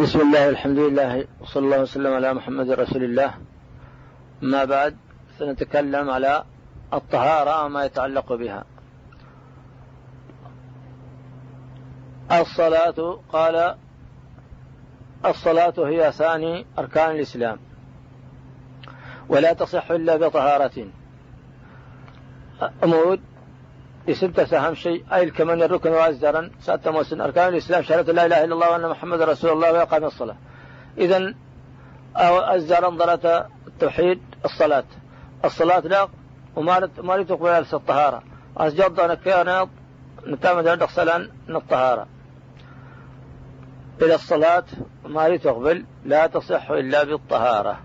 بسم 0.00 0.20
الله 0.20 0.46
والحمد 0.46 0.78
لله 0.78 1.24
وصلى 1.40 1.64
الله 1.64 1.80
وسلم 1.80 2.14
على 2.14 2.34
محمد 2.34 2.70
رسول 2.70 3.04
الله. 3.04 3.34
ما 4.42 4.64
بعد 4.64 4.96
سنتكلم 5.38 6.10
على 6.10 6.44
الطهارة 6.94 7.64
وما 7.64 7.84
يتعلق 7.84 8.32
بها. 8.32 8.64
الصلاة 12.32 13.20
قال 13.32 13.76
الصلاة 15.26 15.74
هي 15.78 16.12
ثاني 16.12 16.66
أركان 16.78 17.10
الإسلام 17.10 17.58
ولا 19.28 19.52
تصح 19.52 19.90
إلا 19.90 20.16
بطهارة. 20.16 20.86
أمود 22.84 23.20
اسمت 24.08 24.40
سهم 24.40 24.74
شيء. 24.74 25.04
أي 25.12 25.22
الكمن 25.22 25.62
الركن 25.62 25.90
وأزدرا 25.90 26.50
سأت 26.60 26.88
موسن 26.88 27.20
أركان 27.20 27.48
الإسلام 27.48 27.82
شهادة 27.82 28.12
لا 28.12 28.26
إله 28.26 28.44
إلا 28.44 28.54
الله 28.54 28.70
وأن 28.70 28.88
محمد 28.88 29.22
رسول 29.22 29.50
الله 29.52 29.72
ويقام 29.72 30.04
الصلاة. 30.04 30.36
إذا 30.98 31.34
أزدرا 32.16 32.88
ضرت 32.88 33.46
التوحيد 33.66 34.20
الصلاة. 34.44 34.84
الصلاة 35.44 35.80
لا 35.80 36.08
وما 36.56 36.88
ما 36.98 37.22
تقبل 37.22 37.64
الطهارة. 37.72 38.22
أسجد 38.56 39.00
أنا 39.00 39.14
كانت 39.14 39.68
نتامد 40.26 40.66
عند 40.68 40.82
الصلاة 40.82 41.28
الطهارة 41.48 42.06
إلى 44.02 44.14
الصلاة 44.14 44.64
ما 45.04 45.36
تقبل 45.36 45.84
لا 46.04 46.26
تصح 46.26 46.70
إلا 46.70 47.04
بالطهارة. 47.04 47.80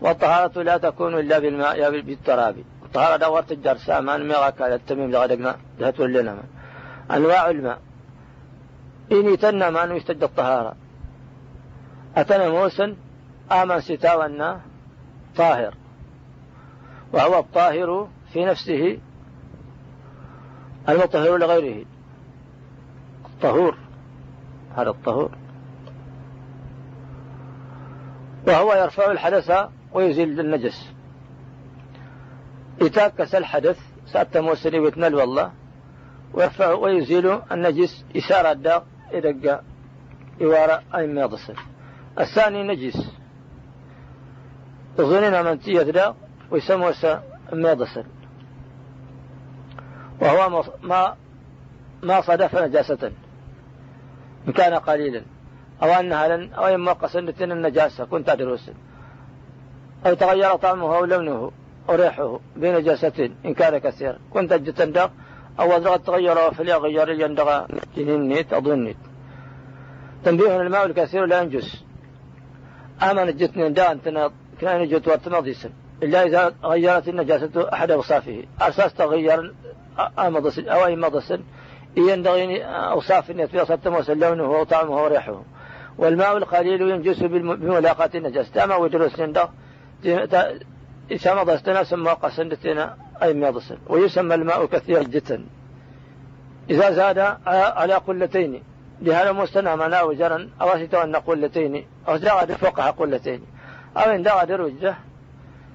والطهارة 0.00 0.62
لا 0.62 0.76
تكون 0.76 1.18
إلا 1.18 1.38
بالماء 1.38 1.90
بالتراب. 1.90 2.56
الطهارة 2.94 3.16
دورت 3.16 3.52
الجر 3.52 3.76
سامان 3.76 4.28
ميغاك 4.28 4.62
على 4.62 4.74
التميم 4.74 5.10
لغدقنا 5.10 5.56
دهت 5.78 6.00
ولنا 6.00 6.32
من 6.32 6.42
أنواع 7.10 7.50
الماء 7.50 7.78
إن 9.12 9.34
يتنى 9.34 9.70
ما 9.70 9.82
يستجد 9.82 10.22
الطهارة. 10.22 10.76
أتنا 12.16 12.48
موسى 12.48 12.96
آمن 13.52 13.80
ستاونا 13.80 14.60
طاهر. 15.36 15.74
وهو 17.12 17.38
الطاهر 17.38 18.08
في 18.32 18.44
نفسه 18.44 18.98
المطهر 20.88 21.36
لغيره. 21.36 21.84
الطهور. 23.26 23.76
هذا 24.76 24.90
الطهور. 24.90 25.30
وهو 28.46 28.74
يرفع 28.74 29.10
الحدث 29.10 29.52
ويزيل 29.92 30.40
النجس. 30.40 30.93
يتاكس 32.86 33.34
الحدث 33.34 33.78
سأت 34.06 34.36
موسني 34.36 34.78
ويتنل 34.78 35.14
والله 35.14 35.52
ويرفع 36.34 36.72
ويزيل 36.72 37.38
النجس 37.52 38.04
إسارة 38.16 38.52
الداق 38.52 38.86
يدق 39.12 39.60
يوارى 40.40 40.82
أي 40.94 41.06
ما 41.06 41.20
يضصر 41.20 41.54
الثاني 42.20 42.62
نجس. 42.62 43.10
ظننا 44.96 45.42
من 45.42 45.60
تية 45.60 46.14
ويسمى 46.50 46.92
ما 47.52 47.70
يضصر 47.72 48.04
وهو 50.20 50.64
ما 50.82 51.16
ما 52.02 52.20
صدف 52.20 52.56
نجاسة. 52.56 53.12
إن 54.48 54.52
كان 54.52 54.74
قليلا. 54.74 55.22
أو 55.82 55.88
أنها 55.88 56.28
لن 56.28 56.52
أو 56.52 56.64
إما 56.64 56.92
قصنة 56.92 57.34
النجاسة 57.40 58.04
كنت 58.04 58.28
أدرس. 58.28 58.70
أو 60.06 60.14
تغير 60.14 60.56
طعمه 60.56 60.96
أو 60.96 61.04
لونه. 61.04 61.52
أو 61.88 61.94
ريحه 61.94 62.40
بنجاسة 62.56 63.30
إن 63.44 63.54
كان 63.54 63.78
كثيرا. 63.78 64.18
كنت 64.30 64.52
أجتندق 64.52 65.10
أو 65.60 65.76
أدرغ 65.76 65.96
تغير 65.96 66.52
فلي 66.52 66.74
غير 66.74 67.08
يندغ 67.08 67.66
جنين 67.96 68.28
نيت 68.28 68.52
أظن 68.52 68.78
نيت. 68.78 68.96
تنبيه 70.24 70.60
الماء 70.60 70.86
الكثير 70.86 71.26
لا 71.26 71.42
ينجس. 71.42 71.84
آمن 73.02 73.36
جتني 73.36 73.68
دا 73.68 73.92
أنت 73.92 74.30
كان 74.60 74.88
جت 74.88 75.08
ورتمضيسا 75.08 75.70
إلا 76.02 76.22
إذا 76.22 76.54
غيرت 76.64 77.08
النجاسة 77.08 77.72
أحد 77.72 77.90
أوصافه. 77.90 78.44
أساس 78.60 78.94
تغير 78.94 79.54
أمضس 80.18 80.58
أو 80.58 80.86
أي 80.86 80.96
مضس. 80.96 81.34
ينبغي 81.96 82.64
أوصاف 82.64 83.30
النيت 83.30 83.56
في 83.56 84.14
لونه 84.14 84.50
وطعمه 84.50 85.02
وريحه. 85.02 85.42
والماء 85.98 86.36
القليل 86.36 86.80
ينجس 86.80 87.22
بملاقاة 87.22 88.10
النجاسة. 88.14 88.64
أما 88.64 88.76
ودرس 88.76 89.18
يندغ 89.18 89.48
إسامة 91.12 91.42
دستنا 91.44 91.84
سمى 91.84 92.10
قسندتنا 92.10 92.96
أي 93.22 93.34
ميضسن 93.34 93.78
ويسمى 93.86 94.34
الماء 94.34 94.66
كثيرا 94.66 95.02
جدا. 95.02 95.44
إذا 96.70 96.90
زاد 96.90 97.18
على 97.76 97.94
قلتين. 97.94 98.62
لهذا 99.02 99.32
مستنى 99.32 99.76
منا 99.76 100.02
وجرا 100.02 100.50
أو 100.60 100.68
أن 100.72 101.16
قلتين. 101.16 101.86
أو 102.08 102.16
زاد 102.16 102.52
فوقها 102.52 102.90
قلتين. 102.90 103.40
أو 103.96 104.10
إن 104.10 104.22
دغد 104.22 104.50
رجة 104.50 104.94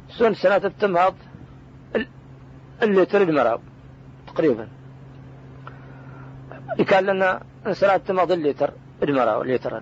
سن 0.10 0.34
سنة 0.34 0.56
التمهض 0.56 1.16
اللي 2.84 3.06
تريد 3.06 3.30
مراب 3.30 3.62
تقريبا. 4.28 4.68
كان 6.88 7.06
لنا 7.06 7.42
سنة 7.72 7.96
التمهض 7.96 8.32
الليتر 8.32 8.72
المراب 9.04 9.44
ليترا 9.44 9.82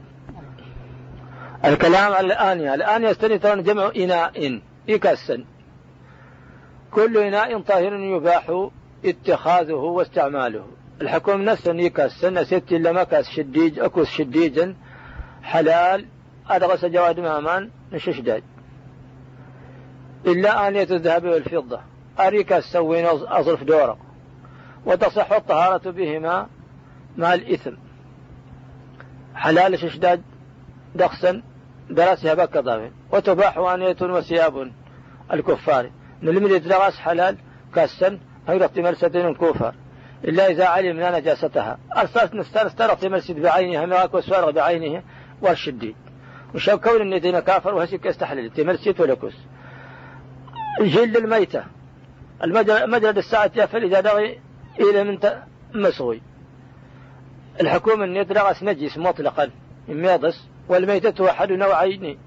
الكلام 1.66 2.25
الآنية 2.25 2.74
الآنية 2.74 3.12
استني 3.12 3.38
جمع 3.38 3.91
إناء. 3.97 4.62
يكسن. 4.88 5.46
كل 6.92 7.18
إناء 7.18 7.62
طاهر 7.62 7.94
يباح 7.94 8.70
اتخاذه 9.06 9.74
واستعماله. 9.74 10.68
الحكم 11.02 11.42
نفسه 11.42 11.74
يكسن 11.74 12.44
ست 12.44 12.64
إلا 12.72 12.92
مكس 12.92 13.30
شديج 13.30 13.80
أكوس 13.80 14.09
شديجا 14.09 14.76
حلال 15.44 16.06
أدغس 16.50 16.86
جواد 16.86 17.20
مامان 17.20 17.70
نششداد 17.92 18.44
إلا 20.26 20.68
آنية 20.68 20.88
الذهب 20.92 21.26
والفضة 21.26 21.80
أريك 22.20 22.53
السوين 22.53 23.06
أظرف 23.06 23.64
دورق 23.64 23.97
وتصح 24.86 25.31
الطهارة 25.31 25.92
بهما 25.92 26.47
مع 27.18 27.34
الإثم. 27.34 27.74
حلال 29.36 29.80
ششداد 29.80 30.22
دخسا 30.96 31.44
دراسها 31.90 32.34
بك 32.34 32.58
ضامن 32.58 32.92
وتباح 33.12 33.57
آنية 33.57 33.97
وثياب 34.01 34.72
الكفار. 35.34 35.90
نلمد 36.23 36.51
يتلغاس 36.51 36.97
حلال 36.97 37.38
كاسا 37.75 38.19
غير 38.47 38.69
مرسة 38.78 39.34
كفر 39.34 39.73
إلا 40.23 40.47
إذا 40.47 40.66
علمنا 40.66 41.19
نجاستها. 41.19 41.78
أرسلت 41.97 42.34
نستر 42.35 42.67
استرق 42.67 43.06
مرسد 43.06 43.40
بعينها 43.40 43.85
مراك 43.85 44.13
وسوارغ 44.13 44.51
بعينه 44.51 45.03
والشديد 45.41 45.96
وشو 46.56 46.78
كون 46.78 47.01
الندين 47.01 47.40
كافر 47.40 47.73
وهسك 47.73 48.06
يستحلل؟ 48.06 48.50
تمرسيت 48.50 49.00
ولكس 49.00 49.34
جلد 50.81 51.17
الميتة 51.17 51.63
المجرد 52.44 53.17
الساعة 53.17 53.51
يفل 53.56 53.84
إذا 53.84 54.00
دغي 54.00 54.40
إلى 54.79 55.03
من 55.03 55.19
مسوي 55.73 56.22
الحكومة 57.62 58.06
أن 58.06 58.16
يتلغس 58.16 58.63
نجس 58.63 58.97
مطلقا 58.97 59.50
يميضس 59.88 60.47
والميتة 60.69 61.29
أحد 61.29 61.51
نوعين 61.51 62.17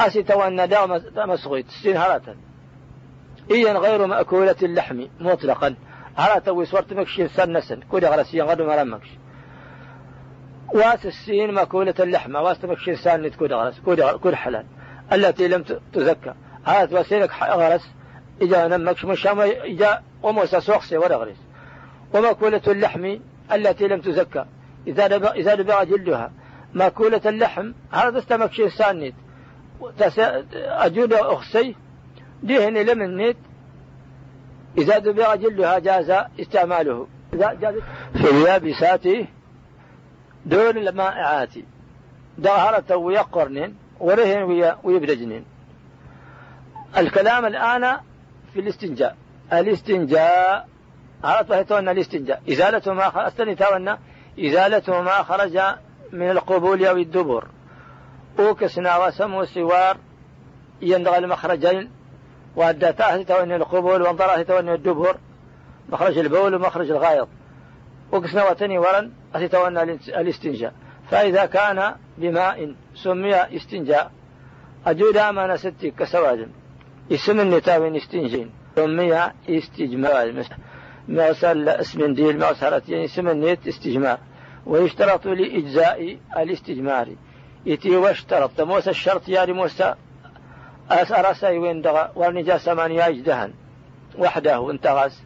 أسي 0.00 0.20
أن 0.20 0.68
داو 0.68 1.00
مسغيت 1.26 1.66
سين 1.82 1.96
هراتا. 1.96 2.36
إيا 3.50 3.72
غير 3.72 4.06
مأكولة 4.06 4.56
اللحم 4.62 5.06
مطلقا. 5.20 5.74
هراتا 6.16 6.50
ويسورت 6.50 6.92
مكشي 6.92 7.28
سنسن 7.28 7.80
كودي 7.80 8.06
غرسيا 8.06 8.44
غدو 8.44 8.66
مرمكش 8.66 9.08
واس 10.74 11.06
السين 11.06 11.54
مأكولة 11.54 11.94
اللحم 12.00 12.34
واس 12.34 12.64
مكشي 12.64 12.96
سان 12.96 13.30
كودي 13.30 13.54
غرس 13.54 13.80
كودي 14.22 14.36
حلال. 14.36 14.66
التي 15.12 15.48
لم 15.48 15.64
تزكى. 15.92 16.34
هات 16.66 16.92
وسيلك 16.92 17.30
غرس 17.42 17.90
إجا 18.42 18.68
نمكش 18.68 19.04
مش 19.04 19.26
إجا 19.26 20.02
وموسى 20.22 20.60
سوخسي 20.60 20.96
ولا 20.96 21.16
غرس 21.16 21.36
ومأكولة 22.14 22.62
اللحم 22.68 23.16
التي 23.52 23.88
لم 23.88 24.00
تزكى. 24.00 24.44
إذا 24.86 25.32
إذا 25.32 25.54
دبغ 25.54 25.84
جلدها. 25.84 26.32
مأكولة 26.74 27.20
اللحم 27.26 27.72
هذا 27.90 28.18
استمكشي 28.18 28.70
سانيت 28.70 29.14
أجود 30.54 31.12
أخسي. 31.12 31.76
دهن 32.42 32.74
لمن 32.74 33.16
نيت 33.16 33.36
إذا 34.78 34.98
دبغ 34.98 35.34
جلها 35.34 35.78
جاز 35.78 36.10
استعماله. 36.40 37.06
في 38.12 38.30
اليابسات 38.30 39.06
دون 40.46 40.78
المائعات. 40.78 41.54
ظهرة 42.40 42.96
ويقرن 42.96 43.74
ورهن 44.00 44.42
ويبرجن 44.84 45.42
الكلام 46.96 47.46
الآن 47.46 47.96
في 48.52 48.60
الاستنجاء. 48.60 49.16
الاستنجاء 49.52 50.68
عرفت 51.24 51.72
أن 51.72 51.88
الاستنجاء. 51.88 52.42
إزالة 52.48 52.92
ما 52.92 53.08
إزالة 54.40 55.02
ما 55.02 55.22
خرج 55.22 55.60
من 56.12 56.30
القبول 56.30 56.86
أو 56.86 56.96
الدبر. 56.96 57.48
أوكسنا 58.38 59.06
وسمو 59.06 59.44
سوار 59.44 59.96
يندغ 60.82 61.18
المخرجين 61.18 61.90
وأدتاه 62.56 63.22
توني 63.22 63.56
القبول 63.56 64.02
وانظراه 64.02 64.42
توني 64.42 64.74
الدبر 64.74 65.16
مخرج 65.88 66.18
البول 66.18 66.54
ومخرج 66.54 66.90
الغائط. 66.90 67.28
وكسنا 68.12 68.50
وتني 68.50 68.78
ورن 68.78 69.10
أتتونى 69.34 69.82
الاستنجاء. 70.08 70.72
فإذا 71.10 71.46
كان 71.46 71.94
بماء 72.18 72.74
سمي 72.94 73.34
استنجاء 73.34 74.10
أجود 74.86 75.16
أمانة 75.16 75.56
ستي 75.56 75.90
كسواد 75.90 76.48
اسم 77.12 77.40
النتاوين 77.40 77.96
استنجين 77.96 78.50
سمي 78.76 79.30
استجمار 79.48 80.44
مثل 81.08 81.68
اسم 81.68 82.14
ديل 82.14 82.38
معصرة 82.38 82.82
يعني 82.88 83.04
اسم 83.04 83.28
النت 83.28 83.66
استجمار 83.68 84.18
ويشترط 84.66 85.26
لإجزاء 85.26 86.18
الاستجمار. 86.38 87.08
يتي 87.66 87.96
واشترط 87.96 88.60
موسى 88.60 88.90
الشرط 88.90 89.28
يا 89.28 89.46
موسى 89.46 89.94
أرسي 90.90 91.58
وين 91.58 91.82
دغى 91.82 92.10
والنجاسة 92.14 92.74
من 92.74 92.90
يجدهن. 92.90 93.52
وحده 94.18 94.70
انتغس 94.70 95.22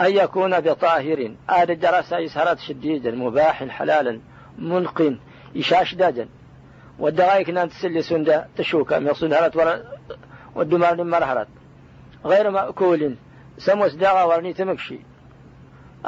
أن 0.00 0.16
يكون 0.16 0.60
بطاهر 0.60 1.34
آد 1.48 1.80
درس 1.80 2.12
إسهرات 2.12 2.58
شديدا 2.58 3.10
مباح 3.10 3.64
حلالا 3.64 4.20
منق 4.58 5.14
إشاش 5.56 5.94
دادا 5.94 6.28
والدغايك 6.98 7.50
نان 7.50 7.68
تسلي 7.68 8.02
سندا 8.02 8.48
تشوكا 8.56 8.98
ميقصون 8.98 9.32
هرات 9.32 9.56
ورا 9.56 9.82
والدمار 10.54 10.94
لما 10.94 11.46
غير 12.24 12.50
مأكول. 12.50 13.16
سموس 13.58 13.94
داغا 13.94 14.22
ورني 14.22 14.52
تمكشي. 14.52 14.98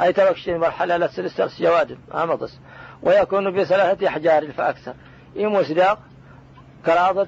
أي 0.01 0.13
تمكشي 0.13 0.57
مرحلة 0.57 0.97
لا 0.97 1.07
تسلسل 1.07 1.51
سيوادم 1.51 1.97
أمضس 2.13 2.59
ويكون 3.03 3.51
بثلاثة 3.51 4.07
أحجار 4.07 4.51
فأكثر 4.51 4.93
إيموس 5.37 5.71
داغ 5.71 5.97
كراضة 6.85 7.27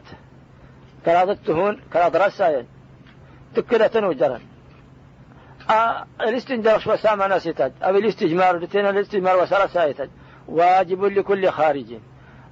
كراضة 1.05 1.37
تهون 1.45 1.79
كراضة 1.93 2.25
رسايا 2.25 2.65
تكلة 3.55 4.07
وجرا 4.07 4.39
آه 5.69 6.05
الاستنجار 6.21 6.79
شو 6.79 6.95
سامع 6.95 7.27
ناسيتاج 7.27 7.71
أو 7.83 7.97
الاستجمار 7.97 8.57
لتين 8.57 8.85
الاستجمار 8.85 9.37
وسارة 9.37 9.67
سايتاج. 9.67 10.09
واجب 10.47 11.03
لكل 11.03 11.49
خارج. 11.49 11.85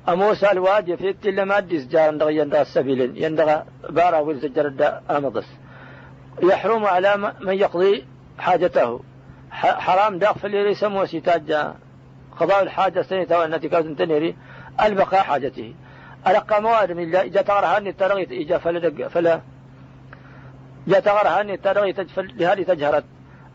أموسى 0.10 0.52
الواجب 0.52 0.96
في 0.96 1.10
التل 1.10 1.44
ما 1.44 1.60
ديس 1.60 1.88
جار 1.88 2.10
يندغ 2.10 2.30
يندغ 2.30 2.62
السبيل. 2.62 3.24
يندغ 3.24 3.62
بارا 3.90 4.32
الدا 4.32 5.02
أمضس. 5.10 5.48
يحرم 6.44 6.86
على 6.86 7.34
من 7.42 7.54
يقضي 7.54 8.06
حاجته. 8.40 9.00
حرام 9.52 10.20
داخل 10.20 10.52
ليس 10.52 10.84
موسيتاج 10.84 11.74
قضاء 12.40 12.64
الحاجة 12.64 13.02
سنة 13.02 13.38
والتي 13.38 13.70
كانت 13.70 14.00
تنيري. 14.00 14.36
البقاء 14.82 15.22
حاجته. 15.22 15.74
ألقى 16.28 16.62
مواد 16.62 16.92
من 16.92 17.04
الله 17.04 17.22
إذا 17.22 17.42
تغرها 17.42 17.78
أني 17.78 17.94
ترغيت 17.94 18.32
إجا 18.32 18.58
فلا 18.58 19.10
فلا 19.10 19.42
جاء 20.88 21.00
تغرها 21.00 21.42
أني 21.42 21.58
ترغيت 21.58 22.18
لهذه 22.18 22.64
تجهرت. 22.64 23.04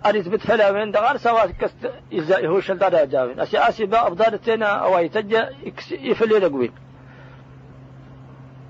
أريد 0.06 0.28
بتفلا 0.28 0.70
وين 0.70 0.90
دغار 0.90 1.16
سوا 1.16 1.46
كست 1.46 1.92
إزاي 2.14 2.46
هو 2.46 2.60
شل 2.60 2.78
دار 2.78 3.04
جاوين. 3.04 3.40
أسي 3.40 3.58
أسي 3.58 3.86
با 3.86 4.06
أبدال 4.06 4.42
تنا 4.42 4.66
أو 4.66 4.98
يتجا 4.98 5.50
يفلي 5.90 6.38
لقوين 6.38 6.72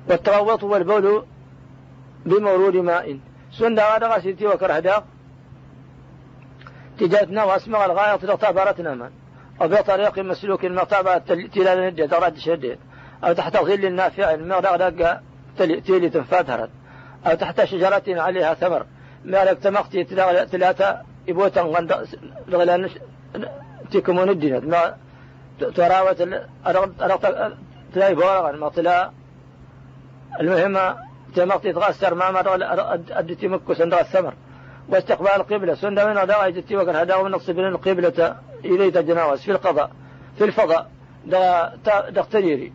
والتغوط 0.09 0.63
والبول 0.65 1.27
بمورود 2.27 2.77
ماء. 2.77 3.19
سن 3.53 3.75
دغار 3.75 4.05
غاسيتي 4.05 4.47
وكرهدا. 4.47 5.05
تجاتنا 6.99 7.45
واسمع 7.45 7.85
الغاية 7.85 8.17
تغتابرتنا 8.17 8.95
من. 8.95 9.11
أو 9.61 9.69
بطريق 9.69 10.19
مسلوك 10.19 10.65
المغتابة 10.65 11.19
تلال 11.55 11.93
ندي 11.93 12.07
دراد 12.07 12.39
شديد. 12.39 12.79
أو 13.25 13.33
تحت 13.33 13.57
ظل 13.57 13.93
نافع 13.93 14.35
المغرق 14.35 15.21
تيلي 15.59 16.09
تنفادهرت 16.09 16.71
أو 17.27 17.35
تحت 17.35 17.65
شجرة 17.65 18.03
عليها 18.09 18.55
ثمر. 18.55 18.87
مالك 19.25 19.59
تمقتي 19.59 20.05
تلاتا 20.53 21.03
يبوتا 21.29 21.61
غند 21.61 22.07
لغلان 22.49 22.91
تيكمون 23.91 24.29
الدين 24.29 24.69
ما 24.69 24.97
تراوت 25.77 26.29
أرقت 26.67 27.55
تلاقي 27.95 28.15
بورغا. 28.15 28.53
ما 28.53 28.69
طلا 28.69 29.11
المهم 30.41 30.97
تمقتي 31.37 31.73
تغسر 31.73 32.15
ما 32.15 32.31
مر 32.31 32.55
أدتي 33.11 33.49
مكو 33.49 33.75
سندغ 33.75 34.01
الثمر 34.01 34.35
واستقبال 34.89 35.29
القبلة. 35.37 35.75
سند 35.75 36.01
من 36.01 36.19
هذا 36.19 36.49
جتي 36.49 36.77
وكان 36.77 36.97
هذا 36.97 37.23
من 37.23 37.35
الصبر 37.35 37.69
القبلة. 37.69 38.37
إليه 38.65 38.91
تجناوز 38.91 39.41
في 39.41 39.53
القضاء 39.53 39.91
في 40.39 40.45
الفضاء 40.45 40.91
دا 41.27 41.73
تقتريري 42.15 42.73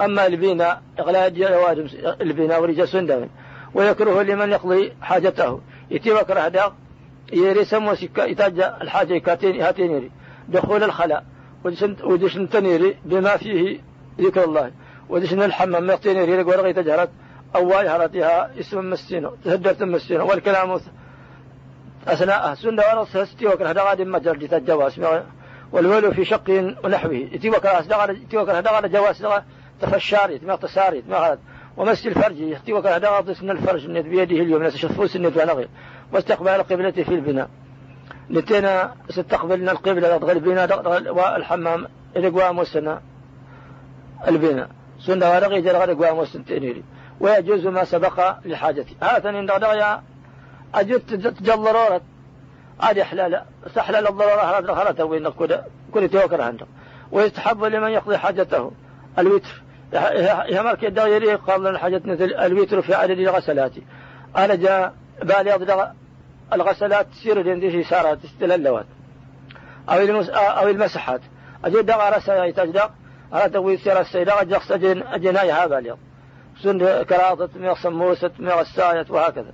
أما 0.00 0.26
البينا 0.26 0.80
إغلاء 1.00 1.28
جواد 1.28 1.90
البينا 2.20 2.58
ورجا 2.58 2.86
سندم 2.86 3.28
ويكره 3.74 4.22
لمن 4.22 4.50
يقضي 4.50 4.92
حاجته. 5.02 5.60
يتي 5.90 6.12
وكره 6.12 6.40
هذا 6.40 6.72
يري 7.32 7.64
سمو 7.64 7.94
سكا 7.94 8.22
يتاج 8.22 8.60
الحاجة 8.60 9.18
كاتين 9.18 9.60
هاتين 9.60 10.10
دخول 10.48 10.84
الخلاء 10.84 11.24
ودشن 12.04 12.48
تنيري 12.48 12.96
بما 13.04 13.36
فيه 13.36 13.80
ذكر 14.20 14.44
الله. 14.44 14.72
ودشن 15.08 15.42
الحمام 15.42 15.86
مقتين 15.86 16.16
يري 16.16 16.42
ورغي 16.42 16.72
تجهرت 16.72 17.10
أواي 17.56 17.88
هرتها 17.88 18.60
اسم 18.60 18.90
مسينة 18.90 19.32
تهدرت 19.44 19.82
مسينة 19.82 20.24
والكلام 20.24 20.80
أثناء 22.08 22.54
سنة 22.54 22.82
ورص 22.92 23.16
هستي 23.16 23.46
وكره 23.46 23.70
هذا 23.70 23.82
غادي 23.82 24.04
مجر 24.04 24.36
جواز 24.58 25.00
والولو 25.72 26.10
في 26.10 26.24
شق 26.24 26.74
ونحوه. 26.84 27.14
يتي 27.14 27.50
وكره 27.50 28.58
هذا 28.58 28.70
غادي 28.70 28.88
جواز. 28.88 29.26
تفشار 29.80 30.30
يتما 30.30 30.56
تسار 30.56 30.94
يتما 30.94 31.38
ومس 31.76 32.06
الفرج. 32.06 32.40
يتي 32.40 32.72
وكره 32.72 33.08
غادي 33.08 33.34
سن 33.34 33.50
الفرج. 33.50 33.86
بيده 33.86 34.36
اليوم. 34.36 34.70
شفوس 34.70 35.16
الند 35.16 35.38
ونغي 35.38 35.68
واستقبال 36.12 36.48
القبلة 36.48 36.90
في 36.90 37.14
البناء. 37.14 37.48
لتنا 38.30 38.94
استقبلنا 39.10 39.72
القبلة. 39.72 40.16
غير 40.16 40.36
البناء. 40.36 41.12
والحمام 41.12 41.86
الإقوام 42.16 42.58
والسنة 42.58 43.00
البناء. 44.28 44.68
سنة 45.00 45.30
ورغي 45.30 45.60
جل 45.60 45.76
غير 45.76 45.92
إقوام 45.92 46.18
والسنتينيري 46.18 46.82
ويجوز 47.20 47.66
ما 47.66 47.84
سبق 47.84 48.34
لحاجتي. 48.44 48.96
هذا 49.02 49.30
إن 49.30 49.46
دغدغيا 49.46 50.02
أجد 50.74 51.00
تجل 51.00 52.00
عادي 52.80 53.04
حلال 53.04 53.42
سحلال 53.74 54.08
الضرورة 54.08 54.58
هذا 54.58 54.74
خلته 54.74 55.04
وين 55.04 55.28
كل 55.28 55.58
كل 55.94 56.08
توكر 56.08 56.40
عنده. 56.40 56.66
ويستحب 57.12 57.64
لمن 57.64 57.88
يقضي 57.88 58.18
حاجته 58.18 58.70
الوتر. 59.18 59.62
يهمر 60.48 60.74
كده 60.74 61.06
يري 61.06 61.34
قبل 61.34 61.78
حاجة 61.78 62.02
مثل 62.04 62.24
الوتر 62.24 62.82
في 62.82 62.94
عدد 62.94 63.18
الغسلات. 63.18 63.72
أنا 64.36 64.54
جاء 64.54 64.94
بالي 65.22 65.84
الغسلات 66.52 67.06
تصير 67.06 67.42
لندي 67.42 67.84
سارة 67.84 68.14
تستللوات. 68.14 68.86
أو 69.88 70.00
المس 70.00 70.28
أو 70.28 70.68
المسحات. 70.68 71.20
أجد 71.64 71.86
دغ 71.86 72.16
رسا 72.16 72.44
يتجدق 72.44 72.90
على 73.32 73.50
تقوي 73.50 73.76
سير 73.76 74.00
السيدة 74.00 74.40
أجد 74.40 74.58
سجن 74.58 75.02
أجنايها 75.02 75.66
بالي 75.66 75.96
سن 76.62 77.02
كراطة 77.02 77.48
ميغ 77.56 77.74
سموسة 77.74 78.30
ميغ 78.38 78.60
الساية 78.60 79.06
وهكذا. 79.10 79.52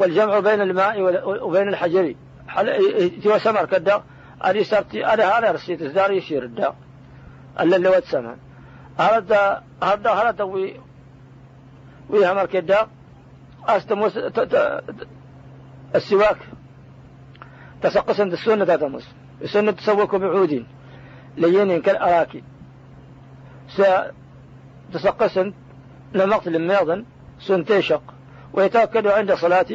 والجمع 0.00 0.38
بين 0.38 0.60
الماء 0.60 1.02
وبين 1.46 1.68
الحجر. 1.68 2.14
تيوا 3.22 3.38
سمر 3.38 3.66
كدا 3.66 4.02
أدي 4.42 4.64
سرتي 4.64 5.06
أدي 5.06 5.22
هذا 5.22 5.50
رسيت 5.50 5.82
الزار 5.82 6.10
يشير 6.10 6.42
الدا. 6.42 6.74
ألا 7.60 7.76
اللي 7.76 7.88
واتسمع 7.88 8.34
هذا 8.98 9.62
هذا 9.82 10.10
هذا 10.10 10.44
وي 10.44 10.80
وي 12.10 12.32
همر 12.32 12.46
كدا 12.46 12.88
أستموس 13.68 14.18
السواك. 15.94 16.38
تسقس 17.82 18.20
عند 18.20 18.32
السنة 18.32 18.64
تتمس 18.64 19.08
السنة 19.42 19.70
تسوك 19.70 20.14
بعود 20.14 20.66
لين 21.36 21.82
كالأراكي. 21.82 22.42
ستسقس 23.68 25.40
لمقتل 26.14 26.58
ميضا 26.58 27.04
سنتيشق. 27.40 28.02
ويتأكد 28.52 29.06
عند 29.06 29.34
صلاة 29.34 29.66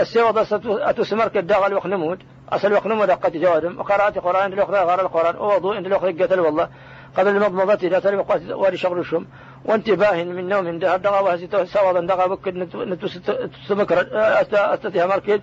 السوى 0.00 0.32
أتسمر 0.64 1.28
كالداغل 1.28 1.74
وخنمود 1.74 2.18
أصل 2.48 2.72
وخنمود 2.72 3.10
قد 3.10 3.36
جوادم. 3.36 3.80
وقرأت 3.80 4.18
قرآن 4.18 4.52
الأخرى 4.52 4.78
غير 4.78 5.00
القرآن. 5.00 5.36
ووضوء 5.36 5.76
عند 5.76 5.86
الأخرى 5.86 6.12
قتل 6.12 6.40
والله. 6.40 6.68
قبل 7.16 7.28
المضمضة 7.28 7.78
إذا 7.88 7.98
تلم 7.98 8.22
قوات 8.22 8.50
واري 8.50 8.76
شغل 8.76 8.98
الشم 8.98 9.26
وانتباه 9.64 10.24
من 10.24 10.48
نوم 10.48 10.78
ده 10.78 10.96
دغا 10.96 11.20
وهسيتو 11.20 11.64
سوا 11.64 12.00
دغا 12.00 12.26
بكد 12.26 12.56
نتسمكر 12.74 14.06
أستطيع 14.52 15.06
مركز. 15.06 15.40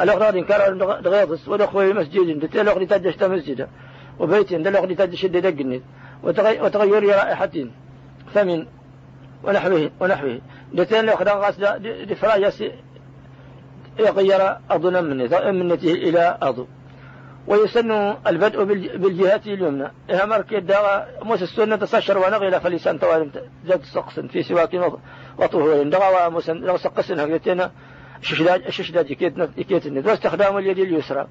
الأخرى 0.00 0.38
إن 0.38 0.44
كان 0.44 0.78
دغيضس. 0.78 1.48
ودخول 1.48 1.96
مسجد. 1.96 2.40
دتل 2.40 2.60
الأخرى 2.60 2.86
تجشت 2.86 3.24
مسجدا 3.24 3.68
وبيت 4.18 4.52
عند 4.52 4.66
الأخرى 4.66 4.94
تجشد 4.94 5.36
دقني. 5.36 5.82
وتغير 6.22 7.08
رائحة. 7.08 7.50
ثمن 8.34 8.66
ونحوه 9.44 9.90
ونحوه. 10.00 10.40
دتل 10.72 10.96
الأخرى 10.96 11.30
غاس 11.30 12.64
يغير 14.00 14.56
أضنا 14.70 15.00
منته 15.50 15.92
إلى 15.92 16.38
أضو 16.42 16.66
ويسن 17.46 17.90
البدء 18.26 18.64
بالجهة 19.02 19.40
اليمنى. 19.46 19.92
إها 20.10 20.26
مرك 20.26 20.52
يدعى 20.52 21.06
موسى 21.22 21.44
السنة 21.44 21.76
تسشر 21.76 22.18
ونغيل 22.18 22.60
فلسان 22.60 23.00
توالم 23.00 23.30
زاد 23.66 23.82
سقس 23.82 24.20
في 24.20 24.42
سواك 24.42 24.92
وطهور 25.38 25.82
دغا 25.82 26.26
ومسن 26.26 26.56
لو 26.56 26.76
سقسن 26.76 27.20
هكذا 27.20 27.72
الششداج 28.20 28.62
الششداج 28.66 29.10
يكيتن 29.56 30.08
واستخدام 30.08 30.58
اليد 30.58 30.78
اليسرى. 30.78 31.26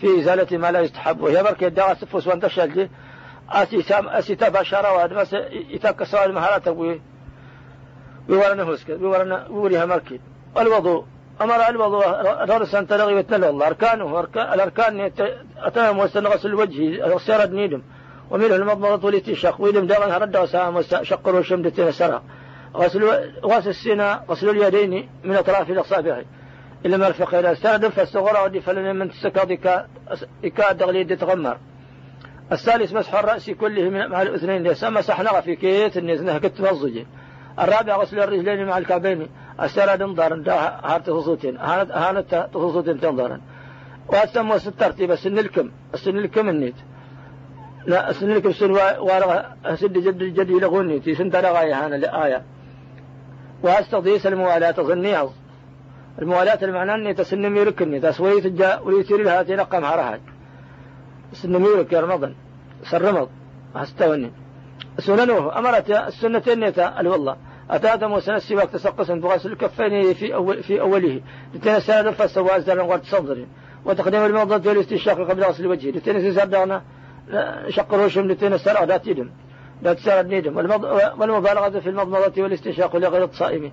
في 0.00 0.20
إزالة 0.20 0.58
ما 0.58 0.72
لا 0.72 0.80
يستحب. 0.80 1.20
وهي 1.20 1.42
مرك 1.42 1.62
يدعى 1.62 1.94
سفوس 1.94 2.26
وانتشل 2.26 2.88
أسي 3.50 3.82
سام 3.82 4.08
أسي 4.08 4.34
تبا 4.34 4.62
شرواد 4.62 5.12
بس 5.12 5.32
يتك 5.70 6.04
سؤال 6.04 6.34
مهارات 6.34 6.68
وي 6.68 7.00
ويورنا 8.28 8.62
هوسك 8.62 8.88
ويورنا 8.88 9.46
ويوريها 9.50 9.86
مركب. 9.86 10.20
الوضوء 10.56 11.04
أمر 11.40 11.68
الوضوء 11.68 12.06
رأسا 12.50 12.82
تلغي 12.82 13.14
وتنل 13.14 13.44
الله. 13.44 13.66
أركانه 13.66 14.20
الأركان 14.36 15.10
أتهم 15.58 16.00
غسل 16.00 16.48
الوجه 16.48 17.18
سيرد 17.18 17.52
نيدم. 17.52 17.82
ومنه 18.30 18.56
المضمضة 18.56 19.06
والاستنشاق 19.06 19.60
ويدم 19.60 19.86
دغن 19.86 20.10
هرد 20.10 20.36
وسام 20.36 20.82
شقر 20.82 21.36
وشمدة 21.36 21.90
سرى 21.90 22.22
غسل 22.76 23.04
غسل 23.44 23.68
السنة 23.68 24.20
غسل 24.30 24.48
اليدين 24.48 25.08
من 25.24 25.36
أطراف 25.36 25.70
الأصابع. 25.70 26.22
إلى 26.86 26.96
مرفق 26.98 27.34
إلى 27.34 27.50
السند 27.50 27.88
فالصغرى 27.88 28.44
ودي 28.44 28.60
فلن 28.60 28.96
من 28.96 29.10
تسكى 29.10 29.58
إكاد 30.44 30.76
دغلي 30.78 31.04
تغمر 31.04 31.56
الثالث 32.52 32.92
مسح 32.92 33.14
الرأس 33.14 33.50
كله 33.50 33.88
مع 33.88 34.22
الأذنين 34.22 34.62
ليس 34.62 34.84
مسحنا 34.84 35.40
في 35.40 35.56
كيت 35.56 35.96
النزنة 35.96 36.38
كت 36.38 36.60
الرابع 37.58 37.96
غسل 37.96 38.20
الرجلين 38.20 38.66
مع 38.66 38.78
الكعبين. 38.78 39.28
السرد 39.62 40.02
انظر 40.02 40.32
هارت 40.84 41.06
تصوتين 41.06 41.56
هانت 42.02 42.48
تصوتين 42.54 43.00
تنظرا 43.00 43.40
وأسمى 44.08 44.54
الترتيب 44.54 45.10
السن 45.10 45.38
الكم 45.38 45.70
السن 45.94 46.18
الكم 46.18 46.48
النيت. 46.48 46.74
لا 47.86 48.10
السن 48.10 48.30
الكم 48.30 48.52
سن 48.52 48.70
وارغ 49.06 49.42
سد 49.74 49.92
جد 49.92 50.18
جد 50.18 50.50
يلغوني 50.50 51.00
تي 51.00 51.14
سن 51.14 51.30
ترغاية 51.30 51.84
هانا 51.84 51.96
الآية 51.96 52.42
وأستضيس 53.62 54.26
الموالاة 54.26 54.72
ظني 54.72 55.16
الموالاة 56.22 56.58
المعنى 56.62 56.94
أني 56.94 57.14
تسن 57.14 57.50
ميركني 57.50 58.00
تسويت 58.00 58.46
الجاء 58.46 58.86
ويتير 58.86 59.22
لها 59.22 59.42
تنقم 59.42 59.84
هرهاج. 59.84 60.20
سن 61.32 61.56
ميرك 61.56 61.92
يا 61.92 62.00
رمضان. 62.00 62.34
سرمض. 62.90 63.28
أستوني. 63.76 64.30
سننه 64.98 65.58
أمرت 65.58 65.90
السنتين 65.90 66.60
نيتا 66.60 67.00
الوالله. 67.00 67.36
أتى 67.72 68.06
موسى 68.06 68.34
السواك 68.34 68.70
تسقسا 68.70 69.14
بغسل 69.14 69.52
الكفين 69.52 70.14
في 70.14 70.34
أول 70.34 70.62
في 70.62 70.80
أوله. 70.80 71.20
لتين 71.54 71.80
سنة 71.80 72.10
فاستوى 72.10 72.56
أزدر 72.56 72.82
غرد 72.82 73.04
صدر. 73.04 73.46
وتقديم 73.84 74.24
الموضة 74.24 74.70
والاستنشاق 74.70 75.30
قبل 75.30 75.44
غسل 75.44 75.66
وجهه 75.66 75.90
لتين 75.90 76.34
سردانا 76.34 76.82
شق 77.68 77.94
روشم 77.94 78.28
لتين 78.28 78.58
سرع 78.58 78.84
ذات 78.84 79.06
يدم 79.06 79.30
ذات 79.84 79.98
سرد 79.98 80.26
نيدم 80.26 80.56
والمبالغة 80.56 81.80
في 81.80 81.88
المضمضة 81.88 82.42
والاستنشاق 82.42 82.96
لغير 82.96 83.24
الصائم. 83.24 83.72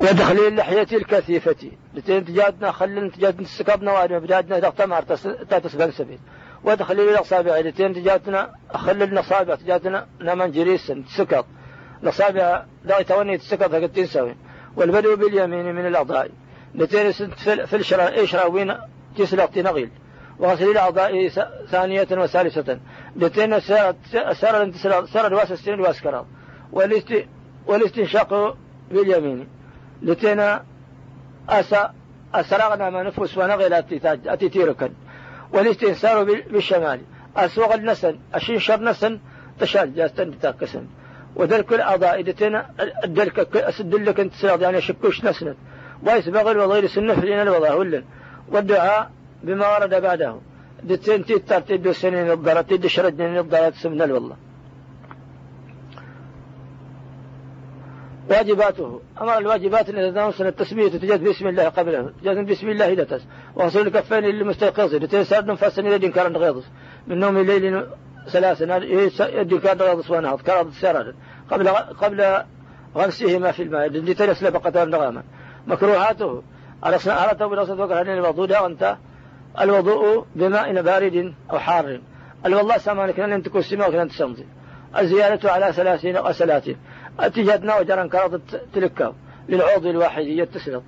ودخل 0.00 0.38
اللحية 0.38 0.86
الكثيفة. 0.92 1.70
لتين 1.94 2.24
تجادنا 2.24 2.70
خلن 2.70 3.12
تجادنا 3.12 3.46
سكبنا 3.46 3.92
وادنا 3.92 4.18
بدادنا 4.18 4.58
دقتمار 4.58 5.02
تاتس 5.50 5.76
سبيل. 5.76 6.18
ودخل 6.64 7.00
الأصابع. 7.00 7.58
لتين 7.58 7.94
تجاتنا 7.94 8.50
خللنا 8.74 9.20
أصابع 9.20 9.54
تجاتنا 9.54 10.06
نمن 10.20 10.50
جريسا 10.50 11.02
سكط 11.16 11.46
الأصابع 12.02 12.64
لا 12.84 13.02
توني 13.02 13.38
تسكط 13.38 13.74
قد 13.74 13.92
تنسوي. 13.92 14.34
والبدو 14.76 15.16
باليمين 15.16 15.74
من 15.74 15.86
الأعضاء. 15.86 16.30
لتين 16.74 17.12
في 17.66 17.76
الشراء 17.76 18.18
إيش 18.18 18.34
راوين 18.34 18.74
تسلق 19.16 19.46
تنغيل 19.46 19.90
وغسل 20.38 20.70
الأعضاء 20.70 21.28
ثانية 21.70 22.08
وثالثة. 22.12 22.78
لتين 23.16 23.60
سر 23.60 23.94
سر 25.06 25.26
الواس 25.26 25.52
السنين 25.52 25.78
الواس 25.78 26.02
والاستنشاق 27.66 28.56
باليمين. 28.90 29.48
لتين 30.02 30.58
أسا 31.48 31.94
أسرغنا 32.34 32.90
ما 32.90 33.02
نفوس 33.02 33.38
ونغل 33.38 33.74
أتيتيركا 34.26 34.90
والاستنسار 35.52 36.24
بالشمال. 36.24 37.00
أسوغ 37.36 37.74
النسن. 37.74 38.18
أشنشر 38.34 38.80
نسن. 38.80 39.18
تشال 39.60 39.94
جاستن 39.94 40.38
تاكسن 40.38 40.86
وذلك 41.36 41.72
الأعضاء 41.72 42.20
إذا 42.20 42.66
الدلك 43.04 43.56
أسدلك 43.56 44.20
أنت 44.20 44.34
سيغ 44.34 44.62
يعني 44.62 44.80
شكوش 44.80 45.24
نسند 45.24 45.56
ويسبغ 46.06 46.50
الوضير 46.50 46.86
سنة 46.86 47.14
فلين 47.14 47.40
الوضع 47.40 47.74
ولا 47.74 48.02
والدعاء 48.48 49.10
بما 49.42 49.78
ورد 49.78 50.02
بعده. 50.02 50.36
دتين 50.82 51.24
تيتر 51.24 51.60
تدو 51.60 51.92
سنين 51.92 52.30
الضرر 52.30 52.62
تدو 52.62 52.88
شردين 52.88 53.38
الضرر 53.38 53.72
سمنا 53.72 54.14
والله 54.14 54.36
واجباته. 58.30 59.00
أمر 59.20 59.38
الواجبات 59.38 59.88
أن 59.90 60.14
نوصل 60.14 60.46
التسمية 60.46 60.88
تجد 60.88 61.24
بسم 61.24 61.46
الله 61.48 61.68
قبله. 61.68 62.12
تجد 62.22 62.46
بسم 62.50 62.68
الله 62.68 62.92
إذا 62.92 63.04
تس. 63.04 63.22
وغسل 63.56 63.86
الكفين 63.86 64.18
للمستيقظ. 64.18 64.94
لتنسى 64.94 65.36
نفس 65.36 65.78
إلى 65.78 66.08
كان 66.08 66.36
غيظ. 66.36 66.64
من 67.06 67.18
نوم 67.18 67.36
الليل 67.36 67.86
ثلاثا 68.28 68.76
يدين 69.20 69.60
كان 69.60 69.78
غيظ 69.78 70.12
ونهض 70.12 70.40
كرض 70.40 70.72
سرد 70.72 71.14
قبل 71.50 71.68
قبل 71.68 72.44
غمسهما 72.96 73.52
في 73.52 73.62
الماء 73.62 73.88
لتنس 73.88 74.42
لبقة 74.42 74.84
نغاما. 74.84 75.22
مكروهاته. 75.66 76.42
على 76.82 76.98
أردت 77.06 77.42
بنصة 77.42 77.74
وقال 77.74 78.08
الوضوء 78.08 78.62
وأنت 78.62 78.96
الوضوء 79.60 80.26
بماء 80.34 80.82
بارد 80.82 81.34
أو 81.50 81.58
حار. 81.58 82.00
الوالله 82.46 82.78
سامانك 82.78 83.18
لن 83.18 83.42
تكون 83.42 83.62
سماء 83.62 83.90
ولن 83.90 84.08
تسمضي 84.08 84.46
الزيادة 84.98 85.52
على 85.52 85.72
ثلاثين 85.72 86.16
أو 86.16 86.32
ثلاثين. 86.32 86.76
أتجدنا 87.20 87.78
وجرا 87.78 88.06
كرض 88.06 88.40
تلكاو 88.74 89.12
للعضو 89.48 89.90
الواحد 89.90 90.22
يتسلط. 90.22 90.82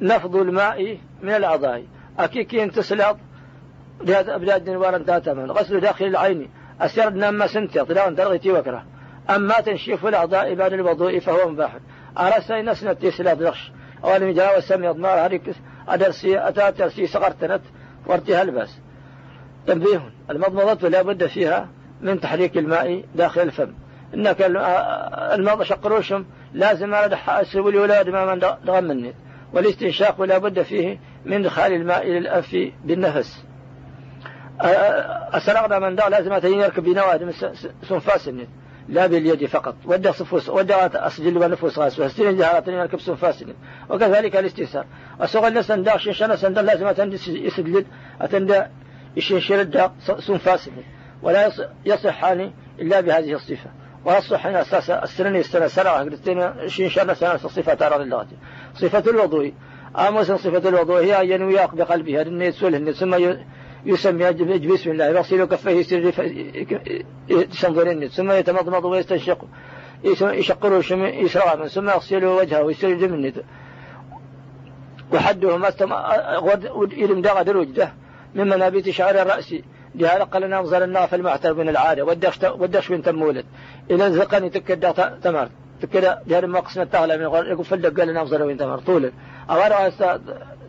نفض 0.00 0.36
الماء 0.36 0.98
من 1.22 1.30
الأعضاء. 1.30 1.84
أكيكين 2.18 2.72
تسلط 2.72 3.16
بلاد 4.00 4.70
نوارا 4.70 4.98
تاتما 4.98 5.52
غسل 5.52 5.80
داخل 5.80 6.04
العين. 6.04 6.50
أسرد 6.80 7.14
نما 7.14 7.46
سنتي 7.46 7.84
طلاون 7.84 8.16
ترغيتي 8.16 8.52
وكره 8.52 8.84
أما 9.30 9.60
تنشيف 9.60 10.06
الأعضاء 10.06 10.54
بعد 10.54 10.72
الوضوء 10.72 11.18
فهو 11.18 11.50
مباح. 11.50 11.76
أرسي 12.18 12.62
نسنة 12.62 12.92
تسلط 12.92 13.42
غش 13.42 13.72
أول 14.04 14.24
مجاوة 14.24 14.60
سمي 14.60 14.88
أضمار 14.88 15.26
هريك 15.26 15.42
أدرسي 15.88 16.38
أتاترسي 16.38 17.06
صغرتنت 17.06 17.62
وارتها 18.06 18.42
الباس 18.42 18.78
تنبيه. 19.66 20.02
المضمضة 20.30 20.88
لا 20.88 21.02
بد 21.02 21.26
فيها 21.26 21.68
من 22.00 22.20
تحريك 22.20 22.58
الماء 22.58 23.04
داخل 23.14 23.40
الفم. 23.40 23.74
إنك 24.14 24.42
الماء 24.42 25.62
شقروشم 25.62 26.24
لازم 26.52 26.94
على 26.94 27.18
أسلب 27.28 27.68
الولاد 27.68 28.08
ما 28.08 28.34
من 28.34 28.40
تغمني 28.40 29.14
والاستنشاق 29.52 30.22
لا 30.22 30.38
بد 30.38 30.62
فيه 30.62 30.98
من 31.24 31.42
دخال 31.42 31.72
الماء 31.72 32.02
إلى 32.02 32.18
الأنف 32.18 32.56
بالنفس. 32.84 33.44
أسرقنا 34.60 35.78
من 35.78 35.96
دا 35.96 36.08
لازم 36.08 36.32
أتين 36.32 36.60
يركب 36.60 36.84
بنواد 36.84 37.34
سنفاس 37.88 38.30
لا 38.88 39.06
باليد 39.06 39.46
فقط. 39.46 39.74
ودى 39.84 40.12
صفوس 40.12 40.48
ودى 40.48 40.74
أسجل 40.74 41.38
ونفوس 41.38 41.78
غاس 41.78 41.98
وهستين 42.00 42.36
جهارتين 42.36 42.74
يركب 42.74 43.00
سنفاس 43.00 43.44
وكذلك 43.90 44.36
الاستنسار 44.36 44.86
أسوغ 45.20 45.46
النسان 45.46 45.82
دا 45.82 45.96
شنشان 45.96 46.36
سندا 46.36 46.62
لازم 46.62 46.86
أتندى 46.86 47.16
يسجل 47.46 47.84
أتندى 48.20 48.62
يشنشر 49.16 49.60
الدا 49.60 49.92
سنفاس 50.18 50.70
ولا 51.22 51.52
يصحان 51.84 52.52
إلا 52.80 53.00
بهذه 53.00 53.32
الصفة. 53.32 53.70
ويصح 54.04 54.46
أن 54.46 54.54
أساس 54.54 54.90
السنة 54.90 55.38
السنة 55.38 55.66
سنة 55.66 55.90
قلتين 55.90 56.68
شين 56.68 56.90
شان 56.90 57.14
سنة 57.14 57.36
صفة 57.36 57.74
ترى 57.74 58.04
لله. 58.04 58.26
صفة 58.74 59.10
الوضوء. 59.10 59.52
أمس 59.96 60.26
صفة 60.26 60.68
الوضوء 60.68 61.04
هي 61.04 61.20
أن 61.20 61.30
ينوي 61.30 61.54
بقلبها 61.54 62.22
لأن 62.24 62.42
يسوله 62.42 62.92
ثم 62.92 63.14
يسمي 63.86 64.32
بسم 64.32 64.90
الله. 64.90 65.06
يغسل 65.06 65.44
كفيه 65.44 65.76
يستنظرين 67.28 68.08
ثم 68.08 68.30
يتمضمض 68.30 68.84
ويستنشق 68.84 69.44
يشقر 70.04 70.82
يسرع 70.98 71.66
ثم 71.66 71.88
يغسل 71.88 72.24
وجهه 72.24 72.62
ويسرج 72.62 73.04
منه 73.04 73.32
وحده 75.12 75.56
ما 75.56 75.68
استم 75.68 75.92
يلم 76.92 77.22
دغ 77.22 77.42
دروجده 77.42 77.92
من 78.34 78.48
منابت 78.48 78.90
شعر 78.90 79.22
الرأس. 79.22 79.54
لهذا 79.94 80.24
قال 80.24 80.50
نظر 80.50 80.84
الناف 80.84 81.14
المعتر 81.14 81.54
من 81.54 81.68
العادة. 81.68 82.04
ودش 82.04 82.38
ودش 82.44 82.88
بنت 82.88 83.08
مولد 83.08 83.44
إلى 83.90 84.12
زقني 84.12 84.50
تكدا 84.50 84.92
تمر. 85.22 85.48
تكدا 85.80 86.22
جار 86.28 86.46
ما 86.46 86.60
قسنا 86.60 86.84
تغلى 86.84 87.18
من 87.18 87.26
غير 87.26 87.46
يقول 87.46 87.64
فلق 87.64 88.00
قال 88.00 88.14
نظر 88.14 88.42
وين 88.42 88.56
تمر. 88.56 88.78
طول. 88.78 89.12
أغار 89.50 89.90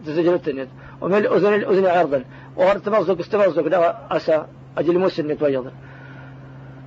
تسجل 0.05 0.33
التنت 0.33 0.69
ومن 1.01 1.17
الأذن 1.17 1.53
الأذن 1.53 1.85
عرضا 1.85 2.23
وغر 2.57 2.77
تمرزق 2.77 3.19
استمرزق 3.19 3.67
ده 3.67 3.95
أسا 4.11 4.47
أجل 4.77 4.99
مسن 4.99 5.37
تبيض 5.37 5.71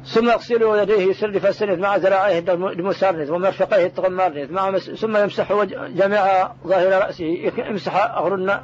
ثم 0.05 0.31
يغسل 0.31 0.63
يديه 0.63 1.11
يسر 1.11 1.41
فالسند 1.41 1.79
مع 1.79 1.97
ذراعيه 1.97 2.45
المسارند 2.53 3.31
ومرفقيه 3.31 3.87
التغمارند 3.87 4.51
مع 4.51 4.79
ثم 4.79 5.17
يمسح 5.17 5.53
جميع 5.73 6.49
ظاهر 6.67 7.07
رأسه. 7.07 7.25
يمسح 7.59 8.17
أغرنا 8.17 8.63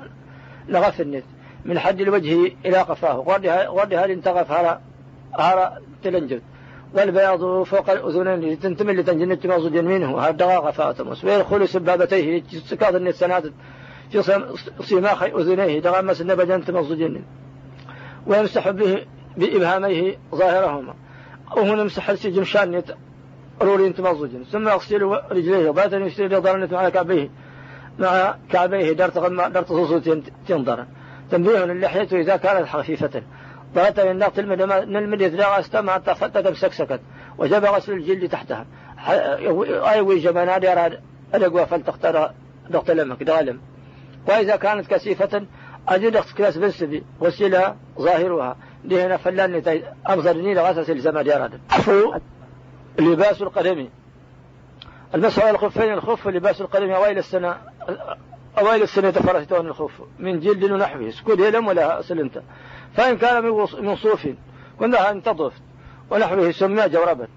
لغف 0.69 1.01
النت 1.01 1.25
من 1.65 1.79
حد 1.79 2.01
الوجه 2.01 2.53
إلى 2.67 2.79
قفاه. 2.79 3.15
غرد 3.69 3.95
هل 3.95 4.11
انتغف 4.11 4.53
هرى 4.53 4.81
هرى 5.39 5.73
تلنجد. 6.05 6.43
والبياض 6.95 7.63
فوق 7.63 7.91
الأذنين 7.91 8.61
تنتمي 8.61 8.93
لتنجن 8.93 9.41
تمازج 9.41 9.77
منه. 9.77 10.19
هردغا 10.19 10.59
غفاتمس 10.59 11.25
ويدخل 11.25 11.69
سبابتيه. 11.69 12.43
سكاض 12.67 12.95
النسانات 12.95 13.43
في 13.43 13.53
صماخ 14.81 15.23
أذنيه. 15.23 15.81
دغمس 15.81 16.21
النبجا 16.21 16.59
تمازجن 16.59 17.23
ويمسح 18.27 18.71
به 18.71 19.07
بإبهاميه 19.37 20.19
ظاهرهما. 20.35 20.95
وهنا 21.57 21.83
يمسح 21.83 22.11
السجن 22.11 22.75
يت... 22.75 22.91
رورين 23.63 23.95
تمزجن 23.95 24.45
ثم 24.53 24.69
يغسل 24.69 25.03
رجليه. 25.31 25.71
باتا 25.71 25.97
يسير 25.97 26.39
ضرنة 26.39 26.79
على 26.79 26.91
كعبيه. 26.91 27.31
مع 27.99 28.37
كعبيه 28.51 28.93
درت 28.93 29.19
غم 29.19 29.43
درت 29.43 29.69
صوصو 29.69 30.21
تنظر. 30.49 30.87
تنبيه 31.31 31.65
اللحية 31.65 32.09
إذا 32.13 32.37
كانت 32.37 32.69
خفيفة. 32.69 33.23
ضغط 33.75 34.01
من 34.01 34.19
نقط 34.19 34.39
نلمد 34.39 35.21
يتلاغى 35.21 35.61
استمع 35.61 35.95
حتى 35.95 36.15
فتت 36.15 36.49
بسكسكت 36.49 37.01
وجب 37.39 37.65
غسل 37.65 37.93
الجلد 37.93 38.29
تحتها. 38.29 38.67
أيوي 39.89 40.19
جبنا 40.19 40.59
دير 40.59 40.99
الأقوى 41.35 41.67
فلتختار 41.67 42.31
ضغط 42.73 42.91
لمك 42.91 43.23
دغلم. 43.23 43.61
وإذا 44.29 44.57
كانت 44.57 44.87
كثيفة 44.87 45.47
أجد 45.89 46.17
كلاس 46.17 46.57
بنسبي 46.59 47.05
وسيلها 47.21 47.77
ظاهرها. 47.99 48.57
دهنا 48.85 49.17
فلان 49.17 49.83
أبصرني 50.07 50.55
لغسس 50.55 50.91
الزمى 50.91 51.23
ديراد 51.23 51.61
عفو. 51.71 52.15
لباس 52.99 53.43
القدم. 53.43 53.89
المسح 55.15 55.43
على 55.43 55.51
الخفين 55.51 55.93
الخف؟ 55.93 56.29
لباس 56.29 56.61
القدم. 56.61 56.91
أوائل 56.91 57.19
السنة 57.19 57.57
أوائل 58.59 58.83
السنة 58.83 59.11
فرستون 59.11 59.67
الخف. 59.67 60.03
من 60.19 60.41
جلد 60.41 60.65
ونحوه 60.65 61.11
سكود 61.11 61.41
يلم 61.41 61.67
ولا 61.67 62.03
سلنت 62.03 62.43
فإن 62.95 63.17
كان 63.17 63.45
من 63.83 63.97
صوف 63.97 64.29
كلها 64.79 65.11
أن 65.11 65.23
تضف 65.23 65.53
ونحوه 66.11 66.51
سمى 66.51 66.89
جوربا. 66.89 67.29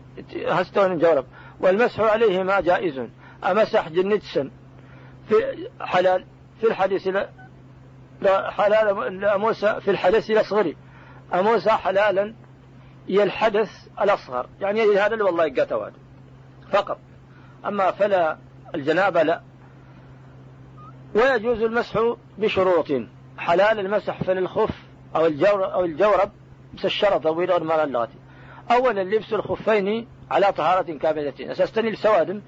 هستون 0.47 0.97
جورب. 0.97 1.25
والمسح 1.59 1.99
عليهما 1.99 2.59
جائز. 2.59 3.01
أمسح 3.43 3.89
جنجسا 3.89 4.51
في 5.29 5.69
حلال. 5.81 6.25
في 6.61 6.67
الحديث 6.67 7.07
لا 8.21 8.51
حلال 8.51 8.95
موسى 9.39 9.81
في 9.81 9.91
الحدث 9.91 10.31
الأصغر. 10.31 10.73
أموسى 11.33 11.69
حلالا 11.69 12.35
الحدث 13.09 13.69
الأصغر. 14.01 14.49
يعني 14.59 14.81
هذا 14.83 15.13
اللي 15.13 15.23
والله 15.23 15.45
يقاتواد 15.45 15.93
فقط. 16.71 16.99
أما 17.65 17.91
فلا 17.91 18.37
الجنابة 18.75 19.23
لا. 19.23 19.41
ويجوز 21.15 21.61
المسح 21.61 22.15
بشروط. 22.37 22.87
حلال 23.37 23.79
المسح 23.79 24.23
في 24.23 24.31
الخف 24.31 24.75
أو 25.15 25.25
الجورب 25.25 25.61
أو 25.61 25.85
الجورب 25.85 26.31
بس 26.73 26.85
الشرط 26.85 27.27
أو 27.27 27.33
اللغة 27.83 28.09
أولا 28.71 29.03
لبس 29.03 29.33
الخفين 29.33 30.07
على 30.31 30.51
طهارة 30.51 30.97
كاملة. 30.97 31.33
أساستني 31.39 31.89
السوادم 31.89 32.41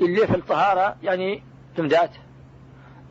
اللي 0.00 0.26
في 0.26 0.34
الطهارة 0.34 0.96
يعني 1.02 1.42
تمدأت. 1.76 2.10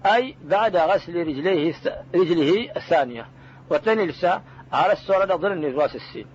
أي 0.05 0.35
بعد 0.43 0.75
غسل 0.75 1.27
رجليه 1.27 1.73
رجله 2.15 2.75
الثانية. 2.75 3.25
وتنلسى 3.69 4.39
على 4.73 4.93
الصورة 4.93 5.35
ضمن 5.35 5.75
راس 5.75 5.95
السين. 5.95 6.25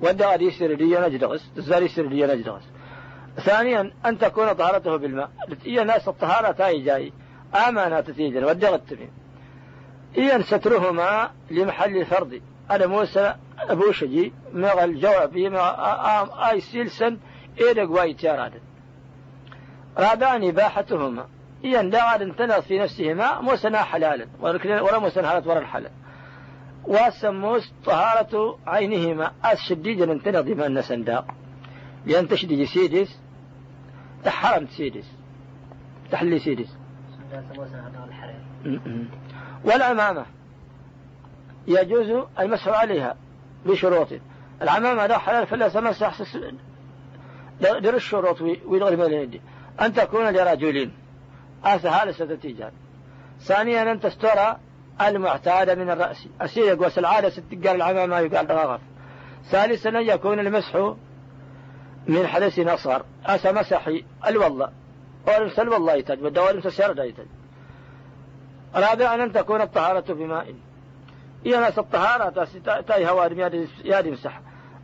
ودا 0.00 0.34
يصير 0.34 0.76
لي 0.76 1.08
نجدغس 1.08 1.50
يصير 1.56 2.08
لي 2.08 2.26
نجدغس 2.26 2.62
ثانيا 3.36 3.92
أن 4.06 4.18
تكون 4.18 4.52
طهارته 4.52 4.96
بالماء. 4.96 5.30
هي 5.64 5.84
ناس 5.84 6.08
الطهارة 6.08 6.52
تاي 6.52 6.80
جاي. 6.80 7.12
آمانة 7.68 8.00
تتيجن. 8.00 8.44
ودغ 8.44 8.74
التميم 8.74 9.10
إيان 10.18 10.42
سترهما 10.42 11.30
لمحل 11.50 11.96
الفرض. 11.96 12.40
أنا 12.70 12.86
موسى 12.86 13.34
أبو 13.58 13.92
شجي 13.92 14.32
مغ 14.52 14.84
الجواب 14.84 15.38
ما 15.38 16.50
آي 16.50 16.60
سيلسن 16.60 17.18
إيدق 17.60 17.90
واي 17.90 18.14
تياراد 18.14 18.52
رابعا 19.98 20.48
إباحتهما. 20.48 21.26
إيان 21.64 21.90
دعا 21.90 22.16
انتنغ 22.16 22.60
في 22.60 22.78
نفسهما 22.78 23.40
موسنا 23.40 23.82
حلالا. 23.82 24.26
ولا 24.82 24.98
موسنا 24.98 25.36
هالت 25.36 25.46
ورا 25.46 25.58
الحلال. 25.58 25.90
وسموس 26.84 27.72
طهارة 27.84 28.58
عينهما. 28.66 29.32
الشديد 29.52 30.02
انتنغ 30.02 30.40
ديما 30.40 30.66
النسندا 30.66 31.24
لأن 32.06 32.28
تشديد 32.28 32.68
سيدس 32.68 33.18
تحرم 34.24 34.66
سيدس. 34.66 35.04
تحلي 36.10 36.38
سيدس. 36.38 36.76
والعمامة. 39.64 40.26
يجوز 41.68 42.24
المسح 42.38 42.68
عليها 42.68 43.16
بشروط. 43.66 44.08
العمامة 44.62 45.06
لا 45.06 45.18
حلال 45.18 45.46
فلا 45.46 45.68
سمسح 45.68 46.22
در 47.60 47.94
الشروط 47.94 48.40
ويدغل 48.42 49.02
اليد 49.02 49.40
أن 49.80 49.92
تكون 49.92 50.28
لرجلين. 50.30 50.99
هذا 51.64 52.12
ستتيجان 52.12 52.72
ثانيا 53.40 53.92
أن 53.92 54.00
تستر 54.00 54.56
المعتادة 55.00 55.74
من 55.74 55.90
الرأس. 55.90 56.26
أسير 56.40 56.84
قوس 56.84 56.98
العادة 56.98 57.30
ستقال 57.30 57.68
العمامة 57.68 58.18
يقال 58.18 58.50
رغف 58.50 58.80
ثالثا 59.50 59.88
أن 59.88 60.08
يكون 60.08 60.38
المسح 60.38 60.94
من 62.06 62.26
حدث 62.26 62.58
أصغر 62.58 63.04
أسى 63.26 63.52
مسحي 63.52 64.04
الوضع. 64.26 64.68
ولمس 65.28 65.58
الوضع 65.58 65.94
يتج 65.94 66.22
والدوالمس 66.22 66.66
السيارة 66.66 67.02
يتج 67.02 67.26
رابعا 68.74 69.14
أن 69.24 69.32
تكون 69.32 69.60
الطهارة 69.60 70.12
بماء 70.12 70.54
إيه 71.46 71.60
ناس 71.60 71.78
الطهارة 71.78 72.48
تاي 72.88 73.08
هوارم 73.08 73.40
يا 73.84 74.02
مسح. 74.02 74.40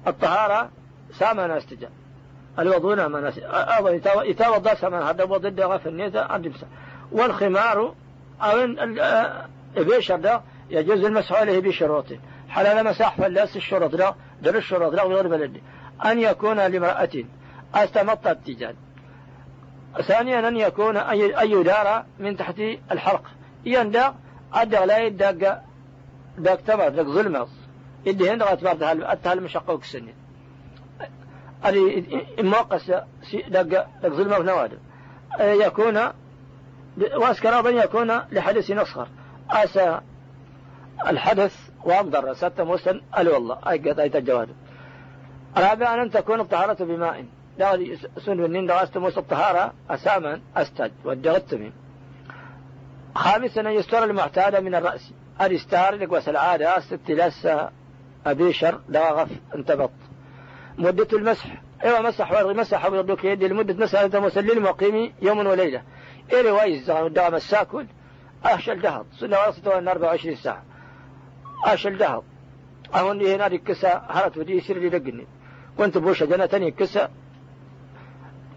الطهارة 0.07 0.71
سامة 1.19 1.47
ناس 1.47 1.67
تجا. 1.67 1.91
الوضوء 2.59 3.09
ما 3.09 3.21
ناس 3.21 3.41
أظن 3.45 4.01
يتوضأ 4.25 4.75
سامة 4.75 5.11
هذا 5.11 5.25
وضد 5.25 5.61
غف 5.61 5.87
النية 5.87 6.21
عند 6.21 6.47
مسح 6.47 6.67
والخمار 7.13 7.95
أو 8.43 8.67
بيشر 9.77 10.17
ده 10.17 10.41
يجوز 10.71 11.05
المسح 11.05 11.33
عليه 11.33 11.61
بشروط. 11.61 12.05
حلال 12.49 12.87
مسح 12.87 13.17
فلاس 13.17 13.57
الشروط 13.57 13.95
لا 13.95 14.15
در 14.43 14.57
الشروط 14.57 14.95
لا 14.95 15.03
غير 15.03 15.29
بلدي 15.29 15.63
أن 16.05 16.19
يكون 16.19 16.57
لامرأة 16.57 17.09
استمط 17.75 18.27
التجاد 18.27 18.77
ثانيا 20.09 20.49
أن 20.49 20.57
يكون 20.57 20.97
أن 20.97 21.51
يدار 21.51 22.05
من 22.19 22.37
تحت 22.37 22.59
الحلق 22.93 23.23
يندق 23.65 24.15
أدق 24.55 24.85
لا 24.85 24.99
يدق 24.99 25.61
دق 26.39 26.55
تبر 26.55 26.89
دق 26.89 27.03
ظلمة. 27.03 27.47
إدي 28.07 28.31
هند 28.31 28.43
غات 28.43 28.65
برد 28.65 28.83
هال 28.83 29.05
أدي 31.69 32.07
موقس 32.39 32.91
دق 33.49 33.87
دق 34.03 34.09
ظلمة 34.09 34.39
ونوادم 34.39 34.79
يكون 35.41 36.01
واسكر 37.17 37.69
أن 37.69 37.77
يكون 37.77 38.19
لحدث 38.33 38.71
أصغر. 38.71 39.09
أسى 39.51 40.01
الحدث 41.07 41.57
وأمضر 41.85 42.35
ستة 42.35 42.65
مسن 42.65 43.01
أل 43.19 43.29
والله 43.29 43.59
أي 43.71 43.79
قد 43.79 44.01
أي 44.01 44.09
تجواد 44.09 44.49
رابعا 45.57 46.03
أن 46.03 46.11
تكون 46.11 46.41
الطهارة 46.41 46.85
بماء. 46.85 47.25
لا 47.59 47.97
سن 48.19 48.37
من 48.37 48.67
دراسة 48.67 49.01
موسى 49.01 49.21
الطهارة. 49.21 49.73
أساما 49.91 50.41
أستج 50.57 50.91
والدغتمين 51.05 51.73
خامسا 53.15 53.61
أن 53.61 53.67
يستر 53.67 54.05
المعتاد 54.05 54.57
من 54.57 54.75
الرأس. 54.75 55.13
الاستار 55.41 55.95
لك 55.95 56.13
وس 56.13 56.29
العادة 56.29 56.81
ستلاس 56.81 57.49
أبيشر 58.27 58.81
غف 58.95 59.31
انتبط. 59.55 59.91
مدة 60.79 61.09
المسح. 61.13 61.63
أيوه 61.85 62.01
مسح 62.01 62.33
ورغي 62.33 62.55
مسح 62.55 62.87
ويردوك 62.87 63.25
يدي 63.25 63.49
لمدة 63.49 63.85
مسح. 63.85 64.01
أنت 64.01 64.17
مسلل 64.17 64.61
مقيمي 64.61 65.15
يوم 65.23 65.39
وليلة. 65.39 65.83
إيه 66.33 66.51
روايز 66.51 66.91
دغ 66.91 67.35
مساكل 67.35 67.87
اشل 68.45 68.81
دهض 68.81 69.07
صلى 69.19 69.27
الله 69.27 69.91
24 69.91 70.37
ساعة. 70.37 70.65
اشل 71.65 71.99
دهض 71.99 72.25
أهون 72.95 73.27
هنا 73.27 73.49
دي 73.49 73.59
كسا 73.59 74.07
هرت 74.09 74.39
ودي 74.39 74.57
يصير 74.57 74.79
لي 74.79 74.89
دقني. 74.89 75.27
وانت 75.79 75.99
بوشة 75.99 76.27
جنة 76.27 76.47
تاني 76.47 76.71
كسا 76.71 77.11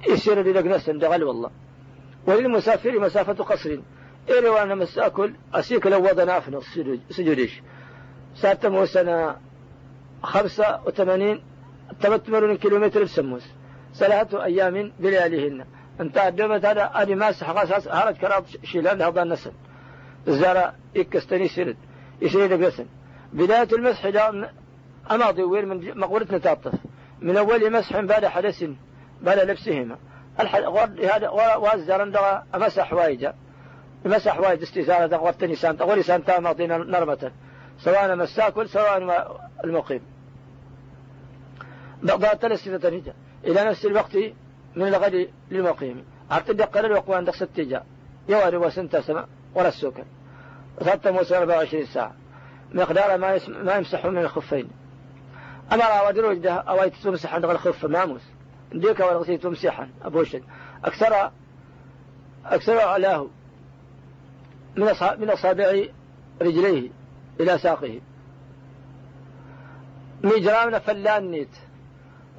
يصير 0.10 0.42
لي 0.42 0.54
دقنس 0.54 0.90
دغل 0.90 1.24
والله. 1.24 1.52
وللمسافر 2.28 3.00
مسافة 3.00 3.44
قصر. 3.44 3.80
إيه 4.30 4.50
وأنا 4.50 4.76
مس 4.76 4.98
أكل 4.98 5.34
أسيك 5.54 5.88
لو 5.88 6.04
وضنا 6.04 6.40
في 6.40 7.00
سجوديش. 7.10 7.62
ساتمو 8.36 8.86
سنة 8.86 9.36
خمسة 10.24 10.82
وثمانين. 10.86 11.49
تمتمرون 12.02 12.58
كيلومتر 12.58 13.04
بسموس 13.04 13.46
ثلاثة 13.96 14.44
أيام 14.44 14.92
بلياليهن. 15.00 15.66
أنت 16.02 16.18
أدمت 16.18 16.66
هذا 16.66 16.92
أدي 16.94 17.16
ماسح 17.16 17.50
قصص 17.52 17.88
هرج 17.88 18.16
كرات 18.16 18.44
شيلان 18.64 19.02
هذا 19.02 19.22
النسل. 19.22 19.52
الزرع 20.28 20.74
إكستني 20.98 21.48
سرد 21.48 21.78
يسير 22.22 22.66
قسن 22.66 22.86
بداية 23.34 23.68
المسح 23.74 24.10
دا 24.10 24.52
أماضي 25.12 25.44
وين 25.44 25.68
من 25.68 26.00
مقولتنا 26.00 26.38
تاطف. 26.38 26.74
من 27.22 27.38
أول 27.38 27.72
مسح 27.72 28.00
بعد 28.00 28.26
حدث 28.26 28.64
بعد 29.22 29.40
لبسهما. 29.40 29.98
هذا 31.14 31.30
والزرن 31.30 32.14
مسح 32.56 32.94
وايجا 32.94 33.34
مسح 34.06 34.40
وايد 34.40 34.62
استزارة 34.62 35.18
غرتني 35.18 35.56
سانتا 35.56 35.86
غوري 35.86 36.04
سانتا 36.04 36.40
معطينا 36.40 36.78
نرمة 36.78 37.32
سواء 37.80 38.16
مساكل 38.16 38.70
سواء 38.70 38.98
المقيم. 39.64 40.02
بغضاء 42.04 42.36
ثلاث 42.36 42.68
نجا 42.68 43.14
إلى 43.46 43.64
نفس 43.64 43.86
الوقت 43.86 44.16
من 44.76 44.88
الغد 44.88 45.30
للمقيم. 45.52 46.06
عرت 46.32 46.52
دقل 46.52 46.86
الوقوان 46.86 47.26
دق 47.26 47.36
ستجا 47.36 47.84
يواري 48.30 48.58
وسنتا 48.58 49.02
سما 49.02 49.28
ولا 49.56 49.68
السكن 49.68 50.04
ثلاثة 50.80 51.12
موسى 51.12 51.38
24 51.38 51.86
ساعة. 51.86 52.14
مقدار 52.74 53.18
ما 53.18 53.40
ما 53.48 53.76
يمسح 53.76 54.06
من 54.06 54.18
الخفين. 54.18 54.70
أمر 55.72 56.08
ودروج 56.08 56.38
ده 56.38 56.54
أوايت 56.54 56.96
تمسح 56.96 57.34
عند 57.34 57.46
الخف 57.46 57.86
ماموس. 57.86 58.22
ديك 58.72 59.00
ورغسي 59.00 59.38
تمسحا 59.38 59.90
أبوشد 60.02 60.44
أكثر 60.86 61.32
أكثر 62.46 62.80
علاه 62.80 63.28
من 64.76 64.86
من 65.20 65.30
أصابع 65.30 65.84
رجليه 66.42 66.90
إلى 67.40 67.58
ساقه. 67.58 68.00
مجرامنا 70.24 70.80
فلان 70.80 71.32
نيت. 71.32 71.50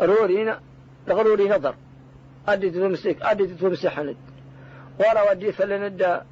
رورينا 0.00 0.60
غروري 1.08 1.48
نظر. 1.48 1.74
أدي 2.48 2.70
تمسك 2.70 3.16
أدي 3.22 3.46
تمسح 3.46 3.98
ند 3.98 4.16
ورا 4.98 5.30
ودي 5.30 5.52
فلندا 5.52 6.26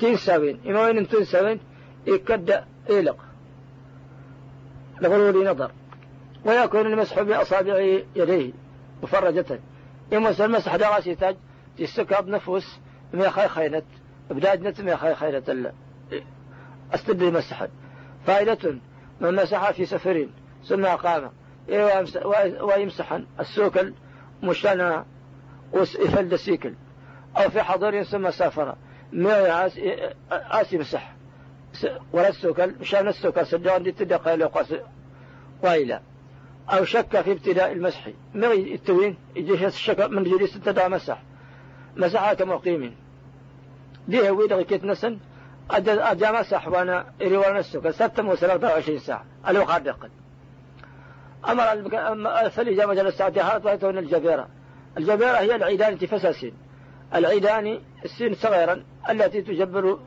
تنسوين 0.00 0.60
إما 0.66 0.82
وين 0.82 1.08
تنسوين 1.08 1.60
يكد 2.06 2.64
إلق. 2.90 3.16
لغروري 5.00 5.44
نظر. 5.44 5.70
ويكون 6.44 6.86
المسح 6.86 7.22
بأصابع 7.22 7.78
يديه 8.16 8.52
مفرجة. 9.02 9.60
إما 10.12 10.44
المسح 10.44 10.76
دراسي 10.76 11.14
تاج 11.14 11.36
تسكب 11.78 12.28
نفوس 12.28 12.78
ما 13.14 13.30
خي 13.30 13.48
خينت 13.48 13.84
بداية 14.30 14.58
نت 14.58 14.80
ما 14.80 14.96
خي 14.96 15.14
خينت 15.14 15.72
أستد 16.94 17.22
مسحا 17.22 17.68
فائدة 18.26 18.74
من 19.20 19.34
مسح 19.34 19.70
في 19.70 19.86
سفر. 19.86 20.28
ثم 20.64 20.84
أقام 20.84 21.30
ويمسحا 22.60 23.26
السوكل 23.40 23.94
مشانا 24.42 25.06
ويفلد 25.72 26.32
السيكل. 26.32 26.74
أو 27.36 27.50
في 27.50 27.62
حضر 27.62 28.02
ثم 28.02 28.30
سافر 28.30 28.76
ما 29.12 29.66
آسي 30.32 30.78
مسح. 30.78 31.14
ولا 32.12 32.28
السوكل 32.28 32.74
مشان 32.80 33.08
السوكل 33.08 33.46
سجان 33.46 33.82
دي 33.82 33.92
تدقى 33.92 34.36
لقاس 34.36 34.74
وإلى 35.62 36.00
أو 36.68 36.84
شك 36.84 37.20
في 37.20 37.32
ابتداء 37.32 37.72
المسح. 37.72 38.08
ما 38.34 38.52
التوين 38.52 39.16
يجي 39.36 39.66
الشك 39.66 40.00
من 40.00 40.22
جليس 40.22 40.60
تدا 40.60 40.88
مسح. 40.88 41.22
مسح 41.96 42.32
كمقيم 42.32 42.96
دي 44.08 44.30
هو 44.30 44.44
يدغي 44.44 44.64
كيت 44.64 44.84
نسن. 44.84 45.18
أجا 45.70 46.40
مسح 46.40 46.68
وانا 46.68 47.12
إريوانا 47.22 47.58
السوكل. 47.58 47.94
ستة 47.94 48.26
وثلاثة 48.26 48.66
وعشرين 48.68 48.98
ساعة. 48.98 49.24
الوقت 49.48 49.82
دقل 49.82 50.10
أمر 51.48 51.72
الثلج 52.46 52.80
مجال 52.80 53.06
الساعة 53.06 53.32
هارت 53.36 53.84
من 53.84 53.98
الجبيرة. 53.98 54.48
الجبيرة 54.98 55.36
هي 55.38 55.56
العيدان 55.56 55.96
فساسين 55.96 56.54
العيدان 57.14 57.80
السين 58.04 58.34
صغيرا 58.34 58.84
التي 59.10 59.42
تجبر 59.42 59.98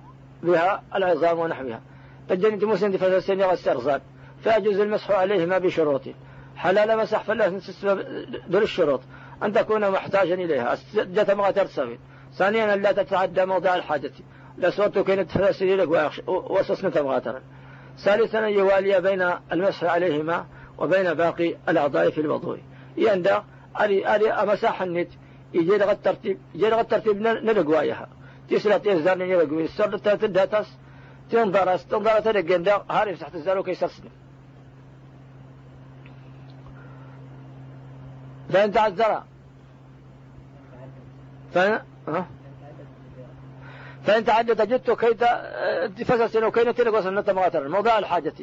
بها 0.44 0.84
العظام 0.96 1.40
ونحوها. 1.40 1.82
فالجنة 2.30 2.68
مسند 2.68 2.96
يغى 3.30 3.54
السرزان 3.54 4.02
فيجوز 4.44 4.80
المسح 4.80 5.12
عليهما 5.12 5.58
بشروط. 5.58 6.02
حلال 6.56 6.98
مسح 6.98 7.24
فلا 7.24 7.60
دور 8.48 8.62
الشروط. 8.62 9.02
أن 9.44 9.54
تكون 9.54 9.92
محتاجا 9.92 10.34
إليها. 10.34 10.78
جت 10.96 11.32
ما 11.32 11.52
ترتسوي 11.52 12.00
ثانيا 12.34 12.76
لا 12.76 12.92
تتعدى 12.92 13.46
موضع 13.46 13.76
الحاجة. 13.76 14.12
لا 14.58 14.70
صوت 14.70 15.00
كانت 15.00 15.32
فلاسل 15.32 15.78
لك 15.78 16.14
وصصنة 16.28 16.92
مغاترا 16.96 17.42
ثالثا 17.98 18.40
يوالي 18.40 19.02
بين 19.02 19.32
المسح 19.52 19.84
عليهما 19.84 20.46
وبين 20.82 21.14
باقي 21.14 21.56
الأعضاء 21.70 22.10
في 22.10 22.22
الوضوء. 22.22 22.60
يندى 22.98 23.38
أري 23.82 24.08
أري 24.08 24.32
أمساح 24.32 24.82
النت 24.82 25.10
يجي 25.54 25.78
لغة 25.78 25.92
الترتيب 25.92 26.38
يجي 26.56 26.70
لغة 26.70 26.82
الترتيب 26.82 27.22
نلقوايها 27.22 28.08
تسلا 28.50 28.78
تنزار 28.78 29.18
نلقوي 29.18 29.64
السر 29.64 29.98
تداتس 29.98 30.68
تنظرس 31.32 31.86
تنظر 31.86 32.20
تلقين 32.20 32.64
دا 32.64 32.84
هاري 32.90 33.16
تحت 33.16 33.36
الزارو 33.36 33.64
كي 33.64 33.76
سرسن 33.76 34.04
فإن 38.50 38.72
تعذر 38.72 39.24
فإن 41.54 41.82
فإن 44.04 44.26
تعدد 44.26 44.62
جدت 44.68 44.92
كي 44.92 45.16
فسسن 46.06 46.44
وكي 46.44 46.64
نتلقى 46.64 47.04
سنة 47.04 47.26
مغاتر 47.28 47.68
موضع 47.68 48.00
الحاجة. 48.00 48.34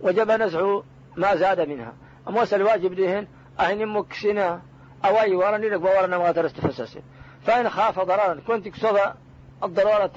وجب 0.00 0.30
نزع 0.30 0.80
ما 1.18 1.36
زاد 1.36 1.60
منها. 1.60 1.92
أموس 2.28 2.54
الواجب 2.54 2.94
ديهن 2.94 3.26
أهن 3.60 3.86
مكسنا 3.86 4.62
أواي 5.04 5.34
ورني 5.34 5.68
لك 5.68 5.80
بورنا 5.80 6.18
ما 6.18 6.30
درست 6.30 6.60
فإن 7.46 7.70
خاف 7.70 8.00
ضررا 8.00 8.40
كنت 8.46 8.68
كصدا 8.68 9.14
الضرورة 9.64 10.10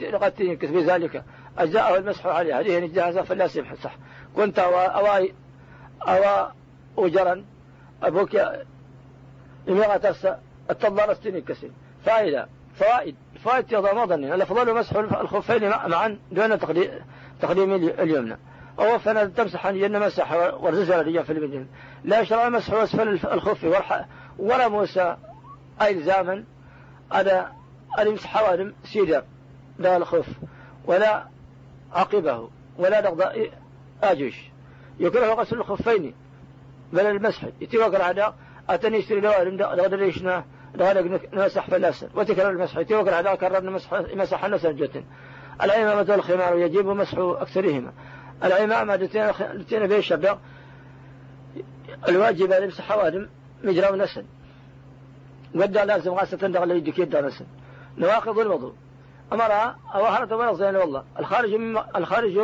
لغتين 0.00 0.56
كتب 0.56 0.76
ذلك. 0.76 1.24
أجزاءه 1.58 1.96
المسح 1.96 2.26
عليها 2.26 2.60
هذه 2.60 2.78
الجاهزة 2.78 3.22
فلا 3.22 3.46
سمح 3.46 3.74
صح 3.74 3.96
كنت 4.36 4.58
أواي 4.58 5.34
أوا 6.02 6.48
أجرا. 6.98 7.44
أبوك 8.02 8.36
لمغة 9.66 9.96
ترسى. 9.96 10.36
التضارستين 10.70 11.40
كسين 11.40 11.72
فائدة. 12.04 12.48
فوائد. 12.74 13.16
فوائد 13.44 13.64
تضامضني 13.64 14.34
الأفضل 14.34 14.74
مسح 14.74 14.96
الخفين 14.96 15.68
معا 15.68 16.18
دون 16.32 16.58
تقديم 17.40 17.74
اليمنى. 17.74 18.36
أو 18.78 18.98
فلا 18.98 19.24
تمسح 19.24 19.66
أن 19.66 20.00
مسح 20.00 20.32
ورزز 20.32 20.92
في 20.92 21.32
المدينة 21.32 21.66
لا 22.04 22.20
يشرع 22.20 22.48
مسح 22.48 22.72
أسفل 22.72 23.08
الخف 23.08 23.64
ولا 24.38 24.68
موسى 24.68 25.16
إلزاما 25.82 26.44
على 27.12 27.48
المسح 27.98 28.26
حوالم 28.26 28.74
سيدر 28.84 29.22
لا 29.78 29.96
الخف 29.96 30.26
ولا 30.84 31.24
عقبه 31.92 32.50
ولا 32.78 33.00
نقضى 33.00 33.50
آجوش. 34.02 34.34
يكره 35.00 35.34
غسل 35.34 35.56
الخفين 35.56 36.14
بل 36.92 37.06
المسح. 37.06 37.44
يتوقع 37.60 37.96
العداء 37.96 38.34
أتني 38.68 38.98
يشتري 38.98 39.20
لوالم 39.20 39.56
دغدر 39.56 39.96
ليشنا 39.96 40.44
دغدر 40.74 41.20
نمسح 41.32 41.70
فلاسل 41.70 42.08
وتكرر 42.14 42.50
المسح. 42.50 42.78
يتوقع 42.78 43.08
العداء 43.08 43.34
كرر 43.34 43.70
مسح 43.70 43.92
مسح 44.14 44.44
النسل 44.44 44.76
جتن 44.76 45.04
العمامة 45.62 46.06
والخمار 46.12 46.58
يجب 46.58 46.86
مسح 46.86 47.18
أكثرهما. 47.18 47.92
العمامة 48.44 48.94
التي 48.94 49.86
به 49.86 49.98
الشبع 49.98 50.38
الواجب 52.08 52.52
يمسح 52.62 52.84
حوادم 52.84 53.28
مجرى 53.64 53.92
ونسل. 53.92 54.24
ودع 55.54 55.84
لازم 55.84 56.10
غاسة 56.10 56.36
دغل 56.36 56.70
يدك 56.70 56.98
يدع 56.98 57.20
نسل 57.20 57.44
نواقض 57.98 58.38
الوضوء. 58.38 58.72
أمرها 59.32 59.78
أو 59.94 60.04
هرت 60.04 60.32
ولا 60.32 60.54
زين 60.54 60.76
والله. 60.76 61.04
الخارج 61.18 61.54
من 61.54 61.78
الخارج 61.96 62.38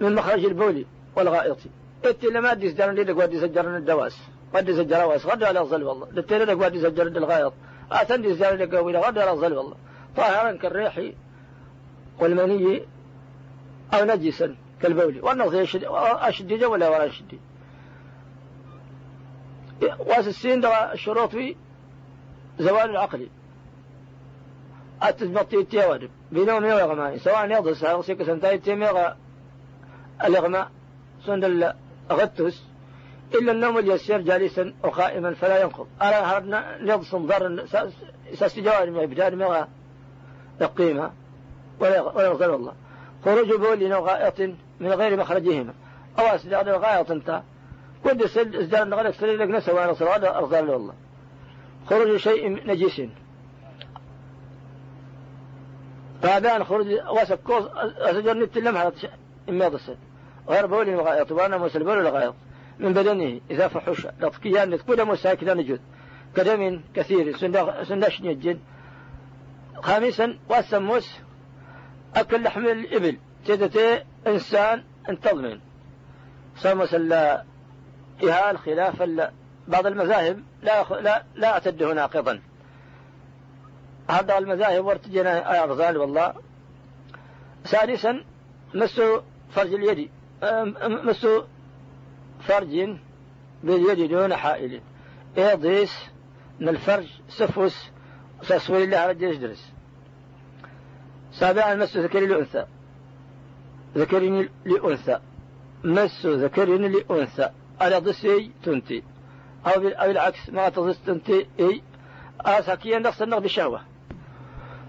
من 0.00 0.14
مخرج 0.14 0.44
البول 0.44 0.84
والغائط. 1.16 1.58
إنت 2.06 2.24
لما 2.24 2.52
أدي 2.52 2.70
سجرن 2.70 2.94
لك 2.94 3.16
ودي 3.16 3.40
سجرن 3.40 3.76
الدواس. 3.76 4.18
ودي 4.54 4.76
سجر 4.76 5.04
واس 5.04 5.26
غدا 5.26 5.48
على 5.48 5.60
الظل 5.60 5.82
والله. 5.82 6.08
لتيري 6.12 6.44
لك 6.44 6.60
ودي 6.60 6.80
سجرن 6.80 7.16
الغائط. 7.16 7.52
أتندي 7.92 8.34
سجرن 8.34 8.74
وإلى 8.74 8.98
غدا 8.98 9.22
على 9.22 9.30
الظل 9.30 9.52
والله. 9.52 9.76
طاهرا 10.16 10.52
كالريح 10.52 11.00
والمني 12.18 12.82
أو 13.94 14.04
نجسا 14.04 14.56
كالبول 14.82 15.20
والنص 15.22 15.54
أشدد 15.94 16.64
ولا 16.64 16.88
ولا 16.88 17.06
أشدد 17.06 17.38
واسسين 19.98 20.60
دوا 20.60 20.92
الشروط 20.92 21.30
في 21.30 21.56
زوال 22.58 22.90
العقل. 22.90 23.28
التزبطي 25.04 25.56
التيوارب 25.56 26.10
بنوم 26.32 26.64
يغمى 26.64 27.18
سواء 27.18 27.50
يضل 27.50 27.76
سواء 27.76 28.00
سيك 28.00 28.22
سنتاي 28.22 28.58
تيميغا 28.58 29.16
الإغماء 30.24 30.70
سند 31.26 31.74
الغتس 32.10 32.62
إلا 33.34 33.52
النوم 33.52 33.78
اليسير 33.78 34.20
جالسا 34.20 34.74
وقائما 34.82 35.34
فلا 35.34 35.62
ينقض. 35.62 35.86
أرى 36.02 36.14
هربنا 36.14 36.78
نض 36.80 37.02
صنظر 37.02 37.66
ساس 38.34 38.58
جوارب 38.58 38.96
يبدأ 38.96 39.30
ميغا 39.30 39.68
القيمة. 40.60 41.12
ولا 41.80 41.96
يغضل 41.96 42.54
الله. 42.54 42.74
خروج 43.24 43.52
بول 43.52 43.92
غائط 43.92 44.40
من 44.80 44.92
غير 44.92 45.16
مخرجهما 45.16 45.74
أو 46.18 46.24
أسجاد 46.24 46.68
الغائط 46.68 47.10
أنت. 47.10 47.42
كنت 48.04 48.22
إزدار 48.38 48.84
نغلق 48.84 49.10
سليلك 49.10 49.48
نسى 49.48 49.72
وأنا 49.72 49.92
صلوات 49.92 50.24
أرضى 50.24 50.58
الله 50.58 50.94
خروج 51.90 52.16
شيء 52.16 52.66
نجيس 52.66 53.02
فهذان 56.22 56.64
خروج 56.64 56.86
واسك 56.92 57.40
كوز 57.40 57.62
أسجر 57.98 58.34
نت 58.34 58.58
لمحة 58.58 58.92
إما 59.48 59.64
يضسل 59.64 59.96
غير 60.48 60.66
بول 60.66 60.94
وغائط 60.94 61.32
وأنا 61.32 61.58
مسل 61.58 61.84
بول 61.84 61.98
الغائط. 61.98 62.34
من 62.78 62.92
بدنه 62.92 63.40
إذا 63.50 63.68
فحش 63.68 64.06
لطكيان 64.20 64.76
كل 64.76 65.04
مساكن 65.04 65.56
نجد. 65.56 65.80
كدم 66.36 66.80
كثير 66.94 67.36
سندش 67.84 68.22
نجد. 68.22 68.60
خامسا 69.82 70.38
والسموس 70.48 71.18
أكل 72.16 72.42
لحم 72.42 72.66
الإبل. 72.66 73.18
تدتي 73.46 74.04
إنسان 74.26 74.84
انتظمن 75.08 75.60
سمس 76.56 76.94
لا 76.94 77.44
إهال 78.24 78.58
خلاف 78.58 79.02
بعض 79.68 79.86
المذاهب 79.86 80.42
لا 80.62 80.82
لا 81.00 81.24
لا 81.34 81.48
أعتده 81.48 81.92
ناقضا. 81.94 82.40
هذا 84.10 84.38
المذاهب 84.38 84.84
ورتجنا 84.84 85.64
أرزال 85.64 85.96
والله. 85.96 86.34
سادسا 87.64 88.24
مس 88.74 89.00
فرج 89.50 89.74
اليد. 89.74 90.10
مس 90.82 91.26
فرج 92.40 92.98
باليد 93.62 94.10
دون 94.10 94.36
حائل. 94.36 94.80
إيضيس 95.38 95.92
من 96.60 96.68
الفرج 96.68 97.06
سفوس 97.28 97.90
سسوي 98.42 98.84
الله 98.84 99.06
رجل 99.06 99.22
يجلس. 99.22 99.72
سابعا 101.40 101.74
مس 101.74 101.96
ذكر 101.96 102.20
لأنثى. 102.20 102.66
ذكر 103.96 104.18
لأنثى. 104.64 105.18
مس 105.84 106.26
ذكر 106.26 106.64
لأنثى. 106.64 107.50
على 107.80 107.98
ضسي 107.98 108.50
تنتي. 108.64 109.02
أو 109.66 109.88
أو 109.88 110.10
العكس 110.10 110.50
ما 110.50 110.68
تضس 110.68 110.98
تنتي 111.06 111.46
إي. 111.60 111.82
أساكيا 112.40 112.98
نقص 112.98 113.22
النقد 113.22 113.42
بالشهوة 113.42 113.80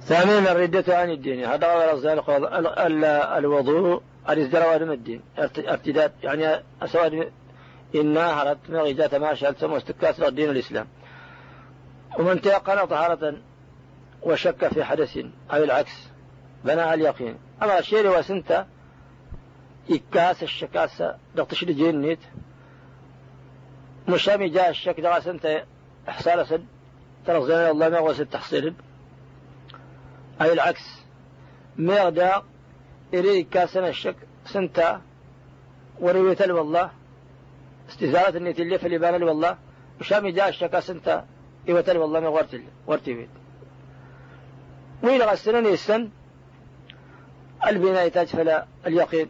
ثانيا 0.01 0.51
الردة 0.51 0.97
عن 0.97 1.09
الدين. 1.09 1.45
هذا 1.45 1.91
الوضوء 3.37 4.01
الازدراء 4.29 4.83
من 4.83 4.91
الدين. 4.91 5.21
ارتداد 5.57 6.11
يعني 6.23 6.63
أسواد 6.81 7.31
إنا 7.95 8.41
هرت 8.41 8.57
مغيدات 8.69 9.15
ما 9.15 9.33
شالت 9.33 9.63
مستكاس 9.63 10.21
دين 10.21 10.49
الإسلام 10.49 10.87
ومن 12.19 12.41
تيقن 12.41 12.85
طهارة 12.85 13.33
وشك 14.21 14.67
في 14.67 14.83
حدث 14.83 15.17
أو 15.53 15.63
العكس. 15.63 16.09
على 16.83 16.93
اليقين. 16.93 17.35
أما 17.63 17.79
الشيء 17.79 18.19
وسنت 18.19 18.65
إكاس 19.91 20.43
الشكاسة 20.43 21.15
دقتش 21.35 21.65
جنيت 21.65 22.19
مشامي 24.07 24.49
جاء 24.49 24.69
الشك 24.69 24.99
دغا 24.99 25.19
سنت 25.19 25.63
إحصال 26.09 26.47
سد 26.47 26.65
ترى 27.25 27.45
زين 27.45 27.57
الله 27.57 27.89
ما 27.89 27.99
وسد 27.99 28.25
تحصيل. 28.25 28.73
أي 30.41 30.53
العكس. 30.53 30.99
ميغدا 31.77 32.43
إري 33.13 33.43
كاسنا 33.43 33.89
الشك 33.89 34.15
سنتا 34.45 35.01
وريوة 35.99 36.45
والله 36.49 36.91
استزارة 37.89 38.37
النيت 38.37 38.59
اللي 38.59 38.79
في 38.79 38.87
اللي 38.87 39.25
والله 39.25 39.57
وشامي 39.99 40.31
جاء 40.31 40.49
الشكا 40.49 40.79
سنتا 40.79 41.25
إيوة 41.67 41.85
والله 41.87 42.19
ما 42.19 42.27
غورت 42.27 42.61
ورتي 42.87 43.13
بيت. 43.13 43.29
وإلى 45.03 45.25
غسنن 45.25 45.65
السن 45.65 46.09
البناء 47.67 48.25
فلا 48.25 48.65
اليقين. 48.87 49.29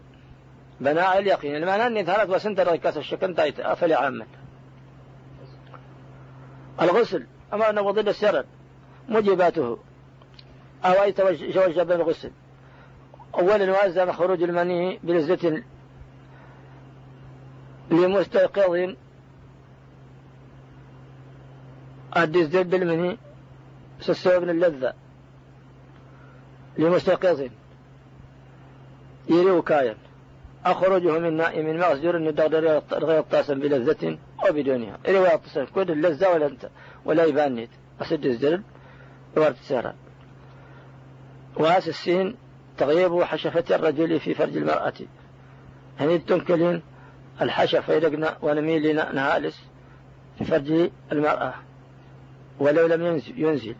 بناء 0.81 1.19
اليقين. 1.19 1.55
المعنى 1.55 1.87
أني 1.87 2.03
ثلاث 2.03 2.29
وسنت 2.29 2.59
ركاس 2.59 2.97
الشكن 2.97 3.35
تايت 3.35 3.59
أفل 3.59 3.93
عامل 3.93 4.25
الغسل. 6.81 7.25
أما 7.53 7.69
أنه 7.69 7.91
ضد 7.91 8.07
السرد 8.07 8.45
موجباته. 9.09 9.79
أو 10.85 11.03
أي 11.03 11.11
توجه 11.11 11.83
بالغسل 11.83 12.31
أولا 13.35 13.71
وأزم 13.71 14.11
خروج 14.11 14.43
المني 14.43 14.99
بلذة 15.03 15.63
لمستيقظ. 17.91 18.95
الدزدل 22.17 22.63
بالمني 22.63 23.17
سسوى 24.01 24.37
اللذة. 24.37 24.93
لمستيقظ. 26.77 27.49
يري 29.29 29.51
وكايا 29.51 29.97
أخرجه 30.65 31.19
من 31.19 31.33
نائم 31.33 31.77
مغزر 31.77 32.17
الدغدر 32.17 32.81
غير 32.93 33.21
طاسا 33.21 33.53
بلذة 33.53 34.17
أو 34.47 34.53
بدونها 34.53 34.97
إلي 35.07 35.19
ويعطسا 35.19 35.65
كل 35.65 35.91
اللذة 35.91 36.29
ولا 36.29 36.45
أنت 36.45 36.69
ولا 37.05 37.25
يبانيت 37.25 37.69
أسد 38.01 38.25
الزرب 38.25 38.63
وارد 39.37 39.55
سيرا 39.55 39.95
وهاس 41.55 41.87
السين 41.87 42.35
تغيب 42.77 43.23
حشفة 43.23 43.75
الرجل 43.75 44.19
في 44.19 44.33
فرج 44.33 44.57
المرأة. 44.57 44.93
هني 45.99 46.17
تنكلين 46.17 46.81
الحشفة 47.41 47.93
يدقنا 47.93 48.37
ونميل 48.41 48.95
نهالس 48.95 49.61
في 50.37 50.45
فرج 50.45 50.89
المرأة. 51.11 51.53
ولو 52.59 52.87
لم 52.87 53.05
ينزل, 53.05 53.39
ينزل 53.39 53.75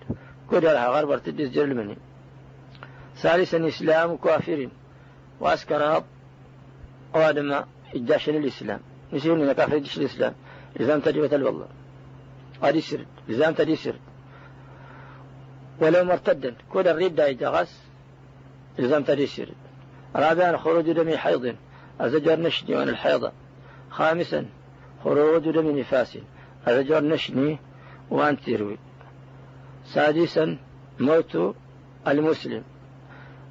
كدرها 0.52 0.88
غربر 0.88 1.18
تدس 1.18 1.58
المني 1.58 1.98
ثالثا 3.16 3.68
إسلام 3.68 4.18
كافر 4.18 4.70
وأسكر 5.40 6.04
وادم 7.14 7.64
إداشن 7.96 8.36
الإسلام 8.36 8.80
يصير 9.14 9.54
كافر 9.54 9.76
يدش 9.76 9.98
الإسلام 9.98 10.34
إلزام 10.80 11.00
تجربة 11.00 11.46
والله 11.46 11.68
هذه 12.64 12.80
سر. 12.80 13.06
إلزام 13.30 13.54
تدي 13.54 13.76
سر. 13.76 13.96
ولو 15.82 16.04
مرتدا. 16.04 16.56
كل 16.70 16.88
الريب 16.88 17.16
دا 17.16 17.28
يتغس 17.28 17.84
إلزام 18.80 19.04
تدي 19.04 19.28
سر. 19.28 19.50
رابعا 20.16 20.58
خروج 20.58 20.92
دم 20.92 21.18
حيض. 21.18 21.56
أزجر 22.00 22.40
نشني 22.40 22.76
وأن 22.76 22.90
الحيضة 22.90 23.32
خامسا 23.90 24.46
خروج 25.04 25.50
دم 25.50 25.80
نفاس. 25.80 26.18
أزجر 26.68 27.04
نشني 27.04 27.60
وأن 28.10 28.42
تروي. 28.42 28.78
سادسا 29.86 30.58
موت 31.00 31.56
المسلم. 32.08 32.64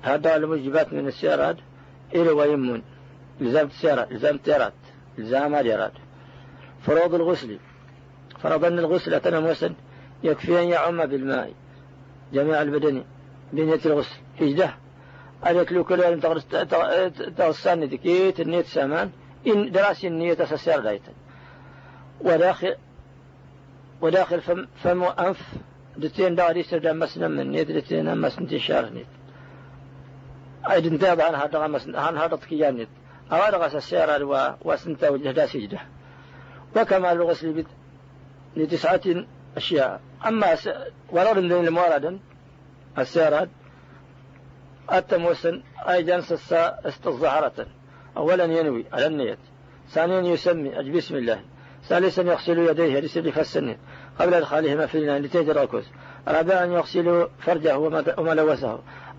هذا 0.03 0.37
الموجبات 0.37 0.93
من 0.93 1.07
السيارات. 1.07 1.57
إلى 2.15 2.31
ويمون 2.31 2.83
لزام 3.41 3.67
السيارات 3.67 4.13
لزام 4.13 4.35
التيارات 4.35 4.73
لزام 5.19 5.55
اليارات 5.55 5.93
فروض 6.83 7.15
الغسل 7.15 7.59
فرض 8.39 8.65
أن 8.65 8.79
الغسل 8.79 9.21
تنموسا 9.21 9.75
يكفي 10.23 10.63
أن 10.63 10.69
يعم 10.69 11.07
بالماء 11.07 11.53
جميع 12.33 12.63
البدن 12.63 13.05
بنية 13.53 13.81
الغسل 13.87 14.17
إجده. 14.41 14.75
أجت 15.45 15.73
له 15.73 15.85
كل 15.85 16.01
يوم 16.01 16.21
تغسل 17.37 17.81
ندكيت 17.81 18.41
النية 18.41 18.63
سامان. 18.63 19.11
إن 19.47 19.71
دراسي 19.71 20.07
النية 20.09 20.35
تسسير 20.35 20.81
دايتا 20.81 21.13
وداخل 22.21 22.75
وداخل 24.01 24.41
فم, 24.41 24.67
فم 24.83 25.03
وأنف 25.03 25.41
دتين 25.97 26.35
داري 26.35 26.63
سردان 26.63 26.99
مسنا 26.99 27.29
من 27.29 27.51
نيت 27.51 27.71
دتين 27.71 28.09
أمس 28.09 28.39
انتشار 28.39 28.91
نيت 28.91 29.07
أيد 30.73 30.87
انتهى 30.87 31.23
عن 31.23 31.35
هذا 31.35 31.59
غمس 31.59 31.89
عن 31.95 32.19
هذا 32.19 32.37
تكيانيت 32.37 32.89
أواد 33.33 33.55
غس 33.55 33.75
السيارة 33.75 34.25
و 34.25 34.55
وسنتا 34.65 35.09
وجهدا 35.09 35.47
سجدة 35.47 35.79
وكمال 36.77 37.13
الغسل 37.13 37.65
لتسعة 38.57 39.01
أشياء. 39.57 40.01
أما 40.27 40.55
س... 40.55 40.69
ولو 41.11 41.35
من 41.35 41.53
المورد 41.53 42.19
السيارات 42.99 43.49
التموسن 44.93 45.63
جنس 45.89 46.53
استظهرة 46.53 47.67
أولا 48.17 48.45
ينوي 48.45 48.85
على 48.93 49.07
النية. 49.07 49.39
ثانيا 49.91 50.21
يسمي. 50.21 50.91
بسم 50.91 51.17
الله. 51.17 51.41
ثالثا 51.85 52.23
يغسل 52.23 52.59
يديه 52.59 53.01
لسر 53.01 53.31
فالسن 53.31 53.77
قبل 54.19 54.35
إدخالهما 54.35 54.87
في 54.87 54.99
النار 54.99 55.21
لتجرى 55.21 55.63
الكوس 55.63 55.85
رابعا 56.29 56.65
يغسل 56.65 57.29
فرجه 57.39 57.79
وما 57.79 58.35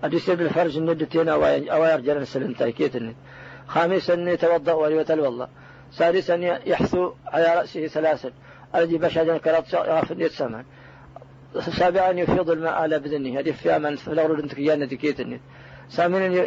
لوثه 0.02 0.16
أدسر 0.16 0.34
بالفرج 0.34 0.76
الندتين 0.76 1.28
أو 1.28 1.84
يرجل 1.84 2.16
السلم 2.16 2.54
الند 2.60 3.14
خامسا 3.66 4.14
يتوضأ 4.14 4.72
وليتلوضأ 4.72 5.48
سادسا 5.92 6.34
يحثو 6.66 7.12
على 7.26 7.54
رأسه 7.56 7.86
ثلاثا. 7.86 8.32
الذي 8.74 8.98
بشهد 8.98 9.36
كرات 9.36 9.72
يغفر 9.72 10.20
يتسمع 10.20 10.64
سابعا 11.60 12.10
يفيض 12.10 12.50
الماء 12.50 12.72
على 12.72 12.98
بدنه 12.98 13.40
هذه 13.40 13.50
فيها 13.50 13.78
من 13.78 13.96
فلغر 13.96 14.34
الانتكيان 14.34 14.88
تكيت 14.88 15.20
الند 15.20 15.40
ثامنا 15.90 16.46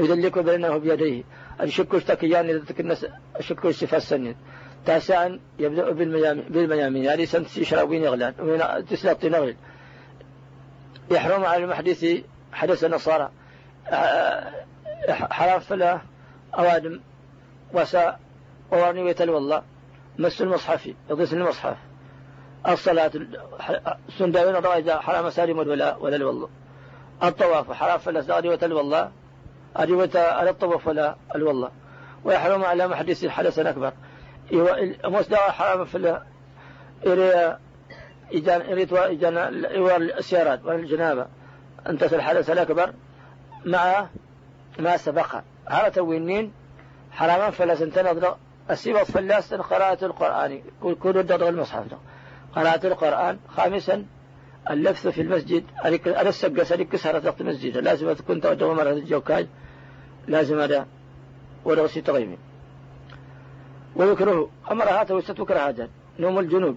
يدلك 0.00 0.38
بينه 0.38 0.76
بيديه. 0.76 1.22
الشكوش 1.60 2.04
تكيان 2.04 2.62
الشكوش 3.38 3.74
صفة 3.74 3.96
السنين 3.96 4.36
تاسعا 4.86 5.40
يبدأ 5.58 5.90
بالميامين. 6.50 7.04
يعني 7.04 7.26
سنت 7.26 7.58
يشربين 7.58 8.02
يغلان. 8.02 8.34
تسلط 8.90 9.24
نغل. 9.24 9.56
يحرم 11.10 11.44
على 11.44 11.64
المحدث 11.64 12.06
حدث 12.52 12.84
النصارى. 12.84 13.30
حرام 15.08 15.60
فلا 15.60 16.00
أوادم 16.54 17.00
وساء 17.72 18.20
ويتلو 18.72 19.38
الله 19.38 19.62
مس 20.18 20.42
المصحف 20.42 20.90
يضيس 21.10 21.32
المصحف. 21.32 21.76
الصلاة 22.68 23.10
سنداوين 24.18 24.56
الرواية 24.56 24.92
حرام 24.92 25.30
سالم 25.30 25.58
ولا 25.58 25.96
ولا 25.96 26.26
والله 26.26 26.48
الطواف 27.22 27.72
حرام 27.72 27.98
فلا 27.98 28.22
ساري 28.22 28.48
وتلو 28.48 28.80
الله 28.80 29.10
أريوة 29.78 30.10
على 30.14 30.50
الطواف 30.50 30.86
ولا 30.86 31.16
الوالله 31.34 31.70
ويحرم 32.24 32.64
على 32.64 32.88
محدث 32.88 33.26
حدث 33.26 33.58
أكبر. 33.58 33.92
مصدر 35.04 35.36
حرام 35.36 35.84
في 35.84 36.20
إلى 37.06 37.58
إجان 38.32 38.60
إريد 38.60 38.92
وإجان 38.92 39.38
السيارات 40.18 40.64
والجنابة 40.64 41.26
في 41.84 42.16
الحدث 42.16 42.50
الأكبر 42.50 42.92
مع 43.64 44.06
ما 44.78 44.96
سبقها 44.96 45.44
هذا 45.66 45.88
توينين 45.88 46.52
حراما 47.12 47.50
فلا 47.50 47.74
سنتنا 47.74 48.36
السبب 48.70 49.02
فلاس 49.02 49.54
قراءة 49.54 50.04
القرآن. 50.04 50.62
كل 51.02 51.18
الدرغ 51.18 51.48
المصحف 51.48 51.84
قراءة 52.54 52.86
القرآن. 52.86 53.38
خامسا 53.48 54.04
اللبث 54.70 55.08
في 55.08 55.20
المسجد. 55.20 55.64
أنا 55.84 56.28
السقس 56.28 56.72
أنا 56.72 56.84
كسرة 56.84 57.26
وقت 57.26 57.40
المسجد. 57.40 57.76
لازم 57.76 58.12
تكون 58.12 58.40
توجه 58.40 58.72
مرة 58.72 58.90
الجوكاي 58.90 59.46
لازم 60.28 60.60
هذا 60.60 60.86
ولغسي 61.64 62.00
تغيمي 62.00 62.38
ويكره 63.96 64.50
أمر 64.70 64.84
هاته 64.84 65.14
وستكره 65.14 65.58
هذا. 65.58 65.88
نوم 66.18 66.38
الجنوب. 66.38 66.76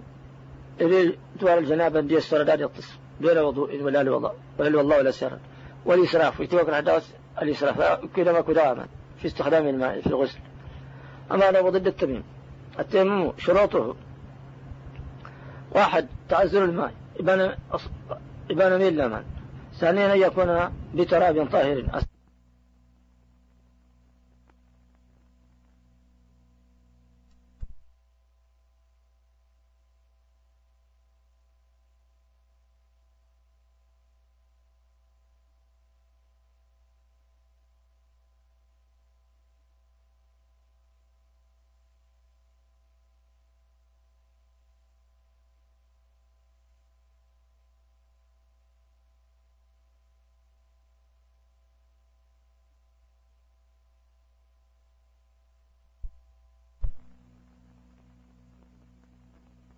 إلي 0.80 1.18
دوار 1.40 1.58
الجنابة 1.58 2.00
دي 2.00 2.16
السرداد 2.16 2.60
يطس. 2.60 3.03
دون 3.20 3.38
وضوء 3.38 3.82
ولا 3.82 4.02
لوضاء 4.02 4.36
ولا 4.58 4.68
لوضاء 4.68 4.98
ولا 4.98 5.10
سر 5.10 5.38
والإسراف 5.84 6.40
يتوكل 6.40 6.74
حداث 6.74 7.10
الإسراف 7.42 7.80
كذا 8.16 8.32
ما 8.32 8.40
كداما 8.40 8.86
في 9.18 9.26
استخدام 9.26 9.66
الماء 9.66 10.00
في 10.00 10.06
الغسل. 10.06 10.38
أما 11.32 11.50
لو 11.50 11.68
ضد 11.70 11.86
التميم 11.86 12.24
التيمم 12.78 13.32
شروطه. 13.38 13.96
واحد 15.72 16.06
تعزل 16.28 16.62
الماء 16.62 16.92
إبان 17.20 17.54
إبان 18.50 18.78
ميل 18.78 19.22
ثانيا 19.74 20.14
أن 20.14 20.20
يكون 20.20 20.72
بتراب 20.94 21.48
طاهر. 21.52 21.84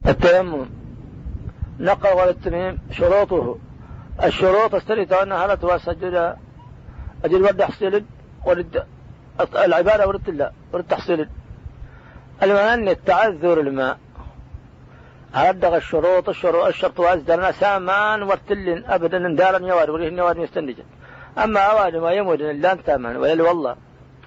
التيمم. 0.08 0.66
نقل 1.80 2.12
والتميم 2.16 2.78
شروطه. 2.90 3.58
الشروط 4.24 4.74
استريت 4.74 5.12
أن 5.12 5.32
هل 5.32 5.56
تواسجد 5.56 6.36
أجل 7.24 7.42
ورد 7.42 7.62
حصيل 7.62 8.04
ورد 8.46 8.86
العبادة 9.54 10.08
ورد 10.08 10.28
الله 10.28 10.50
ورد 10.72 10.84
تحصيل. 10.84 11.28
المهم 12.42 12.88
التعذر 12.88 13.60
الماء. 13.60 13.98
هردغ 15.34 15.76
الشروط 15.76 16.28
الشروط 16.28 16.64
الشرط 16.64 17.00
وازدرنا 17.00 17.52
سامان 17.52 18.22
ورتل 18.22 18.84
ابدا 18.84 19.34
دارا 19.34 19.58
يوارد 19.58 19.90
وريه 19.90 20.10
نوارد 20.10 20.38
يستنجد. 20.38 20.84
أما 21.38 21.60
اوادي 21.60 21.98
ما 21.98 22.12
يمود 22.12 22.42
أنت 22.42 22.90
من 22.90 23.16
ولا 23.16 23.42
والله. 23.42 23.76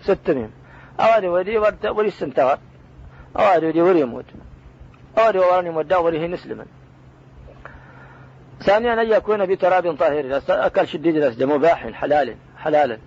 ست 0.01 0.29
ميم 0.29 0.51
اوادي 0.99 1.27
ودي 1.27 1.57
وري 1.97 2.11
سنتار 2.11 2.59
اوادي 3.39 3.65
ودي 3.67 3.81
وري 3.81 3.99
يموت. 3.99 4.25
أوري 5.19 5.39
ووراني 5.39 5.69
مداوره 5.69 6.27
نسلما. 6.27 6.65
ثانيا 8.61 8.93
أن 8.93 9.11
يكون 9.11 9.45
بتراب 9.45 9.95
طاهر. 9.97 10.41
أكل 10.49 10.87
شديد 10.87 11.15
الأسد 11.15 11.43
مباح 11.43 11.87
حلال 11.87 12.35
حلالا 12.57 12.97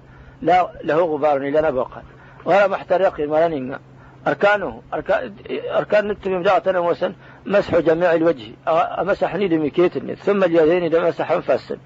لا 0.42 0.70
له 0.84 0.96
غبار 0.96 1.38
لا 1.38 1.70
نبقى 1.70 2.02
ولا 2.44 2.66
محترق 2.66 3.14
ولا 3.20 3.48
نينا 3.48 3.80
أركانه 4.26 4.82
أركان, 4.94 5.34
أركان 5.50 6.08
نتم 6.08 6.42
جاءتنا 6.42 6.78
وسن 6.78 7.14
مسح 7.46 7.78
جميع 7.78 8.14
الوجه. 8.14 8.52
مسح 8.98 9.36
نيد 9.36 9.54
مكيت 9.54 9.96
النت. 9.96 10.18
ثم 10.18 10.44
اليدين 10.44 10.90
دم 10.90 11.08
مسح 11.08 11.32
انفسا 11.32 11.78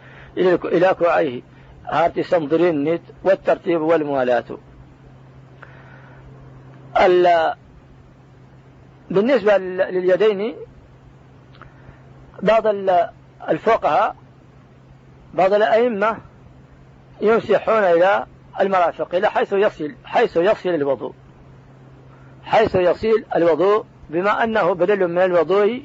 إلى 0.65 0.95
كوعيه. 0.99 1.43
هارتي 1.87 2.23
سنظرين 2.23 2.85
نت 2.85 3.03
والترتيب 3.25 3.81
والموالاة. 3.81 4.45
بالنسبة 9.11 9.57
لليدين 9.59 10.57
بعض 12.43 12.63
الفقهاء 13.49 14.17
بعض 15.35 15.53
الأئمة 15.53 16.19
يمسحون 17.21 17.83
إلى 17.83 18.27
المرافق 18.61 19.15
إلى 19.15 19.31
حيث 19.31 19.53
يصل 19.53 19.95
حيث 20.05 20.37
يصل 20.37 20.69
الوضوء. 20.69 21.13
حيث 22.45 22.75
يصل 22.75 23.25
الوضوء 23.37 23.85
بما 24.11 24.45
أنه 24.45 24.73
بدل 24.73 25.09
من 25.09 25.19
الوضوء 25.19 25.83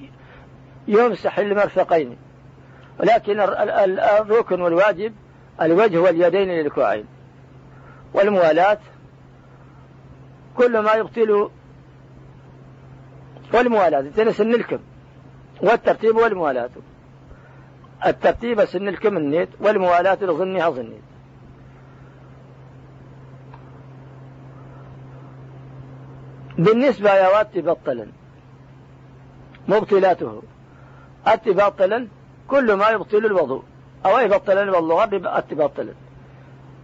يمسح 0.87 1.39
المرفقين. 1.39 2.17
ولكن 2.99 3.39
الركن 3.39 4.61
والواجب 4.61 5.13
الوجه 5.61 5.97
واليدين 5.97 6.47
للكوعين 6.47 7.05
والموالاة 8.13 8.77
كل 10.57 10.79
ما 10.79 10.93
يبطل 10.93 11.49
والموالاة. 13.53 14.05
سن 14.15 14.31
سن 14.31 14.53
الكم. 14.53 14.79
والترتيب 15.61 16.15
والموالاة. 16.15 16.69
الترتيب 18.05 18.65
سن 18.65 18.87
الكم 18.87 19.17
النيت 19.17 19.49
والموالاة 19.59 20.17
لظنها 20.21 20.69
ظنيت. 20.69 21.01
بالنسبة 26.57 27.13
يا 27.13 27.27
وات 27.37 27.57
بطلا. 27.57 28.07
مبطلاته. 29.67 30.43
أت 31.27 31.49
باطلا 31.49 32.07
كل 32.47 32.73
ما 32.73 32.89
يبطل 32.89 33.25
الوضوء. 33.25 33.63
أو 34.05 34.19
يبطل 34.19 34.69
والله 34.69 35.03
أت 35.37 35.53
باطلا 35.53 35.93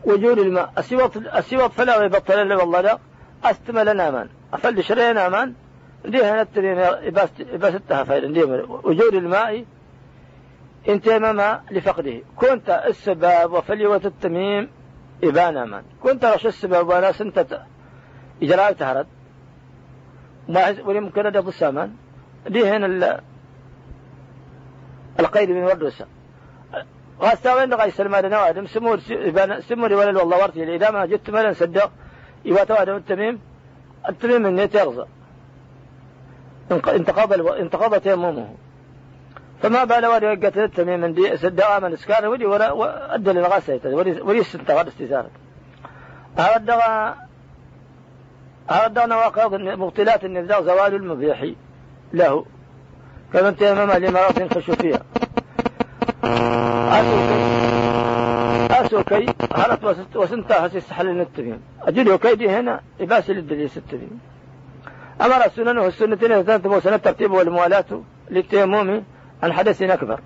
وجود 0.05 0.39
الماء. 0.39 0.73
السوط 0.77 1.71
فلا 1.71 2.03
يبطل 2.03 2.53
والله 2.53 2.99
أستمل 3.43 3.97
نامان. 3.97 4.29
أفل 4.53 4.83
شرين 4.83 5.15
نامان. 5.15 5.53
ديها 6.05 6.43
نترين 6.43 6.77
بس 7.53 7.75
التهفير 7.75 8.25
وجود 8.83 9.13
الماء 9.13 9.65
انتمم 10.89 11.59
لفقده. 11.71 12.21
كنت 12.35 12.83
السباب 12.87 13.51
وفليوة 13.53 14.01
التميم 14.05 14.69
إبانا 15.23 15.65
من. 15.65 15.81
كنت 16.03 16.25
رش 16.25 16.45
السباب 16.45 16.87
وأنا 16.87 17.11
سنت 17.11 17.61
إجراء 18.43 18.73
تهرد. 18.73 19.07
ما 20.49 20.75
وليمكن 20.85 21.25
أن 21.25 21.47
السامان. 21.47 21.93
ديهن 22.47 23.19
القيد 25.19 25.49
من 25.49 25.63
ورسة 25.63 26.05
غاستاوين 27.21 27.73
غاي 27.73 27.91
سلمان 27.91 28.29
نوادم 28.29 28.67
سمور 28.67 28.99
سموري 29.59 29.95
ولا 29.95 30.19
والله 30.19 30.41
ورتي 30.41 30.75
إذا 30.75 30.91
ما 30.91 31.05
جدت 31.05 31.29
ملا 31.29 31.53
صدق. 31.53 31.91
توادم 32.67 32.95
التميم. 32.95 33.39
التميم 34.09 34.41
من 34.41 34.59
يتغزى 34.59 35.05
انتقض 36.71 37.47
انتقض 37.47 38.01
تيممه. 38.01 38.55
فما 39.61 39.83
بال 39.83 40.05
ولي 40.05 40.33
التميم 40.65 40.99
من 40.99 41.13
دي 41.13 41.37
سد 41.37 41.61
آمن 41.61 41.93
اسكان 41.93 42.25
ولي 42.25 42.45
ولا 42.45 42.71
وأدى 42.71 43.31
للغسل 43.31 43.79
ولي 44.21 44.41
استنتقض 44.41 44.87
الدغى 46.55 47.15
هذا 48.69 48.85
الدغى 48.85 49.05
نواقض 49.05 49.53
مبطلات 49.53 50.25
النزاع 50.25 50.61
زوال 50.61 50.95
المبيح 50.95 51.45
له. 52.13 52.45
كمن 53.33 53.55
تيمم 53.55 53.91
لمرض 53.91 54.39
كشفية 54.39 55.01
أسوكي 58.71 59.25
هرت 59.53 60.15
وسنتها 60.15 60.67
سيستحل 60.67 61.21
التميم 61.21 61.61
أجل 61.81 62.11
وكيدي 62.11 62.49
هنا 62.49 62.81
يباسل 62.99 63.37
الدليل 63.37 63.69
التميم 63.77 64.19
أمر 65.21 65.45
السنن 65.45 65.77
والسنتين 65.77 66.31
الثلاثة 66.31 66.79
سنة 66.79 66.95
الترتيب 66.95 67.31
والموالاة 67.31 68.01
للتيمم 68.29 69.03
عن 69.43 69.53
حدث 69.53 69.81
أكبر. 69.81 70.19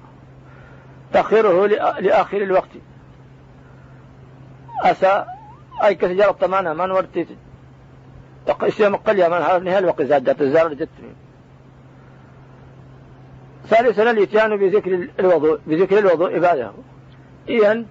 تأخيره 1.14 1.68
لآخر 2.00 2.38
الوقت. 2.38 2.70
أسى 4.84 5.26
أي 5.84 5.96
كسجارة 5.96 6.32
الطمانة 6.32 6.74
من 6.74 6.92
ورتيت 6.92 7.28
اسم 8.48 8.96
قليا 8.96 9.28
من 9.28 9.34
هذا 9.34 9.60
نهاية 9.60 9.78
الوقت 9.78 10.02
زادت 10.02 10.42
الزار 10.42 10.74
جتمي 10.74 11.14
ثالثا 13.68 14.12
الاتيان 14.12 14.58
بذكر 14.58 15.08
الوضوء 15.20 15.60
بذكر 15.68 15.98
الوضوء 15.98 16.40
بعده 16.40 16.72
إذن 17.50 17.86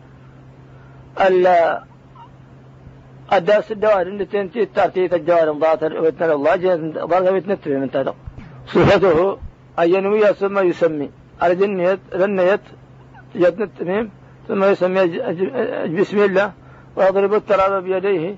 الدرس 3.33 3.73
الدوار 3.73 4.03
إن 4.03 4.29
تنتي 4.29 4.67
ترتيت 4.67 5.15
الجوار 5.15 5.53
ضاطر 5.53 6.01
ويتنى 6.01 6.33
الله 6.33 6.57
ضاطر 7.07 7.33
ويتنتبه 7.33 7.77
من 7.79 7.91
تدق. 7.91 8.17
صفته 8.67 9.39
أن 9.79 9.95
ينوي 9.95 10.27
ثم 10.27 10.59
يسمي. 10.59 11.11
على 11.41 11.55
جنية 11.55 11.99
رنية 12.15 12.61
يد 13.35 13.61
التميم 13.61 14.11
ثم 14.49 14.65
يسمي 14.65 15.07
بسم 15.99 16.19
الله. 16.19 16.53
ويضرب 16.97 17.35
التراب 17.35 17.83
بيديه. 17.83 18.37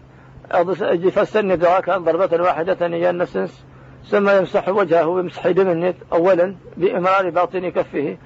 فاستني 1.11 1.57
دعاك 1.57 1.91
ضربة 1.91 2.43
واحدة 2.43 2.87
هي 2.87 3.11
النفس 3.11 3.65
ثم 4.05 4.29
يمسح 4.29 4.69
وجهه 4.69 5.07
ويمسح 5.07 5.49
دم 5.49 5.95
أولا 6.13 6.57
بإمرار 6.77 7.31
باطن 7.31 7.69
كفه. 7.69 8.17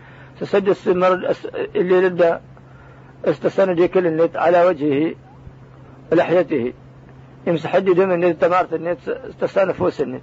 تسجل 0.40 0.70
السمر 0.70 1.34
اللي 1.76 2.00
لدى 2.00 2.34
استسند 3.24 3.82
كل 3.82 4.06
النت 4.06 4.36
على 4.36 4.64
وجهه. 4.64 5.14
لحيته. 6.12 6.72
يمسح 7.46 7.74
الدم 7.74 8.10
النت 8.10 8.42
تمارت 8.42 8.72
النت 8.72 9.08
استسان 9.08 9.72
فوس 9.72 10.00
النت 10.00 10.22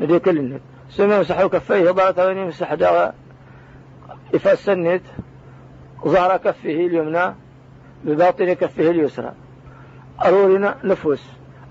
ندي 0.00 0.18
كل 0.18 0.38
النت 0.38 0.62
ثم 0.90 1.12
يمسح 1.12 1.46
كفيه 1.46 1.90
ضغط 1.90 2.18
وين 2.18 2.38
يمسح 2.38 2.74
دغ 2.74 3.10
يفس 4.34 4.68
النت 4.68 5.02
ظهر 6.06 6.36
كفه 6.36 6.70
اليمنى. 6.70 7.34
بباطن 8.04 8.52
كفه 8.52 8.90
اليسرى. 8.90 9.32
أرورنا 10.24 10.76
نفوس. 10.84 11.22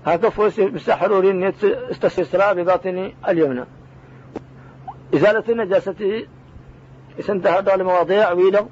هكفوس 0.06 0.58
يمسح 0.58 1.02
أروري 1.02 1.30
النت 1.30 1.64
استسرى 1.64 2.54
بباطن 2.54 3.12
اليمنى. 3.28 3.64
إزالة 5.14 5.44
النجاسة. 5.48 6.26
يسنتهى 7.18 7.58
هذا 7.58 7.74
المواضيع 7.74 8.32
ويلو. 8.32 8.68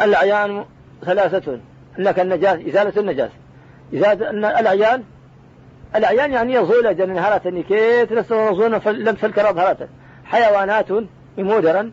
الأعيان 0.00 0.64
ثلاثة. 1.04 1.60
لك 1.98 2.20
النجاسة 2.20 2.68
إزالة 2.68 3.00
النجاسة 3.00 3.34
إزالة 3.94 4.30
الأعيان 4.30 5.02
الأعيان 5.96 6.32
يعني 6.32 6.54
يظول 6.54 6.96
جن 6.96 7.18
هرة 7.18 7.42
نكيت 7.46 8.12
لسنظون 8.12 8.74
لم 8.86 9.14
فالكراب 9.14 9.58
هرة 9.58 9.88
حيوانات 10.24 10.86
مودرا 11.38 11.92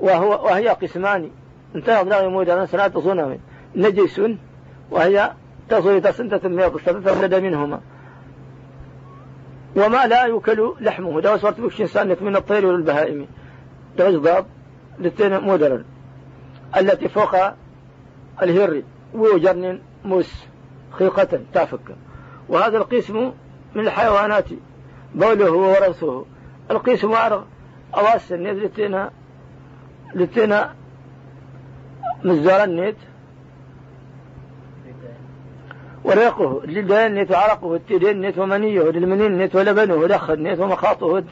وهو 0.00 0.44
وهي 0.44 0.68
قسمان. 0.68 1.30
انتهى 1.74 2.04
ضرغ 2.04 2.28
مودرا 2.28 2.64
سنات 2.64 2.94
تصون 2.94 3.40
نجس 3.76 4.20
وهي 4.90 5.32
تصل 5.68 6.00
تسنتة 6.00 6.48
ميض 6.48 6.80
ولد 7.06 7.34
منهما. 7.34 7.80
وما 9.76 10.06
لا 10.06 10.24
يؤكل 10.24 10.74
لحمه. 10.80 11.20
ده 11.20 11.36
صارت 11.36 11.60
بكش 11.60 11.80
إنسان 11.80 12.16
من 12.20 12.36
الطير 12.36 12.66
والبهائم. 12.66 13.26
ده 13.98 14.10
ضاب 14.10 14.46
للتين 14.98 15.38
مودرا 15.38 15.84
التي 16.76 17.08
فوق 17.08 17.34
الهر. 18.42 18.82
وجرن 19.14 19.80
موس 20.04 20.46
خيقة 20.90 21.40
تافك. 21.52 21.96
وهذا 22.48 22.78
القسم 22.78 23.32
من 23.74 23.86
الحيوانات 23.86 24.44
بوله 25.14 25.52
ورثه 25.52 26.24
القسم 26.70 27.12
أرغ 27.12 27.42
أواس 27.94 28.32
النيت 28.32 28.56
لتنا 28.56 29.10
لتنا 30.14 30.74
مزار 32.24 32.64
النيت. 32.64 32.96
وريقه 36.04 36.60
للدين 36.64 37.14
نيت 37.14 37.30
وعرقه 37.30 37.74
التدين 37.74 38.20
نيت 38.20 38.38
ومنيه 38.38 38.82
للمنين 38.82 39.38
نيت 39.38 39.56
ولبنه 39.56 40.06
دخل 40.06 40.42
نيت 40.42 40.60
ومخاطه 40.60 41.24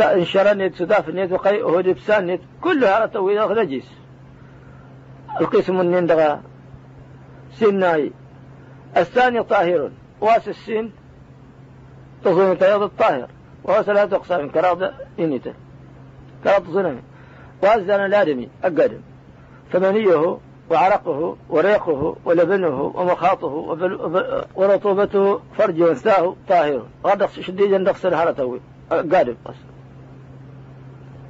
انشر 0.00 0.54
نيت 0.54 0.74
سداف 0.74 1.08
نيت 1.08 1.32
وقيئه 1.32 1.80
لبسان 1.80 2.26
نيت. 2.26 2.40
كل 2.60 2.84
هذا 2.84 3.06
تويل 3.06 3.58
نجس. 3.58 3.90
القسم 5.40 5.80
النندغى 5.80 6.40
سناي 7.52 8.12
الثاني 8.96 9.42
طاهر. 9.42 9.90
واس 10.20 10.48
السين. 10.48 10.92
تظن 12.24 12.58
تياض 12.58 12.82
الطاهر. 12.82 13.28
وهو 13.64 13.82
ثلاثة 13.82 14.16
أقسام 14.16 14.48
كراض 14.48 14.92
إنيته 15.18 15.54
كراض 16.44 16.70
صنمي 16.70 17.02
وأزن 17.62 17.90
الآدمي 17.90 18.48
أقدم 18.64 19.00
فمنيه 19.72 20.38
وعرقه 20.70 21.36
وريقه 21.48 22.16
ولبنه 22.24 22.92
ومخاطه 22.94 23.76
ورطوبته 24.54 25.40
فرج 25.58 25.82
وانثاه 25.82 26.36
طاهر. 26.48 26.86
غدا 27.04 27.26
شديدا 27.26 27.78
دقس 27.78 28.06
هرته 28.06 28.60
قادم 28.90 29.34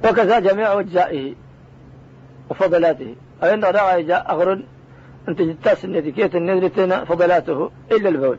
وكذا 0.05 0.39
جميع 0.39 0.79
أجزائه 0.79 1.35
وفضلاته. 2.49 3.15
أين 3.43 3.63
رأى 3.63 4.13
أغرن 4.13 4.63
أنت 5.29 5.41
جتاس 5.41 5.85
النتيكيت 5.85 6.35
النذرتين 6.35 7.05
فضلاته 7.05 7.71
إلا 7.91 8.09
البول. 8.09 8.37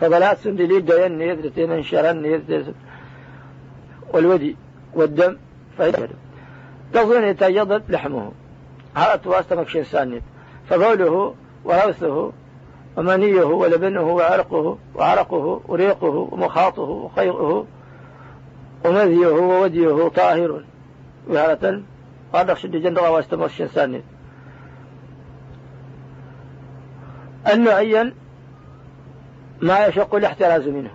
فضلات 0.00 0.38
سندلي 0.38 0.80
دين 0.80 1.18
نذرتين 1.18 1.72
انشرن 1.72 2.22
نذرتين 2.22 2.74
والودي 4.12 4.56
والدم 4.94 5.36
فإذا 5.78 6.08
تظن 6.92 7.24
يتجدد 7.24 7.82
لحمه. 7.88 8.32
هذا 8.94 9.20
واسطة 9.26 9.56
مكشين 9.56 9.84
سانيت. 9.84 10.22
فبوله 10.68 11.34
وروثه 11.64 12.32
ومنيه 12.96 13.44
ولبنه 13.44 14.02
وعرقه 14.02 14.78
وعرقه 14.94 15.60
وريقه 15.68 16.28
ومخاطه 16.32 16.82
وخيره 16.82 17.66
ومذيه 18.84 19.26
ووديه 19.26 20.08
طاهر. 20.08 20.64
وهذا 21.28 21.82
هذا 22.34 22.54
شد 22.54 22.76
جندغة 22.76 23.10
واسطة 23.10 23.36
مكشين 23.36 23.68
سانيت. 23.68 24.04
أن 27.46 28.12
ما 29.62 29.86
يشق 29.86 30.14
الاحتراز 30.14 30.68
منه. 30.68 30.90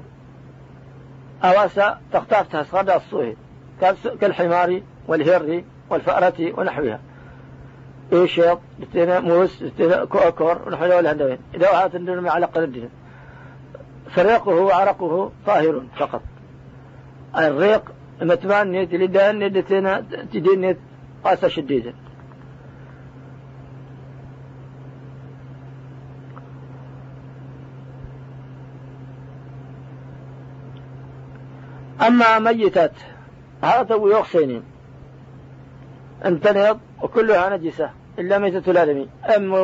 أواسا 1.43 1.99
تختاف 2.13 2.47
تهصغد 2.47 2.89
الصوه 2.89 3.35
كالحمار 4.21 4.81
والهر 5.07 5.63
والفأرة 5.89 6.53
ونحوها. 6.59 6.99
إيشيط 8.13 8.59
لتنا 8.79 9.19
موس 9.19 9.61
لتنا 9.61 10.05
كوكور 10.05 10.61
ونحو 10.67 10.85
الهندوين. 10.85 11.37
إذا 11.55 11.69
وهات 11.69 11.95
الدنيا 11.95 12.31
على 12.31 12.45
قدر 12.45 12.87
فريقه 14.09 14.51
وعرقه 14.51 15.31
طاهر 15.45 15.81
فقط. 15.97 16.21
الريق 17.37 17.91
متمان 18.21 18.71
نيت 18.71 18.93
لدان 18.93 19.39
نيت 19.39 19.57
تدين 20.33 20.61
نيت 20.61 20.77
قاسة 21.23 21.47
شديدة 21.47 21.93
أما 32.07 32.39
ميتات 32.39 32.91
هذا 33.63 33.95
يغسين 33.95 34.63
انتنض 36.25 36.79
وكلها 37.01 37.57
نجسة 37.57 37.89
إلا 38.19 38.37
ميتة 38.37 38.71
الآدمي. 38.71 39.07
أم 39.35 39.55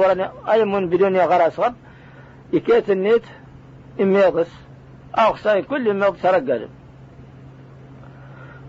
أيم 0.50 0.90
بدون 0.90 1.18
غرس 1.18 1.60
غب 1.60 1.76
يكيت 2.54 2.90
النيت 2.90 3.24
يغس. 4.00 4.52
أو 5.16 5.34
خسائن 5.34 5.64
كل 5.64 5.94
ميض 5.94 6.16
سرق 6.18 6.68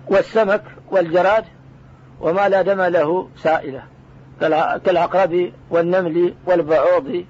والسمك 0.08 0.62
والجراد 0.90 1.44
وما 2.20 2.48
لا 2.48 2.62
دم 2.62 2.82
له 2.82 3.28
سائلة. 3.36 3.82
كالعقرب 4.84 5.52
والنمل 5.70 6.34
والبعوض. 6.46 7.24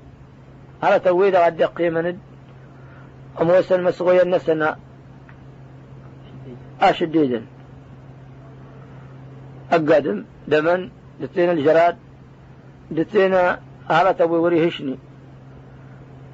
هذا 0.83 0.99
تويد 0.99 1.37
غد 1.37 1.63
قيمة 1.63 2.17
أموسا 3.41 3.77
مسغويا 3.77 4.25
نسنا 4.25 4.77
أشديدا. 6.81 7.43
أقدم 9.73 10.25
دمن 10.49 10.91
دتينا 11.21 11.53
الجراد 11.53 11.97
دتينا 12.91 13.61
على 13.91 14.15
تبوي 14.15 14.39
وري 14.39 14.69
هشني. 14.69 14.99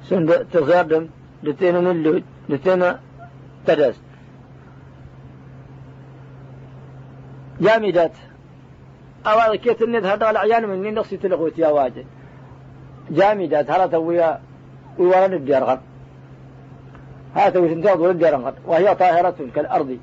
سند 0.03 0.47
تزادم 0.51 1.07
دتينا 1.43 1.81
نلود 1.81 2.23
دتينا 2.49 2.99
تدست 3.65 4.01
جامدات 7.61 8.11
أو 9.25 9.57
كيت 9.57 9.81
الند 9.81 10.05
هذا 10.05 10.29
العيان 10.29 10.69
من 10.69 10.93
نقصي 10.93 11.17
تلغوت 11.17 11.59
يا 11.59 11.67
واجد؟ 11.67 12.05
جامدات 13.11 13.71
هلا 13.71 13.87
تويا 13.87 14.39
غد 15.63 15.79
هذا 17.35 17.59
وتنتظر 17.59 18.11
الديار 18.11 18.35
غد 18.35 18.55
وهي 18.65 18.95
طاهرة 18.95 19.35
كالأرض. 19.55 19.97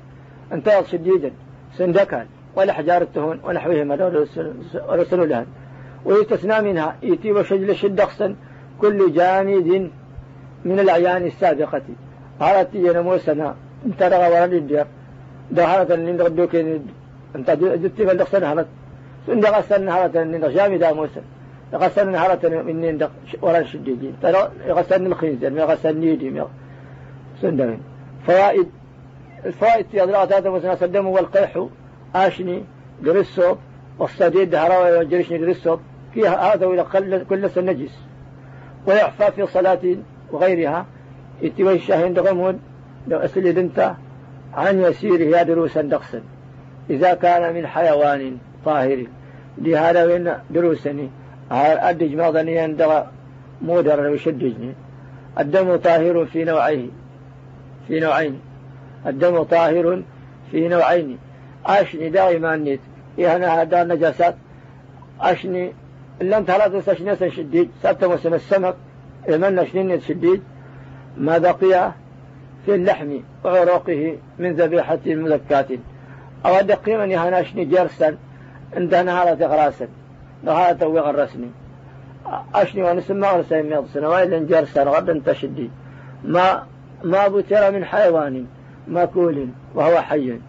انتهت 0.53 0.85
شديدا 0.87 1.31
سندكا 1.77 2.25
والأحجار 2.55 3.01
التهون 3.01 3.39
ونحوهما 3.43 3.95
ورسلوا 4.89 5.25
لها 5.25 5.45
ويستثنى 6.05 6.61
منها 6.61 6.95
إيتي 7.03 7.31
وشجل 7.31 7.75
شدقسا 7.75 8.35
كل 8.81 9.13
جامد 9.13 9.91
من 10.65 10.79
الأعيان 10.79 11.25
السابقة. 11.25 11.81
تيجي 12.71 12.99
موسنا 12.99 13.55
انت 13.85 14.03
رغى 14.03 14.41
ورد 14.41 14.53
الدير 14.53 14.85
دهارة 15.51 15.95
لين 15.95 16.21
ردوك 16.21 16.55
انت 17.35 17.51
جدت 17.51 18.01
فلدقسا 18.01 18.51
هرت 18.51 18.67
سند 19.27 19.45
غسن 19.45 19.89
هرة 19.89 20.23
لين 20.23 20.49
جامدة 20.53 20.93
موسى. 20.93 21.21
غسن 21.73 22.15
هرة 22.15 22.43
من 22.43 22.81
نين 22.81 23.07
ورا 23.41 23.63
شديدين 23.63 24.15
الخنزير 24.91 25.49
ما 25.49 25.63
غسن 25.63 25.99
نيدي 25.99 26.43
سندمين 27.41 27.79
فوائد 28.27 28.67
الفوائد 29.45 29.85
في 29.91 30.03
أضلاع 30.03 30.23
هذا 30.23 30.49
مثلا 30.49 30.75
سلموا 30.75 31.15
والقيح 31.15 31.67
آشني 32.15 32.63
قرصو 33.05 33.55
والصديد 33.99 34.55
هراوي 34.55 34.97
والجريشني 34.97 35.45
قرصو 35.45 35.77
فيها 36.13 36.53
هذا 36.53 36.65
إلى 36.65 36.83
كل 37.29 37.49
النجس 37.57 37.99
ويعفى 38.87 39.31
في 39.31 39.47
صلاة 39.47 39.97
وغيرها. 40.31 40.85
يتوي 41.41 41.75
الشاهين 41.75 42.13
دغمون 42.13 42.59
لو 43.07 43.17
أسلد 43.17 43.57
انت 43.57 43.93
عن 44.53 44.79
يسيره 44.79 45.43
دروسا 45.43 45.81
دقسا. 45.81 46.21
إذا 46.89 47.13
كان 47.13 47.53
من 47.53 47.67
حيوان 47.67 48.37
طاهر 48.65 49.05
لهذا 49.57 50.03
وين 50.03 50.33
دروسني 50.49 51.09
أدج 51.51 52.15
ماضني 52.15 52.59
عند 52.59 53.03
مودر 53.61 53.99
ويشدجني. 53.99 54.73
الدم 55.39 55.75
طاهر 55.75 56.25
في 56.25 56.43
نوعيه 56.43 56.87
في 57.87 57.99
نوعين. 57.99 58.39
الدم 59.07 59.43
طاهر 59.43 60.03
في 60.51 60.67
نوعين. 60.67 61.17
أشني 61.65 62.09
دائما 62.09 62.55
نيت. 62.55 62.79
إهنا 63.19 63.61
هذا 63.61 63.81
النجاسات 63.81 64.35
أشني 65.21 65.73
إلا 66.21 66.37
أنت 66.37 66.49
هلا 66.49 66.67
تستشني 66.67 67.31
شديد. 67.31 67.71
سبت 67.83 68.03
موسم 68.03 68.33
السمك 68.33 68.75
إذا 69.29 69.65
شنين 69.65 69.99
شديد. 69.99 70.43
ما 71.17 71.37
بقي 71.37 71.91
في 72.65 72.75
اللحم 72.75 73.19
وعروقه 73.43 74.17
من 74.39 74.55
ذبيحة 74.55 74.99
مذكات 75.05 75.67
أو 76.45 76.61
دقي 76.61 76.97
من 76.97 77.11
يهناشني 77.11 77.65
جرسا. 77.65 78.17
عند 78.75 78.95
نهارة 78.95 79.45
غراسا 79.45 79.87
نهارة 80.43 80.87
وغرسني 80.87 81.49
أشني 82.55 82.83
ونسمى 82.83 83.27
غرسا 83.27 83.57
يميض 83.57 83.87
سنوات 83.93 84.27
لن 84.27 84.45
جرسا 84.47 84.83
غدا 84.83 85.11
انت 85.11 85.31
شديد 85.31 85.71
ما 86.23 86.65
ما 87.03 87.27
بتر 87.27 87.71
من 87.71 87.85
حيوان. 87.85 88.45
مأكول 88.87 89.47
وهو 89.75 90.01
حي. 90.01 90.39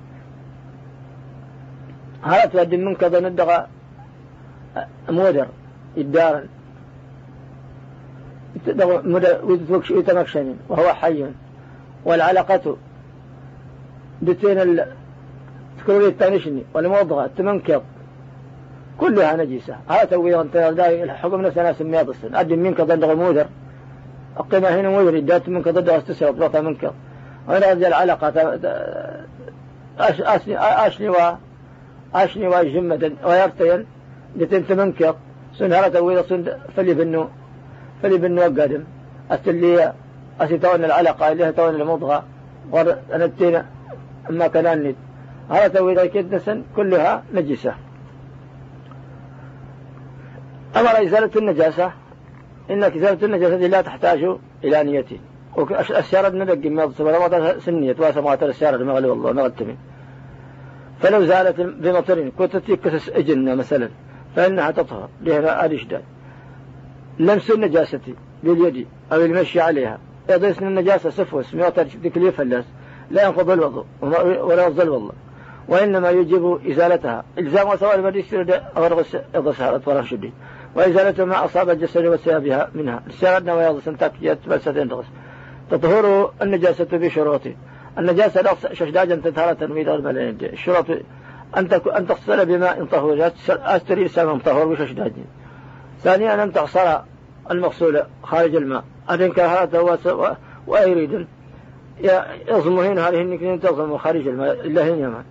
تودي 2.52 2.76
منك 2.76 3.04
ندغى 3.04 3.66
مودر 5.08 5.46
الدار 5.96 6.42
يتمكشن 9.90 10.54
وهو 10.68 10.94
حي. 10.94 11.26
والعلقة 12.04 12.76
بتين 14.22 14.58
ال... 14.58 14.86
تكون 15.78 16.04
التانشني 16.04 16.62
والموضغة 16.74 17.24
التمنكض 17.24 17.82
كلها 18.98 19.36
نجسة. 19.36 19.76
هذا 19.88 20.04
توي 20.04 20.40
أنت 20.40 20.56
الحكم 20.56 21.40
نفسه 21.40 21.62
ناس 21.62 21.80
السن 21.80 22.34
أدي 22.34 22.56
منك 22.56 22.80
ضد 22.80 23.04
مودر. 23.04 23.46
القيمة 24.40 24.68
هنا 24.68 24.88
مودر 24.88 25.18
إدات 25.18 25.48
منك 25.48 25.68
ضد 25.68 25.88
استسرى 25.88 26.32
بلغة 26.32 26.60
منك 26.60 26.92
وهنا 27.48 27.72
هذه 27.72 27.86
العلقة 27.86 28.58
أشني 30.86 31.08
و 31.08 31.16
أشني 32.14 32.48
وجمة 32.48 33.12
ويرتين 33.24 33.86
بتين 34.36 34.66
تمنكض 34.66 35.16
سن 35.58 35.92
فلي 36.76 36.94
بنو 36.94 37.28
فلي 38.02 38.18
بنو 38.18 38.42
قادم 38.42 38.84
أستلي 39.30 39.92
أسيتون 40.40 40.84
العلقة 40.84 41.32
اللي 41.32 41.44
هي 41.44 41.52
تون 41.52 41.74
المضغة. 41.74 42.24
ونتين 42.72 43.62
أما 44.30 44.46
كان 44.46 44.82
نت 44.82 44.96
هذا 45.50 45.68
توي 45.68 46.08
كدسا 46.08 46.62
كلها 46.76 47.22
نجسة. 47.34 47.74
أمر 50.76 51.02
إزالة 51.02 51.30
النجاسة 51.36 51.92
إنك 52.70 52.96
إزالة 52.96 53.26
النجاسة 53.26 53.56
لا 53.56 53.80
تحتاج 53.80 54.36
إلى 54.64 54.84
نية. 54.84 55.06
السيارة 55.98 56.28
ندق 56.28 56.70
ما 56.70 56.92
سبب 56.98 57.58
سنية 57.58 57.96
واسا 57.98 58.20
ما 58.20 58.34
ترى 58.34 58.50
السيارة 58.50 58.84
ما 58.84 58.92
غلي 58.92 59.08
والله 59.08 59.32
ما 59.32 59.42
غتمي 59.42 59.76
فلو 61.00 61.24
زالت 61.24 61.60
بمطر 61.60 62.28
كنت 62.38 62.56
تكسس 62.56 63.08
أجنة 63.08 63.54
مثلا 63.54 63.88
فإنها 64.36 64.70
تطهر 64.70 65.08
لها 65.22 65.66
الإشداد 65.66 66.02
لمس 67.18 67.50
النجاسة 67.50 68.00
باليد 68.42 68.86
أو 69.12 69.20
المشي 69.20 69.60
عليها. 69.60 69.98
يضيس 70.30 70.62
النجاسة 70.62 71.10
سفوس 71.10 71.54
ميوتر 71.54 71.84
تكليف 71.84 72.40
الناس 72.40 72.64
لا 73.10 73.24
ينقض 73.24 73.50
الوضوء 73.50 73.84
ولا 74.42 74.66
يفضل 74.66 74.88
والله 74.88 75.12
وإنما 75.68 76.10
يجب 76.10 76.60
إزالتها. 76.70 77.24
إلزام 77.38 77.68
وسواء 77.68 77.94
المديس 77.94 78.34
غرغس 78.76 79.16
يضسها 79.34 79.80
ورا 79.86 80.02
شدي 80.02 80.32
وإزالة 80.74 81.24
ما 81.24 81.44
أصاب 81.44 81.70
الجسد 81.70 82.06
وثيابها 82.06 82.70
منها. 82.74 83.02
سردنا 83.10 83.54
ويضس 83.54 83.84
تكيت 83.84 84.38
بلستين 84.46 84.88
تغس 84.88 85.06
تطهر 85.70 86.32
النجاسة 86.42 86.88
بشروط 86.92 87.40
النجاسة 87.98 88.40
لا 88.42 88.54
ششداجا 88.72 89.14
تطهر 89.16 89.54
تنميد 89.54 89.88
الملايين 89.88 90.38
الشروط 90.42 90.86
أن 91.56 91.68
أن 91.96 92.06
تغسل 92.06 92.46
بماء 92.46 92.84
طهور. 92.84 93.30
أستري 93.48 94.08
سمم 94.08 94.38
طهور 94.38 94.64
بششداج 94.64 95.12
ثانيا 96.00 96.42
أن 96.42 96.52
تغسل 96.52 96.98
المغسول 97.50 98.02
خارج 98.22 98.54
الماء. 98.54 98.84
أن 99.10 99.32
كهذا 99.32 99.98
ويريد 100.66 101.26
يظمهن 102.48 102.98
هذه 102.98 103.20
إنك 103.20 103.62
تظم 103.62 103.96
خارج 103.96 104.28
الماء. 104.28 104.66
إلا 104.66 104.88
هن 104.88 105.24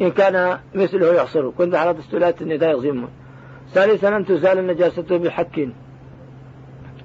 إن 0.00 0.10
كان 0.10 0.58
مثله 0.74 1.12
يعصر 1.14 1.50
كنت 1.50 1.74
على 1.74 1.92
دستولات 1.92 2.42
النداء 2.42 2.78
يظمه 2.78 3.08
ثالثا 3.72 4.16
أن 4.16 4.26
تزال 4.26 4.58
النجاسة 4.58 5.18
بحك. 5.18 5.68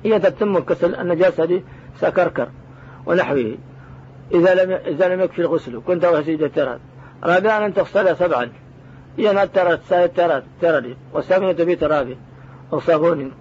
هي 0.04 0.20
تتم 0.20 0.60
كسل 0.60 0.96
النجاسة 0.96 1.46
دي 1.46 1.64
سكركر 1.96 2.50
ونحوه. 3.06 3.56
إذا 4.34 4.64
لم 4.64 4.72
إذا 4.72 5.16
لم 5.16 5.22
يكفي 5.22 5.40
الغسل 5.40 5.82
كنت 5.88 6.06
وسيد 6.06 6.52
ترى 6.52 6.80
رابعا 7.24 7.66
أن 7.66 7.74
تغسل 7.74 8.18
سبعا. 8.18 8.50
هي 9.18 9.48
ترى 9.48 9.78
سايد 9.90 10.14
ترى 10.14 10.44
ترى 10.62 10.96
والثامنة 11.14 11.52
بترابي 11.52 12.18
وصابون 12.72 13.32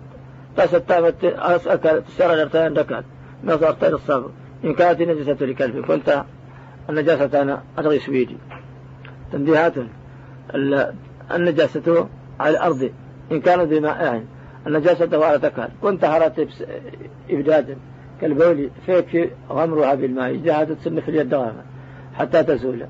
بس 0.59 0.75
التامت 0.75 1.25
أسألك 1.25 2.05
تسير 2.09 2.33
الارتين 2.33 2.75
دكات 2.75 3.05
نظرتين 3.45 3.95
الصابر 3.95 4.31
إن 4.65 4.75
كانت 4.75 5.01
النجاسة 5.01 5.47
لكلب. 5.47 5.87
كنت 5.87 6.25
النجاسة 6.91 7.43
أنا 7.43 7.63
أدغي 7.79 7.99
سويدي. 7.99 8.37
تنبيهات. 9.33 9.73
النجاسة 11.35 12.09
على 12.41 12.51
الأرض. 12.51 12.91
إن 13.33 13.41
كانت 13.41 13.63
بماء 13.63 14.25
النجاسة 14.67 15.19
وعلى 15.19 15.39
تكال. 15.39 15.69
كنت 15.83 16.05
هرت 16.05 16.49
إبدادا. 17.31 17.77
كالبول 18.21 18.71
فيك 18.87 19.33
غمرها 19.51 19.95
بالماء 19.95 20.65
تسمى 20.65 21.01
في 21.01 21.09
اليد 21.09 21.29
دغامة 21.29 21.63
حتى 22.19 22.43
تزول. 22.43 22.87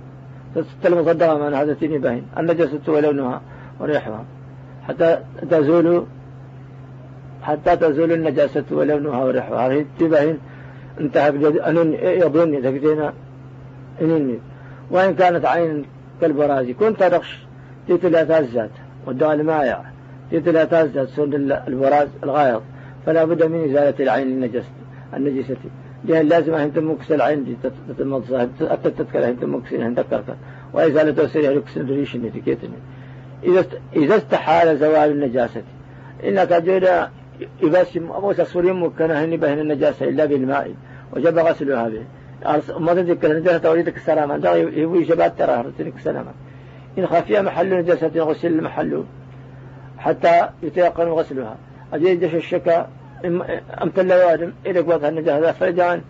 تلمس 0.82 1.08
الدغامة 1.08 1.62
هذا 1.62 1.74
تيني 1.74 1.98
باين 1.98 2.22
النجاسة 2.38 2.80
ولونها 2.88 3.40
وريحها 3.80 4.24
حتى 4.88 5.18
تزول 5.50 6.06
حتى 7.42 7.76
تزول 7.76 8.12
النجاسة 8.12 8.64
ولونها 8.70 9.24
وريحها 9.24 9.66
هذه 9.66 9.86
تبين 9.98 10.38
انتهى 11.00 11.28
أن 11.68 11.94
يظن 12.02 12.62
تكتينا 12.62 13.12
إنني 14.00 14.38
وإن 14.90 15.14
كانت 15.14 15.44
عين 15.44 15.84
كالبرازي 16.20 16.72
كنت 16.72 17.00
تدخش 17.00 17.38
تيتلا 17.86 18.24
تازات 18.24 18.70
والدواء 19.06 19.34
المايع 19.34 19.80
تيتلا 20.30 20.64
تازات 20.64 21.08
سند 21.08 21.34
البراز 21.68 22.08
الغايض 22.22 22.62
فلا 23.06 23.24
بد 23.24 23.42
من 23.42 23.64
إزالة 23.64 23.94
العين 24.00 24.26
النجسة 24.26 24.77
النجسة. 25.14 25.56
لأن 26.04 26.28
لازم 26.28 26.54
أن 26.54 26.72
تمكس 26.72 27.12
العين 27.12 27.44
دي 27.44 27.56
تتمض 27.88 28.24
صاحب 28.24 28.50
تتذكر 28.84 29.28
أن 29.28 29.40
تمكس 29.40 29.72
إن 29.72 29.94
ذكرك 29.94 30.36
وإزالة 30.72 31.26
سريع 31.26 31.50
لكس 31.50 31.76
الريش 31.76 32.12
تكيتني 32.12 32.76
إذا 33.44 33.64
إذا 33.96 34.16
استحال 34.16 34.78
زوال 34.78 35.10
النجاسة. 35.10 35.62
إنك 36.24 36.52
جود 36.52 36.88
يبسم 37.62 38.10
أبو 38.10 38.32
تصور 38.32 38.72
ممكن 38.72 39.10
هني 39.10 39.36
بهن 39.36 39.58
النجاسة 39.58 40.08
إلا 40.08 40.24
بالماء. 40.24 40.74
وجب 41.16 41.38
غسلها 41.38 41.88
به 41.88 42.02
ما 42.78 42.94
تذكر 42.94 43.30
النجاسة 43.30 43.58
توليدك 43.58 43.96
السلامة 43.96 44.34
أنت 44.34 44.44
يبوي 44.54 45.04
شبات 45.04 45.38
ترى 45.38 45.72
السلامة 45.96 46.30
إن 46.98 47.06
خفي 47.06 47.42
محل 47.42 47.78
نجاسة 47.78 48.12
غسل 48.16 48.48
المحل. 48.48 49.04
حتى 49.98 50.48
يتيقن 50.62 51.08
غسلها. 51.08 51.56
جش 51.94 52.34
الشكا 52.34 52.88
أمثل 53.82 54.12
وادم 54.12 54.52
إلى 54.66 54.80
قوتها 54.80 55.08
النجاسة 55.08 55.52
فإذا 55.52 56.00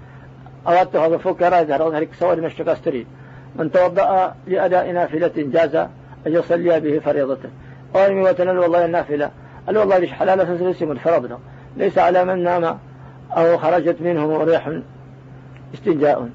أردت 0.69 0.97
هذا 0.97 1.17
فوق 1.17 1.43
هرون 1.43 1.95
هلك 1.95 2.15
سواد 2.15 2.39
مشتكى 2.39 2.73
أستريد. 2.73 3.07
من 3.57 3.73
توضأ 3.73 4.35
لأداء 4.47 4.91
نافلة 4.91 5.33
جاز 5.37 5.77
أن 5.77 5.89
يصلي 6.27 6.81
به 6.81 6.99
فريضته 6.99 7.49
أو 7.97 8.29
وتنل 8.29 8.59
والله 8.59 8.85
النافلة. 8.85 9.31
قال 9.67 9.79
والله 9.79 9.99
ليش 9.99 10.13
حلالة 10.13 10.45
فسلسل 10.45 10.99
فرضنا. 10.99 11.39
ليس 11.77 11.99
على 11.99 12.25
من 12.25 12.43
نام 12.43 12.79
أو 13.37 13.59
خرجت 13.59 14.03
منه 14.03 14.45
ريح 14.45 14.71
استنجاء. 15.75 16.29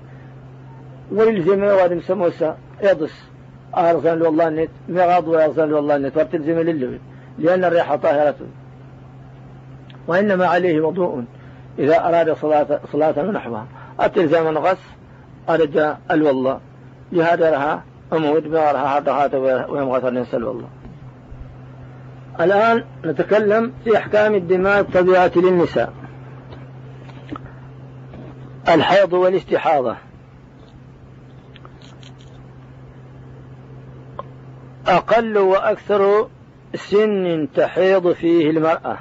ويلزم 1.12 1.64
وادم 1.64 2.02
سموسة 2.02 2.56
يضس 2.84 3.24
أرزان 3.78 4.22
والله 4.22 4.48
النت 4.48 4.70
مغاض 4.90 5.28
وأرزان 5.28 5.74
والله 5.74 5.96
النت 5.96 6.18
وتلزم 6.18 6.60
للوي 6.60 7.00
لأن 7.40 7.64
الريح 7.64 7.96
طاهرة. 7.96 8.36
وإنما 10.08 10.46
عليه 10.46 10.82
وضوء. 10.82 11.24
إذا 11.80 12.08
أراد 12.08 12.34
صلاة, 12.34 12.80
صلاة 12.92 13.14
ونحوها 13.18 13.68
التلزام 14.02 14.48
الغس 14.48 14.78
أرجى 15.50 15.94
الوالله 16.12 16.60
لها 17.12 17.84
أمود 18.14 18.44
بغرها 18.44 18.88
حتى 18.88 19.12
هذا 19.12 19.38
ويمغث 19.66 20.06
الإنسان 20.06 20.42
الوالله 20.42 20.68
الآن 22.42 22.84
نتكلم 23.06 23.74
في 23.84 23.98
أحكام 23.98 24.36
الدماء 24.36 24.80
الطبيعة 24.80 25.32
للنساء. 25.36 25.94
الحيض 28.70 29.14
والاستحاضة. 29.14 29.96
أقل 34.88 35.38
وأكثر 35.38 36.28
سن 36.76 37.48
تحيض 37.56 38.12
فيه 38.12 38.50
المرأة. 38.50 38.98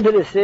تدرس 0.00 0.38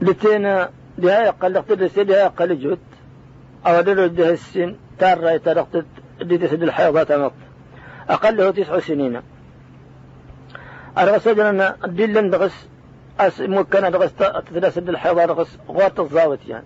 لتينا 0.00 0.70
دها 0.98 1.20
يقل 1.20 1.56
السن 1.82 2.06
دها 2.06 2.18
يقل 2.18 2.60
جوت 2.60 2.78
أو 3.66 3.80
ده 3.80 4.30
السن 4.30 4.76
تار 4.98 5.20
رأي 5.20 5.38
ترقت 5.38 5.84
دي 6.22 6.38
تسد 6.38 6.62
الحيضات 6.62 7.10
أمط 7.10 7.32
أقله 8.08 8.50
تسع 8.50 8.78
سنين. 8.78 9.20
أرغس 10.98 11.28
أن 11.28 11.74
دلن 11.84 12.30
دغس 12.30 12.68
أس 13.20 13.40
ممكن 13.40 13.90
دغس 13.90 14.14
تتسد 14.54 14.88
الحيضات 14.88 15.28
دغس 15.28 15.58
غوات 15.68 16.00
الضاوت 16.00 16.38
يعني. 16.48 16.64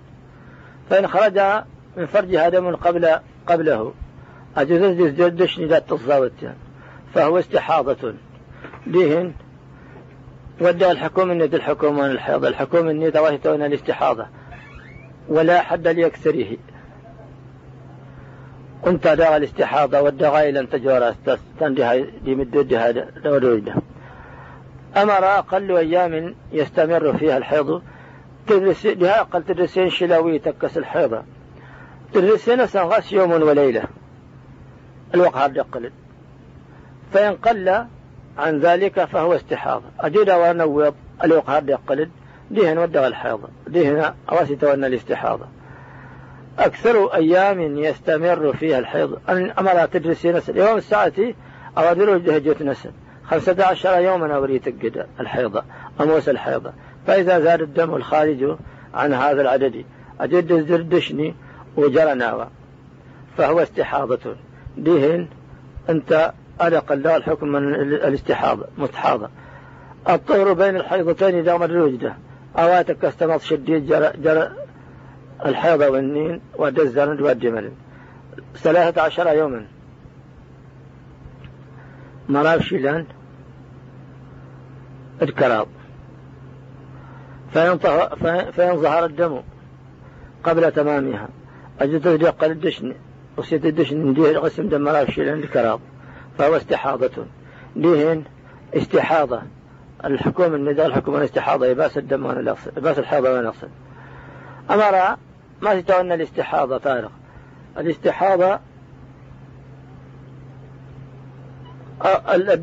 فإن 0.91 1.07
خرج 1.09 1.41
من 1.97 2.07
فرجها 2.07 2.49
دم 2.49 2.77
قبل 2.77 3.19
قبله. 3.47 3.93
أجوز 4.57 5.11
دشني 5.33 5.67
ذات 5.67 5.93
الضاوت 5.93 6.33
يعني. 6.43 6.57
فهو 7.15 7.39
استحاضة. 7.39 8.15
دهن 8.87 9.33
ودى 10.61 10.91
الحكومة 10.91 11.33
الند 11.33 11.55
الحكومة 11.55 12.07
الحيض 12.07 12.45
الحكومة 12.45 12.91
الند 12.91 13.17
واهتون 13.17 13.63
الاستحاضة. 13.63 14.27
ولا 15.29 15.63
حد 15.63 15.89
لأكثره 15.89 16.57
انت 18.87 19.09
دغ 19.09 19.37
الاستحاضة 19.37 20.01
ودغ 20.01 20.49
إلى 20.49 20.61
أن 20.61 20.69
تجور 20.69 21.15
تندها 21.61 21.97
لمدودها 22.25 22.91
دوريده 23.25 23.75
أمر 24.97 25.25
أقل 25.25 25.77
أيام 25.77 26.35
يستمر 26.53 27.19
فيها 27.19 27.37
الحيض 27.37 27.83
تدرس 28.47 28.87
لها 28.87 29.21
أقل 29.21 29.45
تدرسين 29.45 29.91
شلاوي 29.91 30.39
تكس 30.39 30.79
الحيضة 30.79 31.23
تدرسين 32.13 32.67
سنغاس 32.67 33.13
يوم 33.13 33.31
وليلة. 33.31 33.83
الوقت 35.15 35.37
هذا 35.37 35.57
يقلل 35.57 35.93
فإن 37.13 37.35
قل 37.35 37.87
عن 38.39 38.59
ذلك 38.59 39.05
فهو 39.05 39.37
استحاضة 39.37 39.85
أجد 40.01 40.31
ونوض 40.31 40.95
الوقت 41.25 41.51
هذا 41.51 41.71
يقلل 41.71 42.11
دهن 42.51 42.79
ودغ 42.79 43.07
الحيضة 43.07 43.49
دهن 43.67 44.13
تونا 44.61 44.87
الاستحاضة 44.87 45.47
أكثر 46.59 47.15
أيام 47.15 47.79
يستمر 47.79 48.53
فيها 48.53 48.79
الحيض. 48.79 49.19
أمر 49.29 49.87
تدرسين 49.87 50.41
يوم 50.49 50.77
الساعة 50.77 51.13
أوادر 51.79 52.19
جهجة 52.19 52.57
نسل. 52.61 52.91
خمسة 53.25 53.65
عشر 53.65 54.01
يوما 54.01 54.35
أوريت 54.35 54.69
القدى 54.69 55.03
الحيضة 55.21 55.63
أموس 56.01 56.29
الحيضة 56.29 56.73
فإذا 57.07 57.41
زاد 57.41 57.63
الدم 57.63 57.95
الخارج 57.95 58.57
عن 58.95 59.13
هذا 59.13 59.43
العدد 59.43 59.85
أجد 60.21 60.53
الزردشني 60.53 61.35
وجرى 61.77 62.49
فهو 63.37 63.61
استحاضة. 63.61 64.37
دهن 64.77 65.29
أنت 65.89 66.33
ألق 66.63 66.93
الله 66.93 67.17
الحكم 67.17 67.49
من 67.49 67.75
الاستحاضة 67.75 68.67
مستحاضة. 68.79 69.29
الطهر 70.09 70.53
بين 70.53 70.77
الحيضتين 70.77 71.55
مر 71.55 71.77
وجده 71.77 72.17
أواتك 72.59 73.05
استمط 73.05 73.41
شديد 73.41 73.87
جرى, 73.87 74.13
جرى 74.17 74.51
الحيضة 75.47 75.89
والنين 75.89 76.41
والدزان 76.55 77.23
والجمل. 77.23 77.73
ثلاثة 78.55 79.03
عشر 79.03 79.29
يوما. 79.29 79.67
مراف 82.29 82.63
شيلان 82.63 83.07
الكراض 85.23 85.69
فإن, 87.53 87.79
فإن 88.53 88.77
ظهر 88.77 89.05
الدم 89.05 89.41
قبل 90.45 90.73
تمامها. 90.73 91.29
أجد 91.81 92.23
يقل 92.23 92.51
الدشن. 92.51 92.95
وسيت 93.37 93.67
الدشن 93.67 94.15
ديه 94.15 94.39
قسم 94.39 94.69
دم 94.69 94.81
مراف 94.81 95.11
شيلان 95.11 95.39
الكراض 95.39 95.81
فهو 96.39 96.57
استحاضة. 96.57 97.27
ديهن 97.77 98.25
استحاضة. 98.75 99.43
الحكومة 100.05 100.57
النداء 100.57 100.87
الحكومة 100.87 101.19
الاستحاضة 101.19 101.67
يباس 101.67 101.99
الدم 101.99 102.27
وأنا 102.27 102.41
الأصل 102.41 102.71
يباس 102.77 102.99
وأنا 102.99 103.41
الأصل 103.41 103.69
أمر 104.71 105.17
ما 105.63 105.81
تتولى 105.81 106.15
الاستحاضة 106.15 106.79
طارق. 106.79 107.11
الاستحاضة 107.79 108.61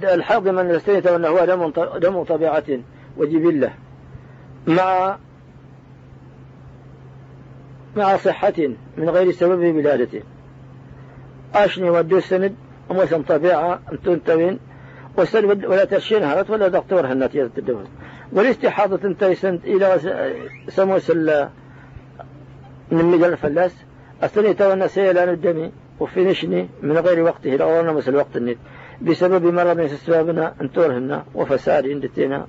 الحظ 0.03 0.47
من 0.47 0.71
استيت 0.71 1.07
أنه 1.07 1.27
هو 1.27 1.45
دم 1.45 1.69
دم 1.99 2.23
طبيعة 2.23 2.63
وجبلة. 3.17 3.73
مع 4.67 5.17
مع 7.97 8.17
صحة 8.17 8.53
من 8.97 9.09
غير 9.09 9.31
سبب 9.31 9.75
ولادته 9.75 10.21
أشني 11.55 11.89
ودو 11.89 12.19
ومثل 12.89 13.23
طبيعة 13.23 13.79
تنتوين 14.05 14.59
وسلب 15.17 15.65
ولا 15.65 15.85
ترشين 15.85 16.23
هرت 16.23 16.49
ولا 16.49 16.67
دكتور 16.67 17.07
هنات 17.07 17.35
يتدوز 17.35 17.85
والاستحاضة 18.31 18.97
تنتهي 18.97 19.35
إلى 19.43 19.99
سموس 20.69 21.11
من 22.91 23.05
مجال 23.05 23.31
الفلاس. 23.31 23.75
أستني 24.23 24.53
تونا 24.53 24.87
سيلان 24.87 25.29
الدم 25.29 25.71
وفي 25.99 26.23
نشني 26.25 26.69
من 26.81 26.97
غير 26.97 27.19
وقته 27.19 27.49
لأولنا 27.49 27.91
مثل 27.91 28.15
وقت 28.15 28.37
النت. 28.37 28.57
بسبب 29.01 29.45
مرض 29.45 29.85
سببنا 29.85 30.53
أن 30.61 30.71
تورهنا 30.71 31.25
وفساد 31.35 31.87
عندتنا. 31.87 32.47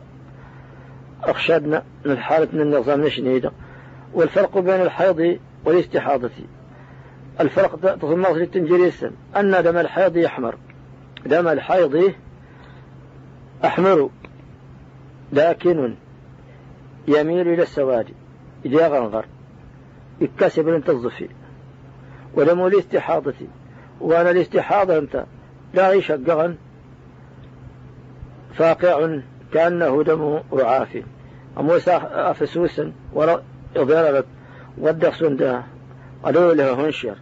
أخشدنا 1.22 1.82
من 2.04 2.18
حالة 2.18 2.48
من 2.52 2.60
النظام 2.60 3.00
نشنيدا 3.00 3.50
والفرق 4.14 4.58
بين 4.58 4.80
الحيض 4.80 5.38
والاستحاضة. 5.64 6.30
الفرق 7.40 7.96
تصمت 7.96 8.30
للتنجريس 8.30 9.04
أن 9.36 9.62
دم 9.62 9.76
الحيض 9.76 10.16
يحمر. 10.16 10.54
دم 11.26 11.48
الحيض 11.48 12.12
أحمر. 13.64 14.10
لكن 15.32 15.94
يميل 17.08 17.48
إلى 17.48 17.62
السواد. 17.62 18.06
إذا 18.64 18.88
غنغر 18.88 19.24
يكسب 20.20 20.68
أنت 20.68 20.90
الظفي 20.90 21.28
ودم 22.34 22.66
الاستحاضة. 22.66 23.34
وأنا 24.00 24.30
الاستحاضة 24.30 24.98
أنت 24.98 25.24
لا 25.74 25.92
يشقغا 25.92 26.56
فاقع 28.54 29.18
كأنه 29.52 30.02
دم 30.02 30.40
رعاف. 30.52 31.02
أموسى 31.58 32.00
أفسوسا 32.12 32.92
ولا 33.12 33.42
إضرارت 33.76 34.26
ودخ 34.78 35.18
سندا 35.18 35.62
قالوا 36.24 36.54
له 36.54 36.86
هنشر. 36.86 37.16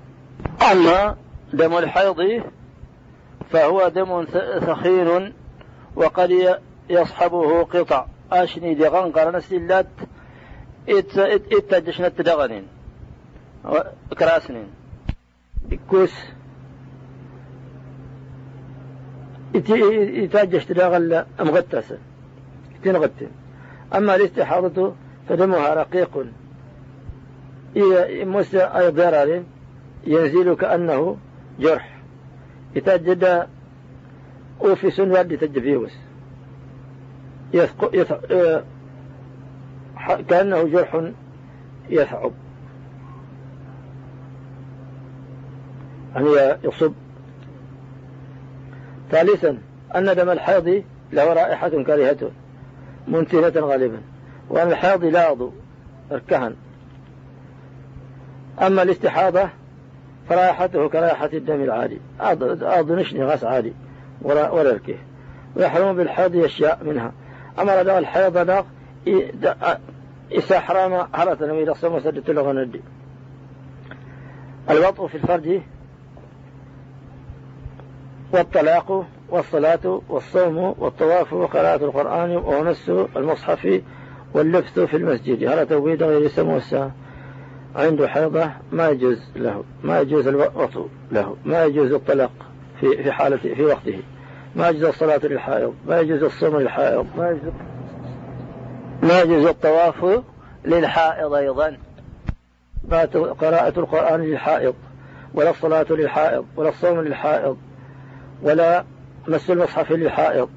أما 0.73 1.17
دم 1.53 1.79
الحيض 1.79 2.43
فهو 3.51 3.89
دم 3.89 4.25
ثخين 4.61 5.33
وقد 5.97 6.59
يصحبه 6.91 7.63
قطع. 7.65 8.07
أشني 8.33 8.75
دغن 8.75 9.37
نسلت 9.37 9.89
اتجشنت 10.89 12.21
دغنين 12.21 12.67
كراسنين 14.19 14.67
كوس 15.91 16.15
يتاجش 19.55 20.65
تداغل 20.65 21.25
مغتسة 21.41 21.99
تنغتن 22.85 23.31
أما 23.95 24.15
الإستحاضة 24.15 24.93
فدمها 25.29 25.75
رقيق. 25.75 26.27
أي 27.77 28.91
ضرر 28.91 29.43
ينزل 30.07 30.55
كأنه 30.55 31.17
جرح. 31.61 31.99
يتجد 32.77 33.47
أوفيس 34.65 35.01
ودي 35.01 35.37
تجفيوس 35.37 35.93
يثق... 37.55 37.91
يثق... 37.95 38.27
كأنه 40.29 40.63
جرح 40.63 41.11
يثعب. 41.91 42.33
يعني 46.15 46.59
يصب. 46.65 46.93
ثالثا 49.11 49.59
أن 49.97 50.17
دم 50.17 50.31
الحيض 50.31 50.85
له 51.13 51.33
رائحة 51.33 51.69
كريهة 51.69 52.31
منتنة 53.09 53.67
غالبا. 53.67 54.01
وأن 54.51 54.69
الحيض 54.69 55.05
لاض 55.05 55.53
الكهن 56.13 56.55
أما 58.61 58.83
الاستحاضة 58.83 59.49
فرائحته 60.29 60.89
كرائحة 60.89 61.31
الدم 61.33 61.63
العادي. 61.63 62.01
أعض 62.21 62.93
نشني 62.93 63.25
غاس 63.25 63.45
عادي. 63.45 63.73
ولا, 64.23 64.51
ولا 64.51 64.71
الكيه 64.71 64.99
ويحرم 65.57 65.97
بالحيض 65.97 66.37
أشياء 66.37 66.79
منها. 66.85 67.13
أمر 67.59 67.83
دغ 67.83 67.99
الحيض 67.99 68.39
دغ 68.39 68.63
إسا 70.33 70.61
حرام 70.61 71.07
حرة 71.13 71.47
نمي 71.47 71.65
لقصة 71.65 71.97
مسدة 71.97 72.33
لغة 72.33 72.69
الوطء 74.71 75.07
في 75.07 75.15
الفرج 75.15 75.61
والطلاق 78.33 79.07
والصلاة 79.29 80.01
والصوم 80.09 80.75
والطواف 80.79 81.33
وقراءة 81.33 81.85
القرآن 81.85 82.37
ومس 82.37 82.91
المصحف 83.17 83.83
واللبث 84.35 84.79
في 84.79 84.97
المسجد. 84.97 85.45
هذا 85.45 85.65
توبيد 85.65 86.03
غير 86.03 86.29
سموسة 86.29 86.91
عنده 87.77 88.09
حيضة 88.09 88.51
ما 88.73 88.89
يجوز 88.89 89.19
له 89.37 89.65
ما 89.83 90.01
يجوز 90.01 90.27
الوطء 90.27 90.89
له 91.13 91.37
ما 91.45 91.65
يجوز 91.65 91.93
الطلاق 91.93 92.33
في 92.81 93.03
في 93.03 93.13
حالة 93.13 93.37
في 93.37 93.65
وقته. 93.65 94.03
ما 94.57 94.69
يجوز 94.69 94.85
الصلاة 94.85 95.21
للحائض 95.25 95.75
ما 95.87 96.01
يجوز 96.01 96.23
الصوم 96.23 96.61
للحائض. 96.61 97.07
ما 97.17 97.31
يجوز. 97.31 97.53
ما 99.03 99.21
يجوز 99.21 99.47
الطواف 99.47 100.23
للحائض 100.65 101.33
أيضا. 101.33 101.77
قراءة 103.41 103.81
القرآن 103.81 104.21
للحائض 104.21 104.75
ولا 105.35 105.51
الصلاة 105.51 105.87
للحائض 105.91 106.47
ولا 106.57 106.69
الصوم 106.69 107.01
للحائض 107.01 107.57
ولا 108.43 108.85
مس 109.29 109.51
المصحف 109.51 109.93
للحائض 109.93 110.49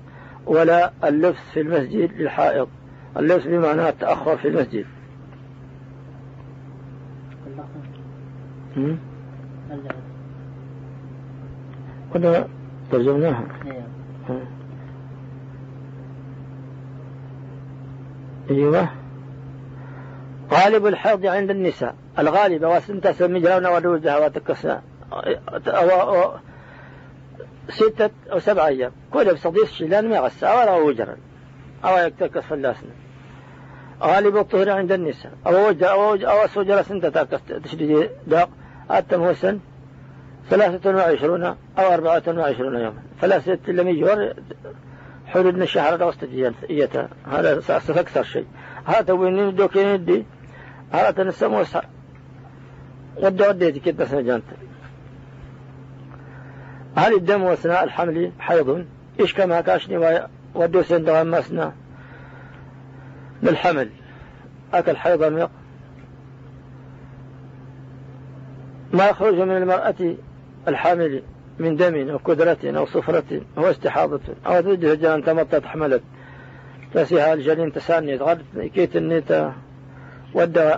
ولا 0.46 0.92
اللبس 1.04 1.40
في 1.54 1.62
المسجد 1.62 2.12
للحائض. 2.22 2.68
اللبس 3.18 3.44
بمعنى 3.44 3.90
التأخر 3.90 4.38
في 4.38 4.48
المسجد. 4.48 4.86
كنا 12.14 12.48
ترجمناها. 12.92 13.46
أيوه. 18.50 18.90
غالب 20.52 20.88
الحيض 20.88 21.26
عند 21.26 21.50
النساء. 21.50 21.96
الغالب 22.20 22.64
جلونا 23.40 23.70
ودوجها 23.70 24.26
وتكسنا 24.26 24.82
أو 25.68 26.32
ستة 27.70 28.10
أو 28.32 28.40
سبعة 28.40 28.68
أيام. 28.68 28.92
كل 29.12 29.34
بصديس 29.34 29.72
شلان 29.72 30.10
ما 30.10 30.20
غسى 30.20 30.46
أو 30.46 30.88
وجرا 30.88 31.16
أو 31.86 31.98
يكتكس 31.98 32.44
فلاسنا 32.44 32.92
غالب 34.02 34.38
الطهر 34.38 34.70
عند 34.70 34.92
النساء. 34.92 35.32
أو 35.48 35.70
وجه 35.70 35.86
أو 35.86 36.12
وجه 36.12 36.32
أو 36.32 36.48
سجرة 36.48 36.82
سنت 36.82 37.06
داق. 38.28 38.50
أتم 38.90 39.24
هو 39.24 39.34
سن 39.34 39.60
ثلاثة 40.50 40.96
وعشرون 40.96 41.44
أو 41.44 41.58
أربعة 41.78 42.24
وعشرون 42.28 42.76
يوما. 42.76 43.02
فلا 43.22 43.40
ست 43.40 43.60
لم 43.68 43.88
يجور 43.88 44.34
حدود 45.28 45.62
الشهر 45.62 46.04
واستجيان 46.04 46.54
إيتا 46.70 47.10
هذا 47.32 47.62
أكثر 47.90 48.24
شيء. 48.24 48.46
هذا 48.86 49.14
وين 49.14 49.56
دوكين 49.56 50.06
دي 50.06 50.26
هذا 50.92 51.12
تنسى 51.12 51.48
موسى. 51.48 51.82
ودي 53.18 53.48
وديتي 53.48 53.80
كده 53.80 54.06
سنجانت 54.06 54.44
هل 56.98 57.14
الدم 57.14 57.44
أثناء 57.44 57.84
الحمل 57.84 58.32
حيض؟ 58.40 58.86
إيش 59.20 59.34
كما 59.34 59.62
كاشني؟ 59.62 60.28
ودو 60.56 60.82
سندوان 60.82 61.28
مسنا 61.28 61.74
للحمل 63.44 63.90
أكل 64.74 64.98
حيض 64.98 65.24
الميق 65.24 65.50
ما 68.96 69.10
يخرج 69.10 69.34
من 69.34 69.58
المرأة 69.58 70.16
الحامل 70.68 71.22
من 71.60 71.76
دم 71.76 72.10
أو 72.10 72.20
كدرة 72.20 72.58
أو 72.66 72.86
صفرة 72.86 73.42
أو 73.58 73.70
استحاضة 73.72 74.20
أو 74.46 74.62
تجه 74.62 74.94
جان 74.94 75.24
تمطت 75.24 75.66
حملت. 75.66 76.02
تسيها 76.94 77.34
الجنين 77.34 77.74
تسانيت 77.74 78.22
غد 78.22 78.42
كيت 78.74 78.96
النيتا 78.96 79.54
ودى 80.34 80.76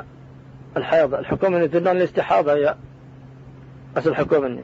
الحيض. 0.77 1.13
الحكومة 1.13 1.65
تدان 1.65 1.97
الاستحاضة 1.97 2.53
هي 2.53 2.75
أصل 3.97 4.09
الحكومة 4.09 4.63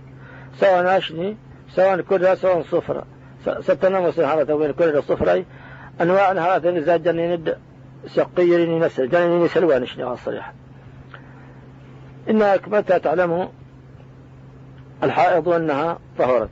سواء 0.59 0.97
أشني 0.97 1.37
سواء 1.75 2.01
كدرة 2.01 2.35
سواء 2.35 2.63
صفرة. 2.63 3.05
ستنام 3.59 4.03
هذا 4.03 4.55
بين 4.55 4.71
كدرة 4.71 5.01
صفرة. 5.01 5.45
أنواع 6.01 6.31
هذا 6.31 6.69
إذا 6.69 6.97
جنين 6.97 7.45
سقيرين 8.07 8.83
نسل 8.83 9.09
جنين 9.09 9.47
سلوان 9.47 9.85
شنو 9.85 10.13
الصريح 10.13 10.53
إنك 12.29 12.67
متى 12.67 12.99
تعلم 12.99 13.49
الحائض 15.03 15.49
أنها 15.49 15.99
طهرت؟ 16.17 16.49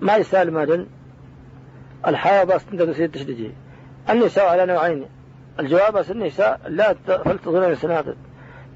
ما 0.00 0.16
يسال 0.16 0.52
مدن 0.52 0.86
الحائض 2.06 2.50
أصلا 2.50 2.84
تسير 2.84 3.08
تشدجي 3.08 3.50
النساء 4.10 4.46
على 4.48 4.66
نوعين. 4.66 5.06
الجواب 5.60 6.04
النساء 6.10 6.60
لا 6.68 6.94
فلتظن 7.06 7.74
سنادت 7.74 8.16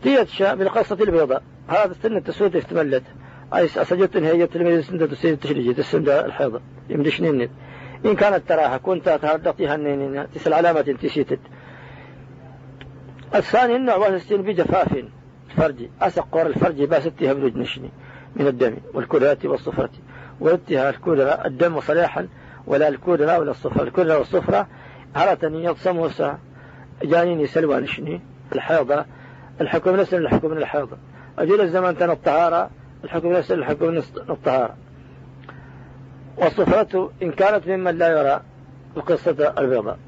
تيتشا 0.02 0.54
بالقصة 0.54 0.96
البيضاء. 1.00 1.42
هذا 1.68 1.90
السنة 1.90 2.20
تسويت 2.20 2.56
افتملت 2.56 3.02
أي 3.54 3.68
سجدت 3.68 4.16
هي 4.16 4.46
تلميذ 4.46 4.80
سنة 4.80 5.06
تسير 5.06 5.34
تشدجي 5.34 5.74
تسنة 5.74 6.20
الحيضة 6.20 6.60
يمدشنين 6.88 7.50
إن 8.04 8.16
كانت 8.16 8.48
تراها 8.48 8.76
كنت 8.76 9.08
تهردقيها 9.08 9.74
النين 9.74 10.30
تسل 10.30 10.52
علامة 10.52 10.80
تسيتت 10.80 11.40
الثاني 13.34 13.76
النوع 13.76 13.96
وهستين 13.96 14.42
بجفاف. 14.42 15.04
فرجي 15.56 15.90
أسقر 16.02 16.46
الفرج 16.46 16.82
باستها 16.82 17.32
بلوج 17.32 17.56
نشني 17.56 17.90
من 18.36 18.46
الدم 18.46 18.76
والكرة 18.94 19.38
والصفرة. 19.44 19.90
وردها 20.40 20.90
الكرة 20.90 21.22
الدم 21.22 21.80
صريحا 21.80 22.28
ولا 22.66 22.88
الكرة 22.88 23.38
ولا 23.38 23.50
الصفرة. 23.50 23.82
الكرة 23.82 24.18
والصفرة 24.18 24.66
هرتني 25.16 25.64
يضسم 25.64 25.98
وسا 25.98 26.38
جانيني 27.02 27.46
سلوى 27.46 27.80
نشني 27.80 28.20
الحيضة 28.52 29.04
الحكم 29.60 29.96
نفس 29.96 30.14
الحكم 30.14 30.52
الحيضة. 30.52 30.96
أجل 31.38 31.60
الزمن 31.60 31.94
كان 31.94 32.10
الطهارة 32.10 32.70
الحكم 33.04 33.32
نفس 33.32 33.52
الحكم 33.52 34.02
الطهارة. 34.30 34.76
والصفرة 36.36 37.10
إن 37.22 37.32
كانت 37.32 37.68
ممن 37.68 37.98
لا 37.98 38.08
يرى 38.08 38.40
القصة 38.96 39.54
البيضاء. 39.58 39.98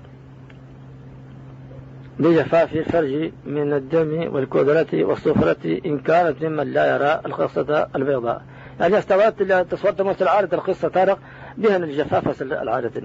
بجفاف 2.18 2.72
الفرج 2.72 3.32
من 3.46 3.72
الدم 3.72 4.34
والكدرة 4.34 5.04
والصفرة 5.04 5.80
إن 5.86 5.98
كانت 5.98 6.44
ممن 6.44 6.72
لا 6.72 6.94
يرى 6.96 7.20
القصة 7.26 7.88
البيضاء. 7.96 8.42
يعني 8.80 8.98
استوت 8.98 9.42
تصورت 9.42 10.02
مثل 10.02 10.28
عادة 10.28 10.56
القصة 10.56 10.88
تارق 10.88 11.18
بها 11.58 11.76
الجفاف 11.76 12.42
العادة. 12.42 13.02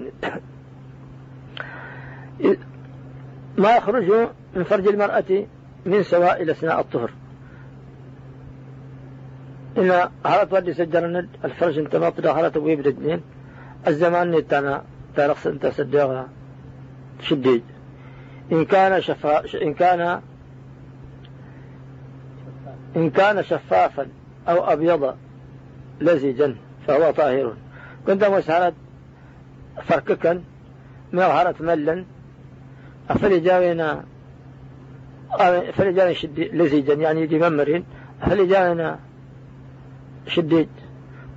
ما 3.58 3.76
يخرج 3.76 4.28
من 4.56 4.64
فرج 4.64 4.88
المرأة 4.88 5.46
من 5.86 6.02
سوائل 6.02 6.50
أثناء 6.50 6.80
الطهر. 6.80 7.10
إن 9.78 10.08
هرت 10.24 10.52
ودي 10.52 10.74
سجر 10.74 11.26
الفرج 11.44 11.78
انت 11.78 11.96
ما 11.96 12.12
هرت 12.26 12.56
ويبرد 12.56 12.86
اثنين 12.86 13.20
الزمان 13.86 14.30
نتانا 14.30 14.82
تارق 15.16 15.46
انت 15.46 15.66
سدوغا 15.66 16.28
شديد. 17.20 17.62
إن 18.52 18.64
كان 18.64 19.02
شفا 19.02 19.62
إن 19.62 19.74
كان 19.74 20.20
إن 22.96 23.10
كان 23.10 23.44
شفافا 23.44 24.06
أو 24.48 24.72
أبيض 24.72 25.14
لزجا 26.00 26.56
فهو 26.86 27.10
طاهر. 27.10 27.54
كنت 28.06 28.24
مسهرة 28.24 28.72
فرككا 29.82 30.42
مظهرة 31.12 31.54
ملا 31.60 32.04
أفلجاونا 33.10 34.04
فلجانا 35.72 36.12
شد 36.12 36.40
لزجا 36.40 36.94
يعني 36.94 37.26
دي 37.26 37.38
ممر 37.38 37.82
فلجانا 38.26 38.98
شديد. 40.26 40.68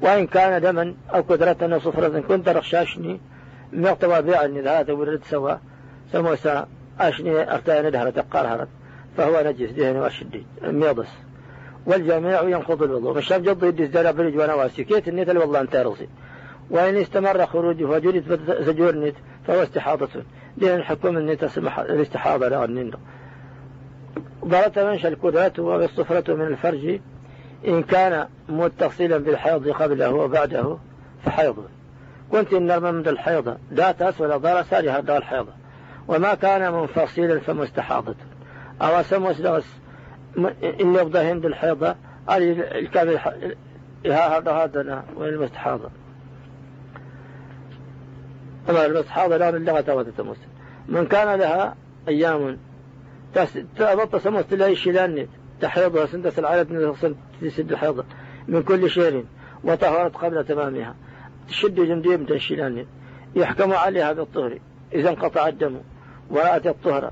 وإن 0.01 0.28
كان 0.28 0.62
دما 0.62 0.95
أو 1.14 1.22
قدرة 1.22 1.57
أو 1.62 1.80
صفرة 1.80 2.20
كنت 2.20 2.49
رخشاشني 2.49 3.20
مقتوى 3.74 4.22
بيع 4.22 4.45
هذا 4.80 4.93
ولد 4.93 5.22
سوا 5.24 5.55
سموسا 6.12 6.68
أشني 7.10 7.54
أرتين 7.54 7.91
دهرة 7.91 8.10
تقار 8.10 8.68
فهو 9.18 9.43
نجس 9.45 9.72
دهن 9.72 9.95
وأشدي 9.95 10.45
ميضس. 10.64 11.10
والجميع 11.86 12.41
ينقض 12.41 12.84
الوضوء 12.84 13.14
فالشاب 13.14 13.43
جض 13.43 13.64
يدس 13.64 13.89
دار 13.89 14.12
برج 14.12 14.38
ونواسي 14.38 14.84
كيت 14.84 15.08
النيت 15.08 15.30
والله 15.30 15.62
أنت 15.62 15.76
رصي 15.76 16.08
وإن 16.70 16.95
استمر 16.95 17.45
خروجه 17.45 17.86
وجدت 17.86 18.39
زجور 18.62 18.95
نت 18.95 19.16
فهو 19.47 19.64
استحاضة. 19.64 20.10
لأن 20.58 20.80
الحكم 20.80 21.18
النت 21.18 21.58
الاستحاضة 21.68 22.47
لا 22.47 22.66
النين 22.66 22.91
ضرت 24.45 24.80
منش 24.80 25.06
الكدرة 25.06 25.54
والصفرة 25.60 26.34
من 26.34 26.47
الفرج 26.47 26.99
إن 27.68 27.84
كان 27.84 28.28
متصلا 28.49 29.18
بالحيض 29.18 29.70
قبله 29.70 30.14
وبعده 30.14 30.78
فحيض. 31.26 31.66
كنت 32.32 32.54
النرمى 32.54 32.91
من 32.91 33.08
الحيضة 33.08 33.58
لا 33.72 33.91
تأس 33.91 34.22
ولا 34.22 34.64
سارها 34.64 34.99
دار 34.99 35.18
الحيضة 35.18 35.61
وما 36.12 36.34
كان 36.34 36.74
منفصلا 36.74 37.39
فمستحاضة 37.39 38.16
أو 38.82 39.03
سموس 39.03 39.39
لغس 39.39 39.78
إن 40.64 40.95
يبدأ 40.95 41.32
هند 41.32 41.45
الحيضة 41.45 41.95
الكامل 42.30 43.20
هذا 44.05 44.51
هذا 44.51 45.03
وين 45.18 45.34
المستحاضة 45.34 45.89
أما 48.70 48.86
المستحاضة 48.86 49.38
لا 49.38 49.51
من 49.51 49.66
لغة 49.66 49.93
وتتمس 49.93 50.38
من 50.88 51.05
كان 51.05 51.39
لها 51.39 51.76
أيام 52.07 52.57
تبطى 53.78 54.20
سموس 54.20 54.53
لها 54.53 54.68
الشلان 54.68 55.28
تحيضها 55.62 56.05
سندس 56.05 56.39
العالة 56.39 56.95
تسد 57.41 57.72
الحيضة 57.72 58.03
من 58.47 58.64
كل 58.64 58.89
شيء 58.89 59.26
وطهرت 59.64 60.16
قبل 60.16 60.45
تمامها. 60.45 60.95
تشد 61.47 61.76
جندية 61.76 62.18
من 62.18 62.32
الشلان 62.32 62.86
يحكم 63.36 63.74
عليها 63.74 64.14
بالطهر. 64.14 64.59
إذا 64.93 65.09
انقطع 65.09 65.47
الدم. 65.47 65.80
ورأت 66.32 66.68
الطهر. 66.68 67.12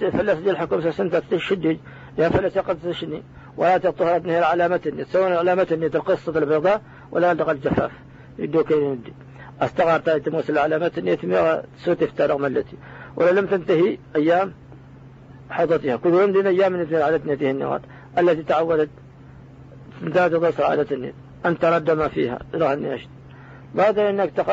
فلس 0.00 0.38
دي 0.38 0.50
الحكم 0.50 0.90
سنة 0.90 1.22
تشدج 1.30 1.76
يا 2.18 2.28
فلس 2.28 2.58
قد 2.58 2.78
تشني. 2.84 3.22
ورأت 3.56 3.86
الطهر 3.86 4.16
ابنها 4.16 4.38
العلامة 4.38 5.04
سواء 5.12 5.32
علامة 5.32 5.90
القصة 5.94 6.38
البيضاء 6.38 6.82
ولا 7.10 7.34
لقى 7.34 7.52
الجفاف. 7.52 7.90
يدو 8.38 8.64
كين 8.64 8.92
يدي 8.92 9.12
استغار 9.60 10.00
تايت 10.00 10.28
موسى 10.28 10.52
العلامة 10.52 10.92
يتمي 10.96 11.62
سوت 11.78 12.02
افتار 12.02 12.38
ملتي 12.38 12.76
ولا 13.16 13.30
لم 13.30 13.46
تنتهي 13.46 13.98
أيام 14.16 14.52
حيضتها. 15.50 15.96
كل 15.96 16.10
يوم 16.10 16.30
من 16.30 16.46
أيام 16.46 16.72
من 16.72 16.96
عادة 17.02 17.34
نتيه 17.34 17.50
النوات 17.50 17.82
التي 18.18 18.42
تعودت 18.42 18.88
تمتاز 20.00 20.32
تصل 20.32 20.62
عادة 20.62 20.96
النت 20.96 21.14
أن 21.46 21.58
ترد 21.58 21.90
ما 21.90 22.08
فيها. 22.08 22.38
الناشد 22.54 23.08
بعد 23.74 23.98
أنك 23.98 24.30
تق... 24.30 24.50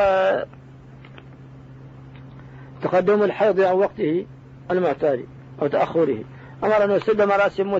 تقدم 2.82 3.24
الحيض 3.24 3.62
عن 3.62 3.76
وقته 3.76 4.26
المعتاد 4.72 5.26
أو 5.62 5.68
تأخره. 5.68 6.24
أمر 6.64 6.84
أن 6.84 6.92
يسد 6.92 7.22
مراسم 7.22 7.74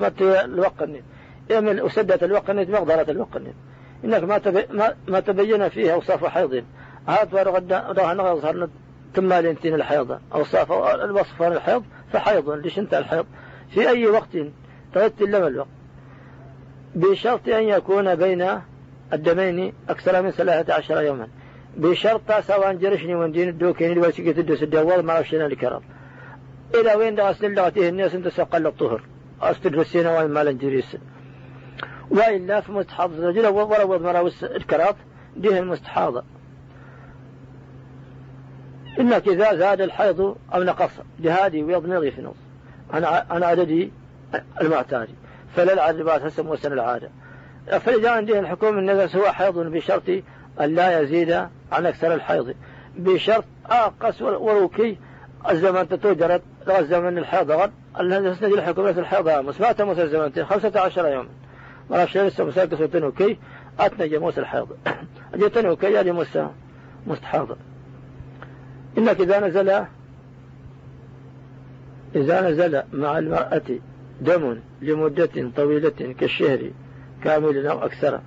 مت 0.00 0.22
الوقت 0.22 0.82
النت 0.82 1.02
يعمل 1.50 1.82
وسدت 1.82 2.22
الوقت 2.22 2.50
النت 2.50 2.70
مقدرة 2.70 3.10
الوقت 3.10 3.40
إنك 4.04 4.22
ما, 4.22 4.40
ما, 4.70 4.94
ما 5.08 5.20
تبين 5.20 5.68
فيه 5.68 5.92
أوصاف 5.92 6.24
حيض. 6.24 6.64
هات 7.08 7.34
ورغد 7.34 7.72
نغض 7.98 8.70
ثم 9.14 9.32
لينتين 9.32 9.74
الحيض. 9.74 10.18
أوصاف 10.34 10.72
الوصف 10.72 11.42
عن 11.42 11.52
الحيض 11.52 11.84
فحيض 12.12 12.50
ليش 12.50 12.78
انت 12.78 12.94
الحيض. 12.94 13.26
في 13.70 13.88
أي 13.88 14.06
وقت 14.06 14.36
تغتل 14.94 15.30
لما 15.30 15.46
الوقت. 15.46 15.68
بشرط 16.94 17.48
أن 17.48 17.62
يكون 17.62 18.14
بين 18.14 18.48
الدمين 19.12 19.72
أكثر 19.88 20.22
من 20.22 20.30
ثلاثة 20.30 20.74
عشر 20.74 21.02
يوما. 21.02 21.28
بشرط 21.76 22.32
سواء 22.40 22.74
جرشني 22.74 23.14
وندين 23.14 23.48
الدوكين 23.48 23.92
اللي 23.92 24.08
وسيقة 24.08 24.40
الدوس 24.40 24.62
الدوال 24.62 25.06
ما 25.06 25.20
رشنا 25.20 25.46
الكرام 25.46 25.82
إلى 26.74 26.94
وين 26.94 27.14
دا 27.14 27.30
أسل 27.30 27.54
لغته 27.54 27.88
الناس 27.88 28.14
أنت 28.14 28.28
سقل 28.28 28.66
الطهر. 28.66 29.02
أستدر 29.42 29.80
السنة 29.80 30.18
وين 30.18 30.30
مالا 30.30 30.52
جريس. 30.52 30.96
وإلا 32.10 32.60
في 32.60 32.72
مستحاض 32.72 33.12
الرجل 33.12 33.46
وروض 33.46 34.02
مراوس 34.02 34.44
الكرات 34.44 34.96
ديه 35.36 35.58
المستحاضة 35.58 36.24
إنك 39.00 39.28
إذا 39.28 39.56
زاد 39.56 39.80
الحيض 39.80 40.36
أو 40.54 40.62
نقص 40.62 40.90
لهذه 41.20 41.62
ويض 41.62 41.86
نغي 41.86 42.10
في 42.10 42.22
نص 42.22 42.36
عن 43.30 43.42
عددي 43.42 43.92
المعتاد. 44.60 45.08
فلا 45.56 45.72
العدد 45.72 46.02
بعد 46.02 46.32
وسن 46.38 46.72
العادة. 46.72 47.10
فإذا 47.66 48.10
عنده 48.10 48.40
الحكم 48.40 48.78
النفس 48.78 49.16
هو 49.16 49.32
حيض 49.32 49.58
بشرط 49.58 50.10
أن 50.60 50.74
لا 50.74 51.00
يزيد 51.00 51.30
عن 51.72 51.86
أكثر 51.86 52.14
الحيض. 52.14 52.54
بشرط 52.96 53.44
أقص 53.66 54.22
وروكي. 54.22 54.98
الزمن 55.50 55.88
تتوجرت 55.88 56.42
الزمن 56.68 57.18
الحيض. 57.18 57.50
غد 57.50 57.72
الذي 58.00 58.26
يسند 58.26 58.52
الحكم 58.52 58.88
نفس 58.88 58.98
الحيض. 58.98 59.28
أمس 59.28 59.60
ما 59.60 59.72
تموت 59.72 59.98
الزمن. 59.98 60.44
خمسة 60.44 60.80
عشر 60.80 61.08
يوما. 61.08 61.28
ما 61.90 61.96
رأى 61.96 62.28
لسه 62.28 62.44
مساكس 62.44 62.80
وتنوكي 62.80 63.38
أتنى 63.80 64.08
جموس 64.08 64.38
الحيض. 64.38 64.68
أجي 65.34 65.48
تنوكي 65.48 65.92
يعني 65.92 66.12
موسى 66.12 66.48
مستحاضر 67.06 67.56
إنك 68.98 69.20
إذا 69.20 69.46
نزل 69.46 69.84
إذا 72.14 72.50
نزل 72.50 72.82
مع 72.92 73.18
المرأة 73.18 73.62
دم 74.20 74.60
لمدة 74.82 75.50
طويلة 75.56 76.14
كالشهر 76.18 76.70
كامل 77.24 77.66
أو 77.66 77.84
أكثر. 77.84 78.20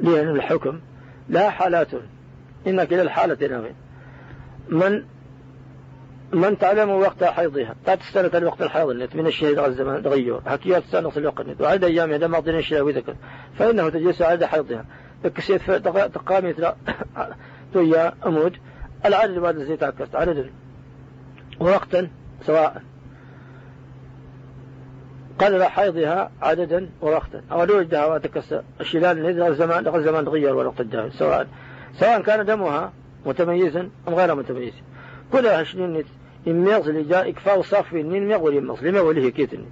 لأن 0.00 0.28
الحكم 0.28 0.80
لا 1.28 1.50
حالات. 1.50 1.88
إنك 2.66 2.92
إلى 2.92 3.02
الحالة 3.02 3.48
نوين 3.48 3.74
من 4.68 5.02
من 6.32 6.58
تعلم 6.58 6.90
وقت 6.90 7.24
حيضها. 7.24 7.74
لا 7.86 7.94
تستنت 7.94 8.34
الوقت 8.36 8.62
الحيض 8.62 8.88
النت. 8.88 9.16
من 9.16 9.26
الشهر 9.26 9.66
الزمان 9.66 10.02
تغير. 10.02 10.40
حكيات 10.46 10.82
تستنص 10.82 11.16
الوقت 11.16 11.40
النت. 11.40 11.60
وعدد 11.60 11.84
أيام 11.84 12.12
هذا 12.12 12.26
ما 12.26 12.38
ضنين 12.38 12.62
شيء 12.62 12.80
وذكر. 12.80 13.14
فإنه 13.58 13.88
تجلس 13.88 14.22
عدد 14.22 14.44
حيضها. 14.44 14.84
تكسيت 15.24 15.62
تقامي 15.92 16.54
تويا 17.72 18.14
أمود. 18.26 18.56
العدد 19.04 19.38
بعد 19.38 19.58
زي 19.58 19.76
تعكست. 19.76 20.14
عدد. 20.14 20.50
ووقتا 21.60 22.08
سواء. 22.46 22.82
قدر 25.38 25.64
حيضها 25.64 26.30
عددا 26.42 26.88
ووقتا 27.02 27.42
أو 27.52 27.64
لو 27.64 27.78
وجدها 27.78 28.06
وتكسر 28.06 28.62
الشلال 28.80 29.42
الزمان 29.42 29.84
دخل 29.84 29.98
الزمان 29.98 30.24
تغير 30.24 30.54
والوقت 30.54 30.80
الدائم 30.80 31.10
سواء 31.10 31.46
سواء 31.94 32.22
كان 32.22 32.46
دمها 32.46 32.92
متميزا 33.26 33.88
أم 34.08 34.14
غير 34.14 34.34
متميز. 34.34 34.72
كلها 35.32 35.64
شنين 35.64 36.04
إميغز 36.48 36.88
اللي 36.88 37.02
جاء 37.02 37.28
إكفاء 37.28 37.62
صافي 37.62 38.02
نين 38.02 38.28
ميغ 38.28 38.42
وليمغز 38.42 38.84
لما 38.84 39.00
وليه 39.00 39.30
كيتني. 39.30 39.64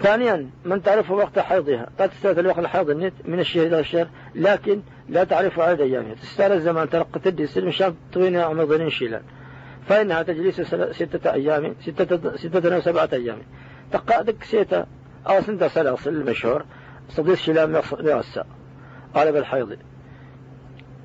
ثانيا 0.00 0.50
من 0.64 0.82
تعرف 0.82 1.10
وقت 1.10 1.38
حيضها؟ 1.38 1.88
قد 1.98 2.10
تستاذ 2.10 2.38
الوقت 2.38 2.58
الحيض 2.58 2.90
النت 2.90 3.12
من 3.24 3.40
الشهر 3.40 3.66
إلى 3.66 3.80
الشهر 3.80 4.08
لكن 4.34 4.80
لا 5.08 5.24
تعرف 5.24 5.60
عدد 5.60 5.80
أيامها. 5.80 6.14
تستاذ 6.14 6.50
الزمان 6.52 6.90
تلقى 6.90 7.20
تدي 7.20 7.46
سلم 7.46 7.70
شاب 7.70 7.94
طوينها 8.12 8.42
أو 8.42 8.54
مضرين 8.54 8.90
شيلان. 8.90 9.22
فإنها 9.88 10.22
تجلس 10.22 10.60
ستة 10.90 11.32
أيام 11.32 11.74
ستة, 11.80 12.36
ستة 12.36 12.76
أو 12.76 12.80
سبعة 12.80 13.08
أيام. 13.12 13.38
دك 13.96 14.44
سيتا 14.44 14.86
أو 15.26 15.40
سنتا 15.40 15.68
سلاسل 15.68 16.14
المشهور 16.14 16.64
صديق 17.08 17.34
شلام 17.34 17.80
يغسى 18.00 18.44
قال 19.14 19.32
بالحيض 19.32 19.76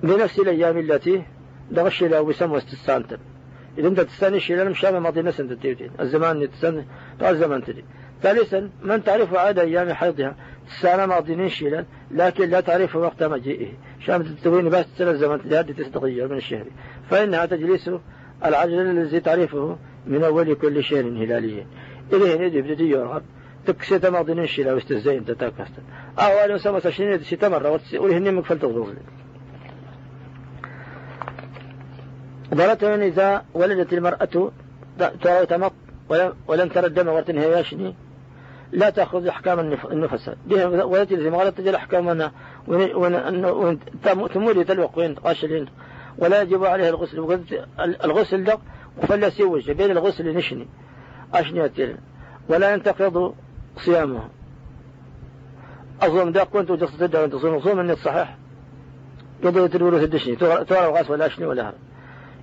بنفس 0.04 0.40
الأيام 0.40 0.78
التي 0.78 1.24
دغ 1.72 1.88
الشلام 1.88 2.26
بسمو 2.26 2.58
استسانتا 2.58 3.18
إذا 3.78 3.88
أنت 3.88 4.00
تستني 4.00 4.38
الشلام 4.38 4.72
مشابه 4.72 5.00
ماضي 5.00 5.22
نفس 5.22 5.40
أنت 5.40 5.54
تيوتين. 5.54 5.92
الزمان 6.00 6.52
تستني 6.52 6.86
الزمان 7.22 7.64
تدي 7.64 7.86
ثالثا 8.22 8.70
من 8.82 9.04
تعرف 9.04 9.36
عدد 9.36 9.60
أيام 9.60 9.94
حيضها 9.94 10.36
السنة 10.68 11.06
ماضيين 11.06 11.50
شيلا 11.50 11.86
لكن 12.12 12.50
لا 12.50 12.60
تعرف 12.60 12.96
وقت 12.96 13.24
مجيئه. 13.24 13.68
شام 14.00 14.24
تتوين 14.24 14.70
بس 14.70 14.86
سنة 14.98 15.12
الزمن 15.12 15.42
تجد 15.42 15.76
تتغير 15.76 16.28
من 16.28 16.38
الشهر. 16.38 16.66
فإنها 17.10 17.46
تجلس 17.46 17.90
العجل 18.46 18.80
الذي 18.80 19.20
تعرفه 19.20 19.78
من 20.08 20.24
أول 20.24 20.56
كل 20.56 20.84
شهر 20.84 21.02
هلالي 21.02 21.66
إليه 22.14 22.48
ندي 22.48 22.62
بدي 22.62 22.90
يرغب 22.90 23.24
تكسيت 23.66 24.06
ماضيين 24.06 24.48
شيلا 24.48 24.74
واستزين 24.74 25.26
تتاكست 25.26 25.74
أول 26.20 26.60
سما 26.60 26.80
سشين 26.80 27.24
ستمر 27.24 27.80
ولهن 27.94 28.34
مكفل 28.36 28.60
تغضب 28.60 28.96
ضرة 32.54 32.96
إذا 32.96 33.46
ولدت 33.54 33.94
المرأة 33.94 34.52
تمط 35.50 35.74
ولم 36.48 36.70
ترى 36.70 36.86
الدم 36.86 37.08
ورتنها 37.08 37.46
ياشني 37.46 37.96
لا 38.72 38.90
تأخذ 38.90 39.28
أحكام 39.28 39.60
النفس 39.92 40.32
ولا 40.84 41.04
تلزم 41.04 41.34
ولا 41.34 41.50
تجل 41.50 41.76
أحكامنا 41.76 42.32
تمولي 44.34 44.64
تلوق 44.64 44.98
وين 45.00 45.16
قاشلين 45.16 45.66
ولا 46.18 46.42
يجب 46.42 46.66
عليه 46.66 46.90
الغسل 46.90 47.40
الغسل 47.80 48.44
ده 48.44 48.60
وفلا 49.04 49.30
سيوج 49.30 49.72
بين 49.72 49.92
الغسل 49.92 50.34
نشني 50.38 50.68
أشني 51.34 51.70
ولا 52.50 52.74
ينتقض 52.74 53.34
صيامه 53.78 54.24
أظلم 56.02 56.32
ده 56.32 56.44
كنت 56.44 56.72
وجصت 56.72 57.00
تدعو 57.00 57.26
أن 57.26 57.32
تصوم 57.32 57.62
صوم 57.62 57.80
النت 57.80 57.98
صحيح. 57.98 58.38
قضية 59.44 59.76
الورث 59.76 60.04
الدشني 60.04 60.36
ترى 60.36 60.86
الغاس 60.86 61.10
ولا 61.10 61.26
أشني 61.26 61.46
ولا 61.46 61.74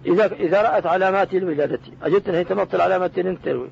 إذا 0.06 0.26
إذا 0.26 0.62
رأت 0.62 0.86
علامات 0.86 1.34
الولادة 1.34 1.80
أجدت 2.02 2.28
أن 2.28 2.34
هي 2.34 2.44
تمط 2.44 2.74
العلامات 2.74 3.20
تروي. 3.20 3.68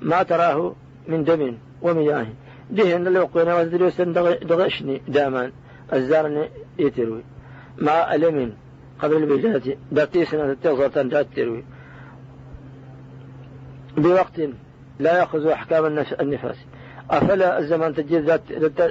ما 0.00 0.22
تراه 0.22 0.74
من 1.08 1.24
دم 1.24 1.56
ومياه. 1.82 2.26
دهن 2.70 3.06
اللي 3.06 3.18
وقينا 3.18 3.60
وزدلوسن 3.60 4.12
دغشني 4.42 5.02
دامان 5.08 5.52
الزارن 5.92 6.48
يتروي. 6.78 7.22
مع 7.78 8.14
ألم 8.14 8.52
قبل 8.98 9.16
الولادة 9.16 9.76
دقي 9.92 10.24
سنة 10.24 10.56
تغزر 10.62 11.02
دات 11.02 11.26
تروي. 11.36 11.64
بوقت 13.96 14.40
لا 15.00 15.18
يأخذ 15.18 15.46
أحكام 15.46 16.04
النفاس. 16.20 16.56
أفلا 17.10 17.58
الزمان 17.58 17.94
تجد 17.94 18.40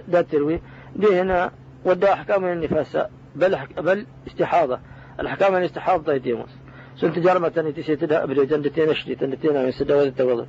ذات 0.10 0.32
تروي؟ 0.32 0.62
دهنا 0.96 1.52
ودى 1.86 2.14
أحكام 2.14 2.46
النفاس. 2.46 2.98
بل, 3.36 3.58
بل 3.78 4.06
استحاضة. 4.28 4.80
الأحكام 5.20 5.56
الاستحاضة 5.56 6.14
يتيموس 6.14 6.50
سنت 6.98 7.20
جرمة 7.20 7.50
تدها 7.88 8.24
أبري 8.24 8.46
جندتين 8.46 8.90
أشتي 8.90 9.16
تنتين 9.16 9.66
من 9.66 9.72
سدى 9.72 9.94
وذا 9.94 10.48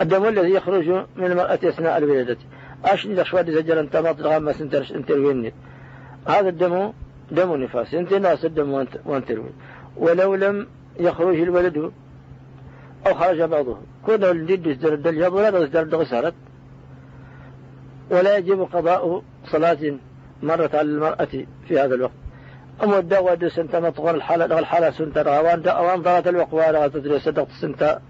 الدم 0.00 0.24
الذي 0.28 0.50
يخرج 0.50 0.88
من 1.16 1.24
المرأة 1.24 1.54
أثناء 1.54 1.98
الولادة. 1.98 2.36
أشني 2.84 3.14
لشواد 3.14 3.50
زجل 3.50 3.78
انت 3.78 3.96
ما 3.96 4.12
تغمى 4.12 4.52
سنترش 4.52 4.92
انتروين 4.92 5.52
هذا 6.28 6.48
الدم 6.48 6.92
دم 7.30 7.54
نفاس. 7.56 7.94
انت 7.94 8.14
ناس 8.14 8.44
الدم 8.44 8.86
وانتروين 9.04 9.52
ولو 9.96 10.34
لم 10.34 10.66
يخرج 11.00 11.40
الولد 11.40 11.92
أو 13.06 13.14
خرج 13.14 13.42
بعضه 13.42 13.76
كونه 14.06 14.30
الجد 14.30 14.66
يزدر 14.66 14.94
الدل 14.94 15.26
ولا 15.26 15.58
يزدر 15.58 15.82
الدغسارت 15.82 16.34
ولا 18.10 18.36
يجب 18.36 18.62
قضاء 18.62 19.22
صلاة 19.46 19.78
مرت 20.42 20.74
على 20.74 20.88
المرأة 20.88 21.28
في 21.68 21.80
هذا 21.80 21.94
الوقت. 21.94 22.12
أما 22.82 22.98
الدواء 22.98 23.34
دو 23.34 23.48
سنتا 23.48 23.80
مطغر 23.80 24.14
الحالة 24.14 24.58
الحالة 24.58 24.90
سنتا. 24.90 25.40
وان 25.40 26.02
ضغط 26.02 26.26
الوقت 26.26 26.52
ولا 26.52 26.88
تدري 26.88 27.18
صدقت 27.18 27.50
سنتا 27.60 28.00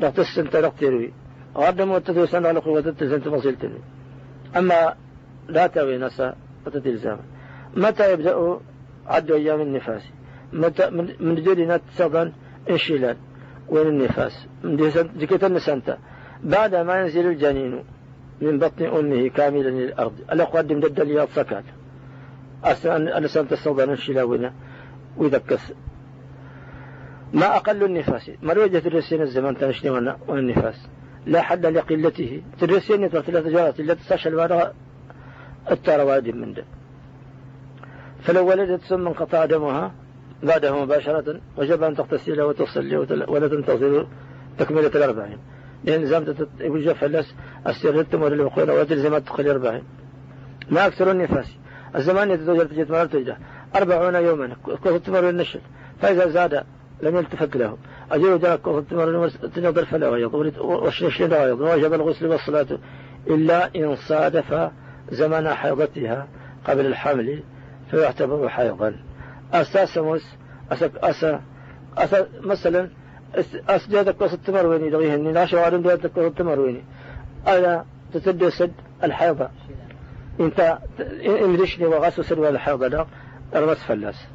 دغت 0.00 0.18
السنتا 0.18 0.60
دغت 0.60 0.82
يروي 0.82 1.12
غدا 1.56 1.92
وتتو 1.92 2.26
سنة 2.26 2.48
على 2.48 2.60
قوة 2.60 2.78
التسنت 2.78 3.28
مصيلتني 3.28 3.80
أما 4.56 4.94
لا 5.48 5.66
تغي 5.66 5.98
نسا 5.98 6.34
وتتلزام 6.66 7.18
متى 7.76 8.12
يبدأ 8.12 8.58
عد 9.06 9.30
أيام 9.30 9.60
النفاس؟ 9.60 10.02
متى 10.52 10.90
من 11.20 11.34
جدنا 11.34 11.76
تصدن 11.76 12.32
انشلال 12.70 13.16
وين 13.70 13.86
النفاس؟ 13.86 14.46
ديكت 15.16 15.44
النسانتا 15.44 15.98
بعد 16.44 16.74
ما 16.74 17.00
ينزل 17.00 17.26
الجنين 17.26 17.84
من 18.40 18.58
بطن 18.58 18.84
أمه 18.84 19.28
كاملا 19.28 19.68
للأرض 19.68 20.12
ألا 20.32 20.44
قدم 20.44 20.80
ضد 20.80 21.00
الياض 21.00 21.28
سكال 21.28 21.62
النسان 22.86 23.48
تصدر 23.48 23.92
الشلاوين 23.92 24.50
ويذكس. 25.16 25.72
ما 27.32 27.56
أقل 27.56 27.84
النفاس. 27.84 28.30
مروجة 28.42 28.82
الرسين 28.86 29.22
الزمان 29.22 29.56
تنشني 29.56 29.90
والنفاس 30.28 30.86
لا 31.26 31.42
حد 31.42 31.66
لقلته. 31.66 32.42
ترسين 32.60 33.08
ثلاث 33.08 33.46
جارات. 33.46 33.80
التي 33.80 33.94
تستشعر 33.94 34.36
بعدها 34.36 34.72
الترواد 35.70 36.28
من 36.28 36.54
دم 36.54 36.64
فلو 38.20 38.48
ولدت 38.48 38.80
ثم 38.80 39.06
انقطع 39.06 39.44
دمها 39.44 39.92
بعده 40.42 40.84
مباشرة 40.84 41.40
وجب 41.56 41.82
أن 41.82 41.96
تغتسل 41.96 42.40
وتصلي 42.40 42.96
ولا 43.28 43.48
تنتظر 43.48 44.06
تكملة 44.58 44.86
الأربعين. 44.86 45.38
لأن 45.84 46.06
زامت 46.06 46.48
يوجد 46.60 46.92
فلس 46.92 47.34
استردتم 47.66 48.22
ولا 48.22 48.34
الوقوع 48.34 48.80
وتلزم 48.80 49.18
تدخل 49.18 49.48
أربعين. 49.48 49.82
ما 50.70 50.86
أكثر 50.86 51.10
النفاس؟ 51.10 51.56
الزمان 51.96 52.30
يتزوج 52.30 52.66
تجد 52.66 52.92
مرة 52.92 53.04
تجده 53.04 53.38
أربعون 53.76 54.14
يوما 54.14 54.56
كفت 54.66 55.06
تمر 55.06 55.28
النشر 55.28 55.60
فإذا 56.00 56.28
زاد 56.28 56.64
لم 57.02 57.16
يلتفت 57.16 57.56
له. 57.56 57.78
أجل 58.10 58.38
جاء 58.38 58.56
كفت 58.56 58.90
تمر 58.90 59.28
تنظر 59.28 59.84
فلا 59.84 60.08
غيض 60.08 60.34
وشنشن 60.60 61.32
غيض 61.32 61.60
وجب 61.60 61.94
الغسل 61.94 62.26
والصلاة 62.26 62.78
إلا 63.26 63.74
إن 63.76 63.96
صادف 63.96 64.70
زمن 65.10 65.48
حيضتها 65.48 66.28
قبل 66.64 66.86
الحمل 66.86 67.42
فيعتبر 67.90 68.48
حيضا. 68.48 68.94
أساسموس 69.52 70.24
أسا 70.72 70.90
أسا 70.96 71.42
أسا 71.98 72.28
مثلا 72.40 72.90
أسجادك 73.68 74.22
قصة 74.22 74.38
تمرويني 74.46 74.90
دغيه 74.90 75.14
إني 75.14 75.32
لا 75.32 75.46
شوارن 75.46 75.82
ديادك 75.82 76.10
قصة 76.18 76.28
تمرويني 76.28 76.82
أنا 77.46 77.84
تتدسد 78.12 78.72
الحيضة 79.04 79.48
إنت 80.40 80.78
امدشني 81.26 81.86
وغاس 81.86 82.20
سلوى 82.20 82.48
الحيضة 82.48 82.88
لا 82.88 83.06
أرمس 83.54 83.76
فلاس. 83.76 84.26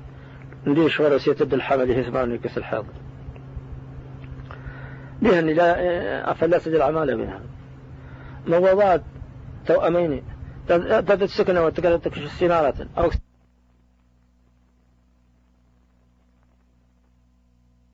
نديش 0.68 0.99
ورا 0.99 1.18
سيتد 1.18 1.53
الحمل 1.53 1.91
هزمان 1.91 2.38
كس 2.38 2.57
الحيض 2.57 2.86
بها 5.22 5.41
لا 5.41 6.32
أفلاس 6.32 6.68
العمالة 6.68 7.16
منها. 7.16 7.41
موضات 8.47 9.01
توأمين 9.66 10.24
تدت 10.68 11.30
سكنة 11.30 11.66
وتكلتك 11.66 12.13
سنارة 12.39 12.88
أو 12.97 13.09